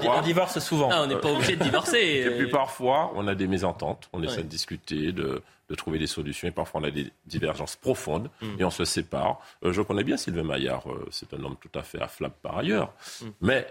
[0.00, 0.88] Bon, On divorce souvent.
[0.92, 1.98] Ah, on n'est pas obligé de divorcer.
[2.26, 4.42] Et puis parfois, on a des mésententes, on essaie Ouais.
[4.42, 8.46] de discuter, de, de trouver des solutions, et parfois on a des divergences profondes, Mm.
[8.60, 9.40] et on se sépare.
[9.64, 12.58] Euh, je connais bien Sylvain Maillard, euh, c'est un homme tout à fait affable par
[12.58, 12.92] ailleurs,
[13.22, 13.26] Mm.
[13.40, 13.66] mais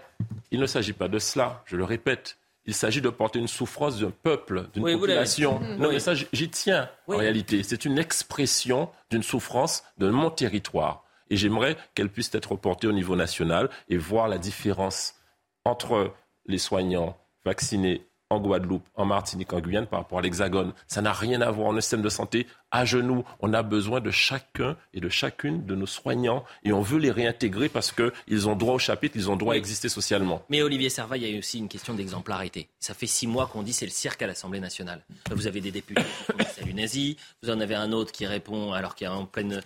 [0.52, 2.38] il ne s'agit pas de cela, je le répète.
[2.68, 5.60] Il s'agit de porter une souffrance d'un peuple, d'une Oui, population.
[5.80, 5.94] Non, Oui.
[5.95, 7.16] mais ça, j'y tiens Oui.
[7.16, 7.64] en réalité.
[7.64, 11.03] C'est une expression d'une souffrance de mon territoire.
[11.32, 15.16] Et j'aimerais qu'elle puisse être portée au niveau national et voir la différence
[15.66, 16.14] entre
[16.45, 20.72] les soignants vaccinés en Guadeloupe, en Martinique, en Guyane par rapport à l'Hexagone.
[20.88, 21.68] Ça n'a rien à voir.
[21.68, 23.26] On a un système de santé à genoux.
[23.41, 27.12] On a besoin de chacun et de chacune de nos soignants et on veut les
[27.12, 30.44] réintégrer parce qu'ils ont droit au chapitre, ils ont droit à exister socialement.
[30.49, 32.70] Mais Olivier Serva, il y a aussi une question d'exemplarité.
[32.80, 35.02] Ça fait six mois qu'on dit c'est le cirque à l'Assemblée nationale.
[35.32, 38.26] Vous avez des députés qui font des saluts nazis, vous en avez un autre qui
[38.26, 39.62] répond alors qu'il est en, pleine-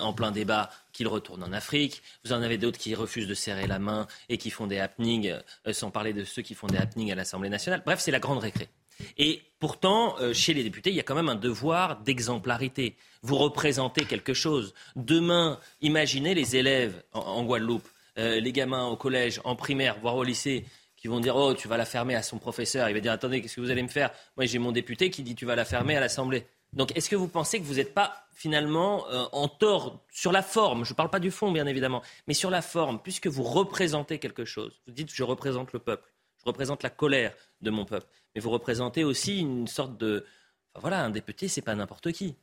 [0.00, 3.68] en plein débat qu'il retourne en Afrique, vous en avez d'autres qui refusent de serrer
[3.68, 5.32] la main et qui font des happenings,
[5.66, 7.82] euh, sans parler de ceux qui font des happenings à l'Assemblée nationale.
[7.86, 8.68] Bref, c'est la grande récré.
[9.16, 12.96] Et pourtant, euh, chez les députés, il y a quand même un devoir d'exemplarité.
[13.22, 14.74] Vous représentez quelque chose.
[14.96, 17.88] Demain, imaginez les élèves en, en Guadeloupe,
[18.18, 20.64] euh, les gamins au collège, en primaire, voire au lycée,
[20.96, 22.88] qui vont dire Oh, tu vas la fermer à son professeur.
[22.88, 24.10] Il va dire Attendez, qu'est-ce que vous allez me faire?
[24.36, 26.44] Moi, j'ai mon député qui dit Tu vas la fermer à l'Assemblée.
[26.74, 30.42] Donc, est-ce que vous pensez que vous n'êtes pas finalement euh, en tort sur la
[30.42, 30.84] forme?
[30.84, 34.18] Je ne parle pas du fond, bien évidemment, mais sur la forme, puisque vous représentez
[34.18, 34.80] quelque chose.
[34.86, 36.08] Vous dites Je représente le peuple,
[36.38, 37.32] je représente la colère
[37.62, 40.24] de mon peuple, mais vous représentez aussi une sorte de.
[40.74, 42.36] Enfin, voilà, un député, c'est pas n'importe qui.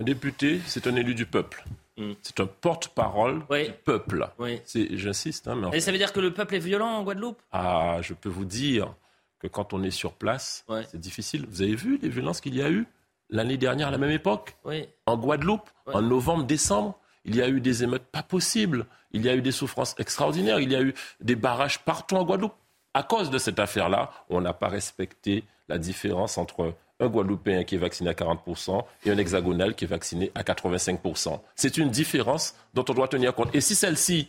[0.00, 1.64] Un député, c'est un élu du peuple.
[1.96, 2.12] Mm.
[2.22, 4.28] C'est un porte-parole du peuple.
[4.64, 7.40] C'est- J'insiste, hein, mais Et ça veut dire que le peuple est violent en Guadeloupe?
[7.52, 8.94] Ah, je peux vous dire
[9.38, 11.46] que quand on est sur place, c'est difficile.
[11.48, 12.86] Vous avez vu les violences qu'il y a eu?
[13.30, 14.88] L'année dernière à la même époque Oui.
[15.06, 18.86] En Guadeloupe, en novembre, décembre, il y a eu des émeutes pas possibles.
[19.12, 20.60] Il y a eu des souffrances extraordinaires.
[20.60, 22.54] Il y a eu des barrages partout en Guadeloupe.
[22.94, 27.74] À cause de cette affaire-là, on n'a pas respecté la différence entre un Guadeloupéen qui
[27.74, 31.38] est vacciné à 40% et un hexagonal qui est vacciné à 85%.
[31.54, 33.54] C'est une différence dont on doit tenir compte.
[33.54, 34.28] Et si celle-ci,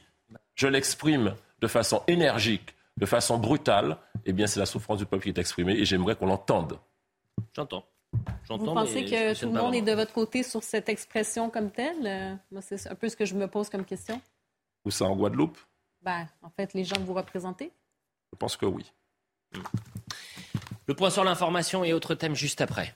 [0.56, 5.24] je l'exprime de façon énergique, de façon brutale, eh bien c'est la souffrance du peuple
[5.24, 6.78] qui est exprimée et j'aimerais qu'on l'entende.
[7.56, 7.86] J'entends.
[8.50, 12.08] Vous pensez que tout le monde est de votre côté sur cette expression comme telle?
[12.08, 14.20] Euh, Moi, c'est un peu ce que je me pose comme question.
[14.86, 15.58] Où ça en Guadeloupe?
[16.02, 17.72] Ben, en fait, les gens que vous représentez?
[18.32, 18.92] Je pense que oui.
[20.88, 22.96] Le point sur l'information et autres thèmes juste après.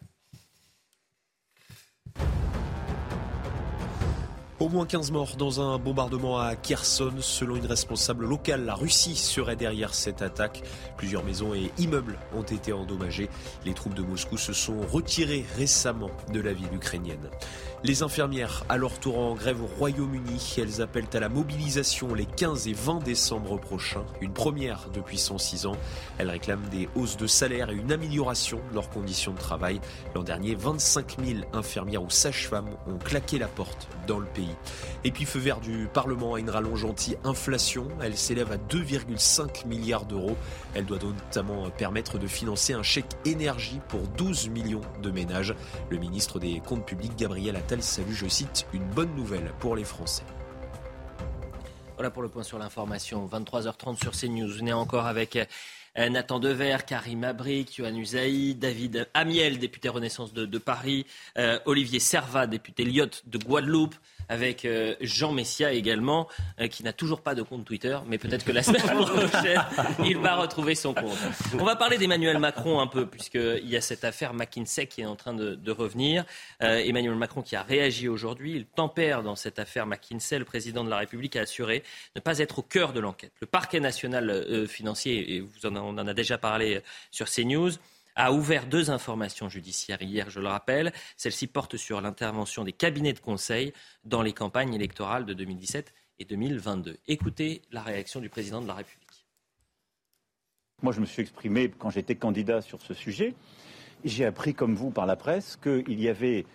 [4.64, 7.12] Au moins 15 morts dans un bombardement à Kherson.
[7.20, 10.64] Selon une responsable locale, la Russie serait derrière cette attaque.
[10.96, 13.30] Plusieurs maisons et immeubles ont été endommagés.
[13.66, 17.30] Les troupes de Moscou se sont retirées récemment de la ville ukrainienne.
[17.86, 22.26] Les infirmières, à leur tour en grève au Royaume-Uni, elles appellent à la mobilisation les
[22.26, 24.06] 15 et 20 décembre prochains.
[24.22, 25.76] Une première depuis 106 ans.
[26.18, 29.82] Elles réclament des hausses de salaire et une amélioration de leurs conditions de travail.
[30.16, 34.56] L'an dernier, 25 000 infirmières ou sages-femmes ont claqué la porte dans le pays.
[35.04, 37.90] Et puis feu vert du Parlement à une rallonge anti-inflation.
[38.02, 40.38] Elle s'élève à 2,5 milliards d'euros.
[40.74, 45.54] Elle doit notamment permettre de financer un chèque énergie pour 12 millions de ménages.
[45.90, 49.84] Le ministre des Comptes publics, Gabriel Attal, salue, je cite, une bonne nouvelle pour les
[49.84, 50.24] Français.
[51.96, 53.28] Voilà pour le point sur l'information.
[53.28, 54.48] 23h30 sur CNews.
[54.48, 55.38] Vous venez encore avec
[55.98, 61.06] euh, Nathan Dever, Karim Abrik, Yohann Usaï, David Amiel, député Renaissance de, Paris,
[61.38, 63.96] euh, Olivier Serva, député Lyotte de Guadeloupe,
[64.30, 66.28] avec euh, Jean Messia également,
[66.60, 69.62] euh, qui n'a toujours pas de compte Twitter, mais peut-être que la semaine prochaine,
[70.04, 71.18] il va retrouver son compte.
[71.60, 75.06] On va parler d'Emmanuel Macron un peu, puisqu'il y a cette affaire McKinsey qui est
[75.06, 76.26] en train de, de revenir.
[76.62, 80.40] Euh, Emmanuel Macron qui a réagi aujourd'hui, il tempère dans cette affaire McKinsey.
[80.40, 81.84] Le président de la République a assuré
[82.16, 83.34] ne pas être au cœur de l'enquête.
[83.42, 86.82] Le parquet national euh, financier, et vous en, on en a déjà parlé
[87.12, 87.72] sur CNews,
[88.16, 90.94] a ouvert deux informations judiciaires hier, je le rappelle.
[91.18, 93.74] Celle-ci porte sur l'intervention des cabinets de conseil
[94.04, 96.98] dans les campagnes électorales de 2017 et 2022.
[97.08, 99.26] Écoutez la réaction du président de la République.
[100.82, 103.34] Moi, je me suis exprimé quand j'étais candidat sur ce sujet.
[104.04, 106.46] J'ai appris, comme vous, par la presse, qu'il y avait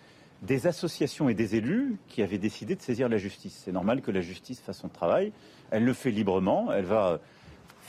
[0.43, 3.63] des associations et des élus qui avaient décidé de saisir la justice.
[3.65, 5.33] C'est normal que la justice fasse son travail.
[5.71, 6.71] Elle le fait librement.
[6.71, 7.19] Elle va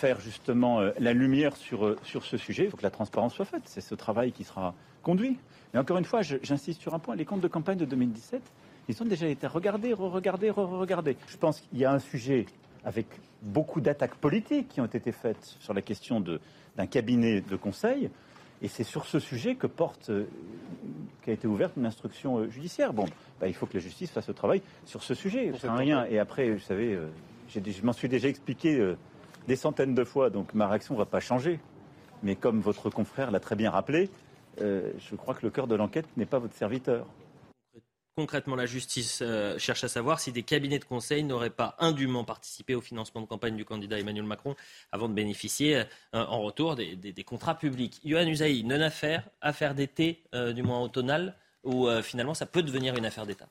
[0.01, 2.65] faire justement euh, la lumière sur, euh, sur ce sujet.
[2.65, 3.63] Il faut que la transparence soit faite.
[3.67, 5.37] C'est ce travail qui sera conduit.
[5.73, 7.15] Mais encore une fois, j'insiste sur un point.
[7.15, 8.41] Les comptes de campagne de 2017,
[8.89, 11.17] ils ont déjà été regardés, re-regardés, re-regardés.
[11.29, 12.47] Je pense qu'il y a un sujet
[12.85, 13.07] avec
[13.43, 18.11] beaucoup d'attaques politiques qui ont été faites sur la question d'un cabinet de conseil.
[18.63, 20.25] Et c'est sur ce sujet que porte, euh,
[21.23, 22.93] qu'a été ouverte une instruction euh, judiciaire.
[22.93, 23.07] Bon,
[23.39, 25.53] bah, il faut que la justice fasse le travail sur ce sujet.
[25.63, 26.07] Rien.
[26.07, 27.09] Et après, vous savez, euh,
[27.55, 28.95] je m'en suis déjà expliqué
[29.49, 31.61] des centaines de fois, donc ma réaction ne va pas changer.
[32.23, 34.11] Mais comme votre confrère l'a très bien rappelé,
[34.59, 37.07] je crois que le cœur de l'enquête n'est pas votre serviteur.
[38.17, 42.23] Concrètement, la justice euh, cherche à savoir si des cabinets de conseil n'auraient pas indûment
[42.23, 44.57] participé au financement de campagne du candidat Emmanuel Macron
[44.93, 47.99] avant de bénéficier euh, en retour des, contrats publics.
[48.05, 51.35] Yohann Usaï, non-affaire, affaire d'été, euh, du moins automnale,
[51.65, 53.49] ou finalement ça peut devenir une affaire d'État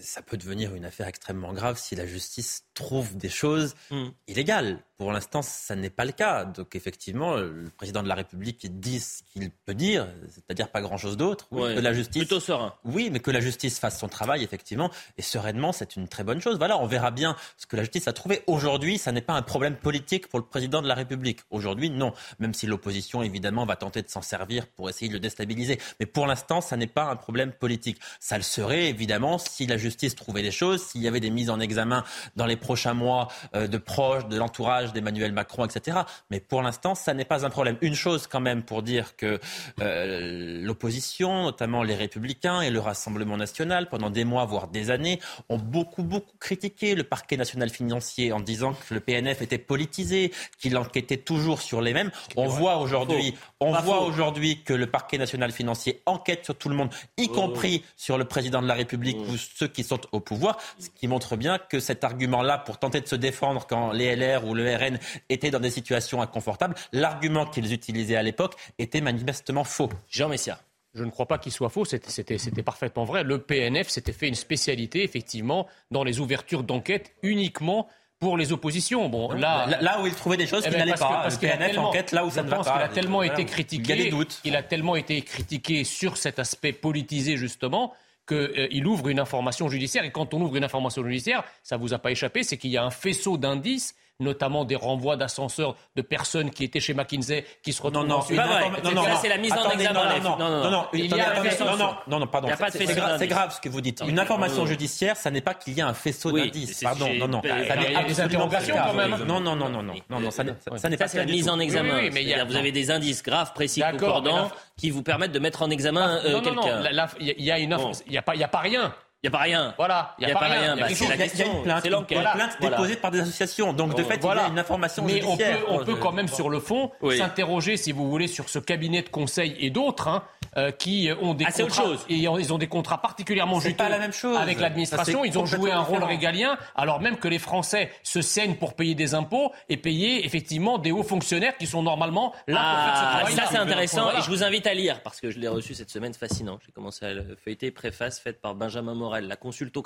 [0.00, 4.08] ça peut devenir une affaire extrêmement grave si la justice trouve des choses hmm.
[4.26, 4.82] illégales.
[4.98, 6.44] Pour l'instant, ça n'est pas le cas.
[6.44, 11.16] Donc effectivement, le président de la République dit ce qu'il peut dire, c'est-à-dire pas grand-chose
[11.16, 11.48] d'autre.
[11.50, 12.74] que la justice plutôt serein.
[12.84, 16.40] Oui, mais que la justice fasse son travail effectivement et sereinement, c'est une très bonne
[16.40, 16.58] chose.
[16.58, 18.42] Voilà, on verra bien ce que la justice a trouvé.
[18.48, 21.40] Aujourd'hui, ça n'est pas un problème politique pour le président de la République.
[21.50, 22.12] Aujourd'hui, non.
[22.40, 26.06] Même si l'opposition évidemment va tenter de s'en servir pour essayer de le déstabiliser, mais
[26.06, 28.00] pour l'instant, ça n'est pas un problème politique.
[28.18, 31.50] Ça le serait évidemment si la justice trouvait des choses, s'il y avait des mises
[31.50, 32.04] en examen
[32.34, 35.98] dans les prochains mois euh, de proches, de l'entourage d'Emmanuel Macron, etc.
[36.30, 37.76] Mais pour l'instant, ça n'est pas un problème.
[37.80, 39.38] Une chose quand même pour dire que
[39.80, 45.20] euh, l'opposition, notamment les Républicains et le Rassemblement national, pendant des mois, voire des années,
[45.48, 50.32] ont beaucoup, beaucoup critiqué le parquet national financier en disant que le PNF était politisé,
[50.58, 52.10] qu'il enquêtait toujours sur les mêmes.
[52.36, 56.74] On voit aujourd'hui, on voit aujourd'hui que le parquet national financier enquête sur tout le
[56.74, 60.58] monde, y compris sur le président de la République ou ceux qui sont au pouvoir,
[60.78, 64.46] ce qui montre bien que cet argument-là, pour tenter de se défendre quand les LR
[64.46, 64.98] ou le RN
[65.28, 69.90] étaient dans des situations inconfortables, l'argument qu'ils utilisaient à l'époque était manifestement faux.
[70.10, 70.60] Jean Messia.
[70.94, 73.22] Je ne crois pas qu'il soit faux, c'était parfaitement vrai.
[73.22, 77.88] Le PNF s'était fait une spécialité, effectivement, dans les ouvertures d'enquête uniquement
[78.18, 79.08] pour les oppositions.
[79.08, 81.20] Bon, là, là, où il trouvait des choses qui eh ben, n'allaient pas.
[81.22, 82.78] Parce le PNF enquête là où ça ne va pas.
[82.80, 83.92] Il a tellement été critiqué.
[83.92, 84.40] Il y a des doutes.
[84.44, 87.94] Il a tellement été critiqué sur cet aspect politisé justement
[88.26, 90.04] qu'il euh, ouvre une information judiciaire.
[90.04, 92.70] Et quand on ouvre une information judiciaire, ça ne vous a pas échappé, c'est qu'il
[92.70, 97.46] y a un faisceau d'indices notamment des renvois d'ascenseurs de personnes qui étaient chez McKinsey,
[97.62, 98.38] qui se retrouvent non, non, ensuite.
[98.38, 100.18] Non, non, non, c'est la mise en examen.
[100.18, 101.34] Non, non, non, non, il y a
[101.64, 102.48] non, non, non, non, pardon.
[102.70, 104.02] C'est grave ce que vous dites.
[104.06, 106.80] Une information judiciaire, ça n'est pas qu'il y a un faisceau d'indices.
[106.82, 107.42] Pardon, non, non.
[107.42, 109.16] Ça n'est quand même.
[109.24, 111.08] Non, non, non, non, non, non, ça n'est pas.
[111.08, 112.08] C'est la mise en examen.
[112.46, 116.82] Vous avez des indices graves, précis, concordants, qui vous permettent de mettre en examen quelqu'un.
[117.20, 117.76] Il y a une,
[118.06, 118.94] il y a pas, il y a pas rien.
[119.24, 119.74] Il n'y a pas rien.
[119.76, 120.76] Voilà, il n'y a, pas rien.
[120.76, 121.46] Bah, c'est la question.
[121.64, 123.72] Il y a une plainte, une plainte déposée par des associations.
[123.72, 125.58] Donc, de fait, il y a une information Mais judiciaire.
[125.66, 128.60] on peut, on peut quand même, sur le fond, s'interroger, si vous voulez, sur ce
[128.60, 130.22] cabinet de conseil et d'autres hein,
[130.56, 131.84] euh, qui ont des ah, contrats.
[132.08, 134.36] Et ils ont des contrats particulièrement juteux pas la même chose.
[134.36, 135.24] avec l'administration.
[135.24, 138.94] Ils ont joué un rôle régalien, alors même que les Français se saignent pour payer
[138.94, 143.02] des impôts et payer effectivement des hauts fonctionnaires qui sont normalement là pour faire ce
[143.02, 143.34] ah, travail.
[143.34, 144.10] Ça, c'est intéressant.
[144.16, 146.58] Et je vous invite à lire, parce que je l'ai reçu cette semaine, fascinant.
[146.64, 149.82] J'ai commencé à le feuilleter, préface faite par Benjamin Morel, la consulto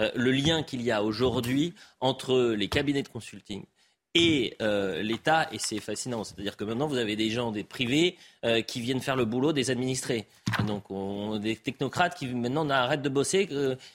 [0.00, 3.64] euh, le lien qu'il y a aujourd'hui entre les cabinets de consulting
[4.14, 6.22] et euh, l'État, et c'est fascinant.
[6.22, 9.52] C'est-à-dire que maintenant, vous avez des gens, des privés, euh, qui viennent faire le boulot
[9.52, 10.26] des administrés.
[10.66, 13.48] Donc, on, des technocrates qui maintenant n'arrêtent de bosser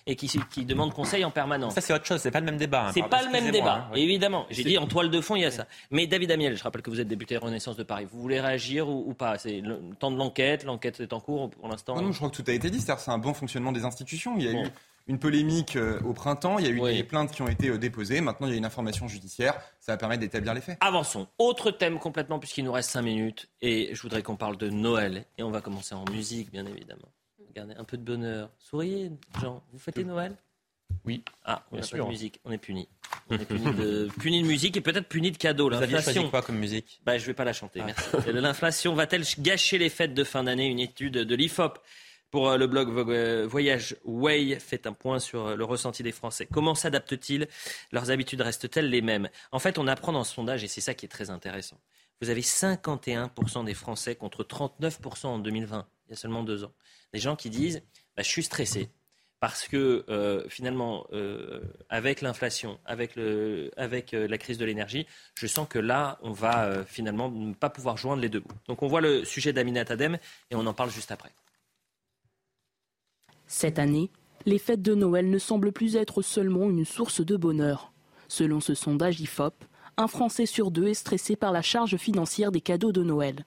[0.06, 1.74] et qui, qui, demandent conseil en permanence.
[1.74, 2.88] Ça, c'est autre chose, c'est pas le même débat.
[2.88, 4.46] Hein, c'est pas le même débat, hein, évidemment.
[4.50, 5.68] J'ai dit en toile de fond, il y a ça.
[5.92, 8.06] Mais David Amiel, je rappelle que vous êtes député Renaissance de Paris.
[8.12, 9.38] Vous voulez réagir ou, pas?
[9.38, 12.02] C'est le temps de l'enquête, l'enquête est en cours pour l'instant.
[12.02, 12.82] Non, je crois que tout a été dit.
[12.82, 14.36] C'est-à-dire, c'est un bon fonctionnement des institutions.
[14.38, 14.68] Il y a eu
[15.10, 17.80] une polémique euh, au printemps, il y a eu des plaintes qui ont été euh,
[17.80, 20.78] déposées, maintenant il y a une information judiciaire, ça va permettre d'établir les faits.
[20.82, 21.28] Avançons.
[21.40, 25.26] Autre thème complètement, puisqu'il nous reste 5 minutes, et je voudrais qu'on parle de Noël,
[25.40, 27.10] et on va commencer en musique, bien évidemment.
[27.48, 28.52] Regardez, un peu de bonheur.
[28.60, 29.12] Souriez,
[29.42, 30.36] Jean, vous fêtez Noël?
[31.06, 31.24] Oui.
[31.44, 32.06] Ah, on bien sûr.
[32.06, 32.40] de musique.
[32.46, 32.88] On est puni.
[33.32, 35.72] On est puni de, puni de musique et peut-être puni de cadeaux.
[35.72, 37.02] Choisi quoi comme musique?
[37.04, 38.10] Bah, Je vais pas la chanter, merci.
[38.32, 40.68] L'inflation va-t-elle gâcher les fêtes de fin d'année?
[40.68, 41.80] Une étude de l'IFOP
[42.32, 46.12] pour euh, le blog euh, Voyage Way, fait un point sur euh, le ressenti des
[46.12, 46.48] Français.
[46.52, 47.48] Comment s'adaptent-ils?
[47.92, 49.30] Leurs habitudes restent-elles les mêmes?
[49.52, 51.80] En fait, on apprend dans ce sondage, et c'est ça qui est très intéressant.
[52.22, 56.74] Vous avez 51% des Français contre 39% en 2020, il y a seulement deux ans.
[57.14, 57.82] Des gens qui disent
[58.16, 58.90] bah, Je suis stressé.
[59.40, 60.04] Parce que
[60.50, 61.08] finalement,
[61.88, 67.70] avec l'inflation, avec, la crise de l'énergie, je sens que là, on va finalement pas
[67.70, 68.58] pouvoir joindre les deux bouts.
[68.68, 70.18] Donc on voit le sujet d'Aminat Adem
[70.52, 71.32] et on en parle juste après.
[73.52, 74.12] Cette année,
[74.46, 77.92] les fêtes de Noël ne semblent plus être seulement une source de bonheur.
[78.28, 79.56] Selon ce sondage IFOP,
[79.98, 83.46] un Français sur deux est stressé par la charge financière des cadeaux de Noël.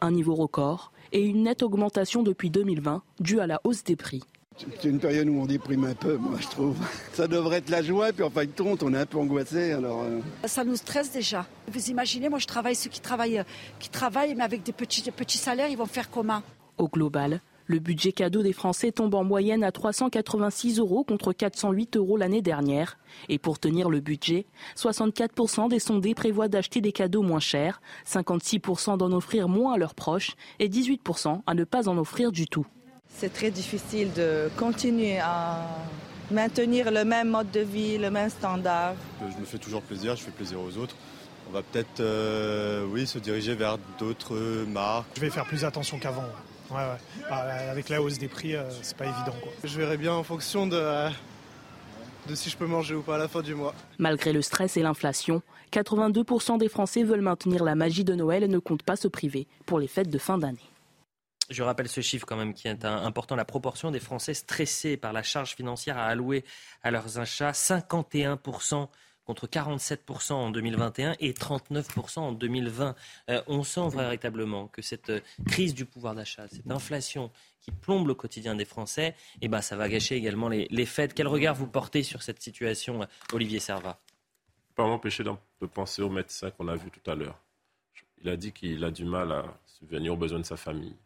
[0.00, 4.22] Un niveau record et une nette augmentation depuis 2020 due à la hausse des prix.
[4.56, 6.78] C'est une période où on déprime un peu, moi, je trouve.
[7.12, 9.72] Ça devrait être la joie, puis en fin de compte, on est un peu angoissé.
[9.72, 10.20] Alors, euh.
[10.46, 11.46] Ça nous stresse déjà.
[11.70, 13.44] Vous imaginez, moi, je travaille, ceux qui travaillent,
[13.78, 16.42] qui travaillent, mais avec des petits, petits salaires, ils vont faire comment?
[16.78, 21.96] Au global, le budget cadeau des Français tombe en moyenne à 386 euros contre 408
[21.96, 22.98] euros l'année dernière.
[23.28, 28.96] Et pour tenir le budget, 64% des sondés prévoient d'acheter des cadeaux moins chers, 56%
[28.96, 32.66] d'en offrir moins à leurs proches et 18% à ne pas en offrir du tout.
[33.08, 35.66] C'est très difficile de continuer à
[36.30, 38.94] maintenir le même mode de vie, le même standard.
[39.20, 40.96] Je me fais toujours plaisir, je fais plaisir aux autres.
[41.48, 45.08] On va peut-être euh, oui, se diriger vers d'autres marques.
[45.16, 46.24] Je vais faire plus attention qu'avant.
[46.72, 47.24] Ouais, ouais.
[47.28, 47.36] Bah,
[47.70, 49.34] avec la hausse des prix, euh, c'est pas évident.
[49.42, 49.52] Quoi.
[49.62, 51.10] Je verrai bien en fonction de, euh,
[52.28, 53.74] de si je peux manger ou pas à la fin du mois.
[53.98, 55.42] Malgré le stress et l'inflation,
[55.72, 59.46] 82% des Français veulent maintenir la magie de Noël et ne comptent pas se priver
[59.66, 60.58] pour les fêtes de fin d'année.
[61.50, 63.36] Je rappelle ce chiffre quand même qui est important.
[63.36, 66.44] La proportion des Français stressés par la charge financière à allouer
[66.82, 68.88] à leurs achats, 51%
[69.24, 72.94] contre 47% en 2021 et 39% en 2020.
[73.30, 77.30] Euh, on sent véritablement que cette euh, crise du pouvoir d'achat, cette inflation
[77.60, 81.14] qui plombe le quotidien des Français, eh ben, ça va gâcher également les, fêtes.
[81.14, 84.00] Quel regard vous portez sur cette situation, Olivier Servat?
[84.74, 87.38] Pas m'empêcher de penser au médecin qu'on a vu tout à l'heure.
[88.20, 90.96] Il a dit qu'il a du mal à subvenir aux besoins de sa famille.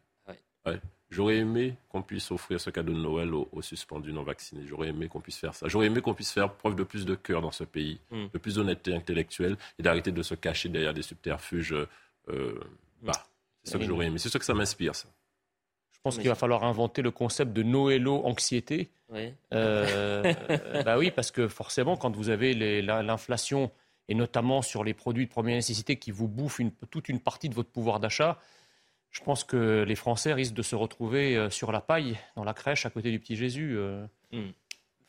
[1.09, 4.66] J'aurais aimé qu'on puisse offrir ce cadeau de Noël aux, suspendus non vaccinés.
[4.66, 5.69] J'aurais aimé qu'on puisse faire ça.
[5.69, 8.27] J'aurais aimé qu'on puisse faire preuve de plus de cœur dans ce pays, mm.
[8.33, 11.74] de plus d'honnêteté intellectuelle et d'arrêter de se cacher derrière des subterfuges.
[12.28, 12.61] Euh,
[13.03, 13.12] bah,
[13.62, 14.19] c'est ce que j'aurais aimé.
[14.19, 15.09] C'est ce que ça m'inspire, ça.
[15.93, 18.91] Je pense qu'il va falloir inventer le concept de Noëlo anxiété.
[19.09, 19.33] Oui.
[19.53, 20.33] Euh,
[20.85, 22.53] bah oui, parce que forcément, quand vous avez
[22.83, 23.70] l'inflation
[24.09, 26.61] et notamment sur les produits de première nécessité qui vous bouffent
[26.91, 28.39] toute une partie de votre pouvoir d'achat,
[29.11, 32.55] je pense que les Français risquent de se retrouver euh, sur la paille, dans la
[32.55, 33.77] crèche, à côté du petit Jésus.
[33.77, 34.07] Euh.
[34.33, 34.51] Hmm.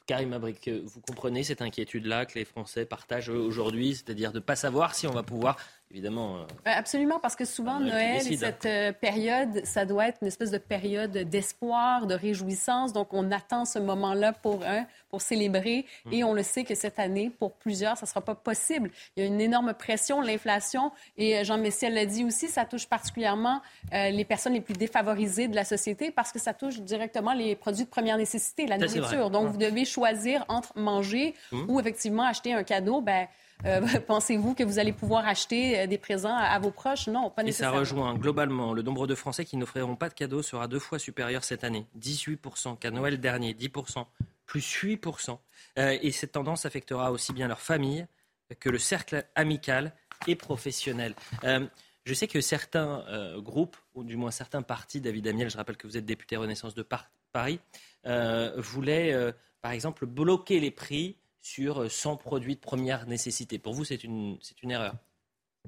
[0.06, 4.56] Karim Abric, vous comprenez cette inquiétude-là que les Français partagent aujourd'hui, c'est-à-dire de ne pas
[4.56, 5.58] savoir si on va pouvoir
[5.92, 6.38] évidemment.
[6.38, 10.52] Euh, absolument, parce que souvent, Noël et cette euh, période, ça doit être une espèce
[10.52, 12.94] de période d'espoir, de réjouissance.
[12.94, 15.86] Donc, on attend ce moment-là pour un, pour célébrer.
[16.06, 16.14] Mm.
[16.14, 18.92] Et on le sait que cette année, pour plusieurs, ça ne sera pas possible.
[19.16, 20.92] Il y a une énorme pression, l'inflation.
[21.18, 23.62] Et euh, Jean Messier l'a dit aussi, ça touche particulièrement
[23.92, 27.86] les personnes les plus défavorisées de la société parce que ça touche directement les produits
[27.86, 29.30] de première nécessité, la nourriture.
[29.30, 31.70] Donc, vous devez choisir entre manger mm.
[31.70, 33.02] ou effectivement acheter un cadeau.
[33.02, 33.28] Ben,
[33.66, 37.08] euh, pensez-vous que vous allez pouvoir acheter euh, des présents à, vos proches?
[37.08, 37.82] Non, pas nécessairement.
[37.82, 40.80] Et ça rejoint globalement le nombre de Français qui n'offriront pas de cadeaux sera deux
[40.80, 41.88] fois supérieur cette année.
[42.00, 44.06] 18% qu'à Noël dernier, 10%,
[44.46, 45.38] plus 8%.
[45.80, 48.06] Euh, et cette tendance affectera aussi bien leur famille
[48.60, 49.94] que le cercle amical
[50.26, 51.14] et professionnel.
[51.44, 53.04] je sais que certains
[53.40, 56.74] groupes, ou du moins certains partis, David Amiel, je rappelle que vous êtes député Renaissance
[56.74, 56.88] de
[57.34, 57.60] Paris,
[58.56, 61.18] voulaient, par exemple, bloquer les prix
[61.48, 63.58] sur 100 produits de première nécessité.
[63.58, 64.96] Pour vous, c'est une, c'est une erreur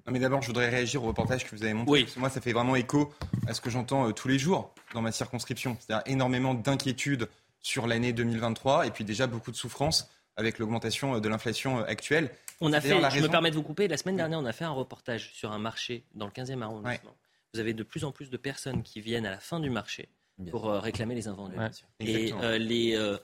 [0.10, 2.02] mais d'abord, je voudrais réagir au reportage que vous avez montré.
[2.02, 3.14] Parce que moi, ça fait vraiment écho
[3.48, 5.78] à ce que j'entends euh, tous les jours dans ma circonscription.
[5.80, 7.28] C'est-à-dire énormément d'inquiétudes
[7.62, 11.84] sur l'année 2023 et puis déjà beaucoup de souffrance avec l'augmentation euh, de l'inflation euh,
[11.84, 12.32] actuelle.
[12.62, 14.66] On a fait, je me permets de vous couper, la semaine dernière, on a fait
[14.66, 17.16] un reportage sur un marché dans le 15e arrondissement.
[17.54, 20.10] Vous avez de plus en plus de personnes qui viennent à la fin du marché
[20.49, 21.56] pour euh, réclamer les invendus.
[21.99, 23.18] Et euh, les, euh,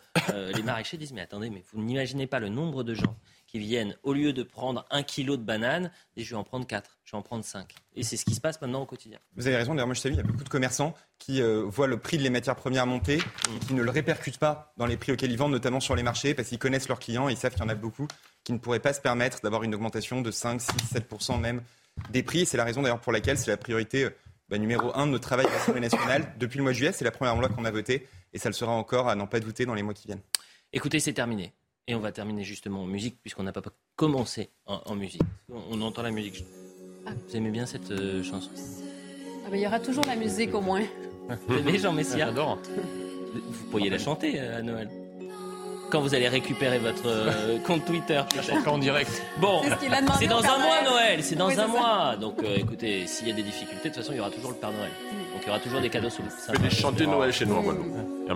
[0.54, 3.16] les maraîchers disent, mais attendez, mais vous n'imaginez pas le nombre de gens
[3.48, 6.68] qui viennent, au lieu de prendre un kilo de bananes, disent, je vais en prendre
[6.68, 7.76] quatre, je vais en prendre cinq.
[7.96, 9.20] Et c'est ce qui se passe maintenant au quotidien.
[9.36, 11.88] Vous avez raison, d'ailleurs, moi je savais, il y a beaucoup de commerçants qui voient
[11.88, 14.98] le prix de les matières premières monter et qui ne le répercutent pas dans les
[14.98, 17.38] prix auxquels ils vendent, notamment sur les marchés, parce qu'ils connaissent leurs clients et ils
[17.38, 18.08] savent qu'il y en a beaucoup
[18.44, 21.62] qui ne pourraient pas se permettre d'avoir une augmentation de 5, 6, 7% même
[22.10, 22.46] des prix.
[22.46, 24.10] C'est la raison d'ailleurs pour laquelle c'est la priorité
[24.50, 26.34] bah, numéro un de notre travail à l'Assemblée nationale.
[26.38, 28.54] Depuis le mois de juillet, c'est la première loi qu'on a votée et ça le
[28.54, 30.22] sera encore à n'en pas douter dans les mois qui viennent.
[30.74, 31.54] Écoutez, c'est terminé.
[31.88, 33.62] Et on va terminer justement en musique, puisqu'on n'a pas
[33.96, 35.22] commencé en, musique.
[35.50, 36.44] On, entend la musique.
[37.06, 38.50] Vous aimez bien cette euh, chanson?
[39.46, 40.82] Ah Il y aura toujours la musique au moins.
[41.50, 42.58] Aimez Jean Messia J'adore.
[43.34, 44.90] Vous pourriez la chanter euh, à Noël
[45.90, 48.22] quand vous allez récupérer votre euh, compte Twitter.
[48.66, 49.22] en direct.
[49.38, 49.62] Bon,
[50.20, 52.16] c'est dans un mois Noël, c'est dans un mois.
[52.20, 54.52] Donc euh, écoutez, s'il y a des difficultés, de toute façon, il y aura toujours
[54.52, 54.92] le Père Noël.
[55.34, 56.60] Donc il y aura toujours des cadeaux sous le sapin.
[56.62, 57.64] des chanter Noël chez nous en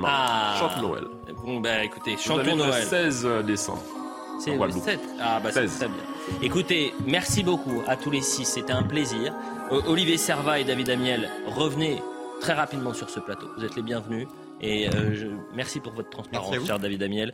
[0.05, 0.55] Ah.
[0.59, 1.03] Chante Noël.
[1.45, 2.81] Bon, ben écoutez, chantons Noël.
[2.81, 3.81] le 16 décembre.
[4.39, 4.99] C'est le 7.
[5.21, 5.97] Ah bah c'est très bien.
[6.41, 9.34] Écoutez, merci beaucoup à tous les six, c'était un plaisir.
[9.71, 12.01] Euh, Olivier Serva et David Amiel, revenez
[12.39, 13.47] très rapidement sur ce plateau.
[13.57, 14.27] Vous êtes les bienvenus.
[14.61, 17.34] Et euh, merci pour votre transparence, cher David Amiel.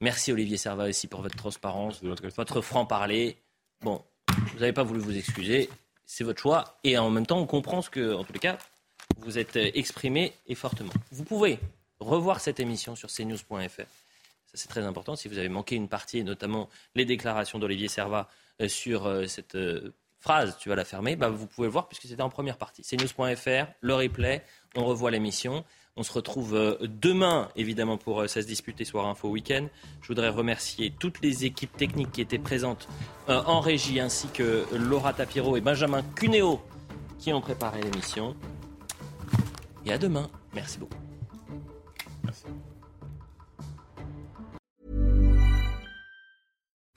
[0.00, 3.36] Merci Olivier Serva aussi pour votre transparence, votre franc-parler.
[3.80, 4.04] Bon,
[4.52, 5.68] vous n'avez pas voulu vous excuser,
[6.06, 6.78] c'est votre choix.
[6.84, 8.58] Et en même temps, on comprend ce que, en tous les cas,
[9.18, 10.92] vous êtes exprimé et fortement.
[11.10, 11.58] Vous pouvez
[12.00, 13.86] revoir cette émission sur cnews.fr.
[14.48, 15.16] Ça, c'est très important.
[15.16, 18.28] Si vous avez manqué une partie, et notamment les déclarations d'Olivier Servat
[18.62, 21.86] euh, sur euh, cette euh, phrase, tu vas la fermer, bah, vous pouvez le voir
[21.88, 22.82] puisque c'était en première partie.
[22.82, 24.42] cnews.fr, le replay,
[24.74, 25.64] on revoit l'émission.
[25.98, 29.66] On se retrouve demain, évidemment, pour Ça se disputer soir info week-end.
[30.00, 32.88] Je voudrais remercier toutes les équipes techniques qui étaient présentes
[33.26, 36.60] en régie, ainsi que Laura Tapiro et Benjamin Cuneo
[37.18, 38.36] qui ont préparé l'émission.
[39.84, 40.30] Et à demain.
[40.54, 40.94] Merci beaucoup.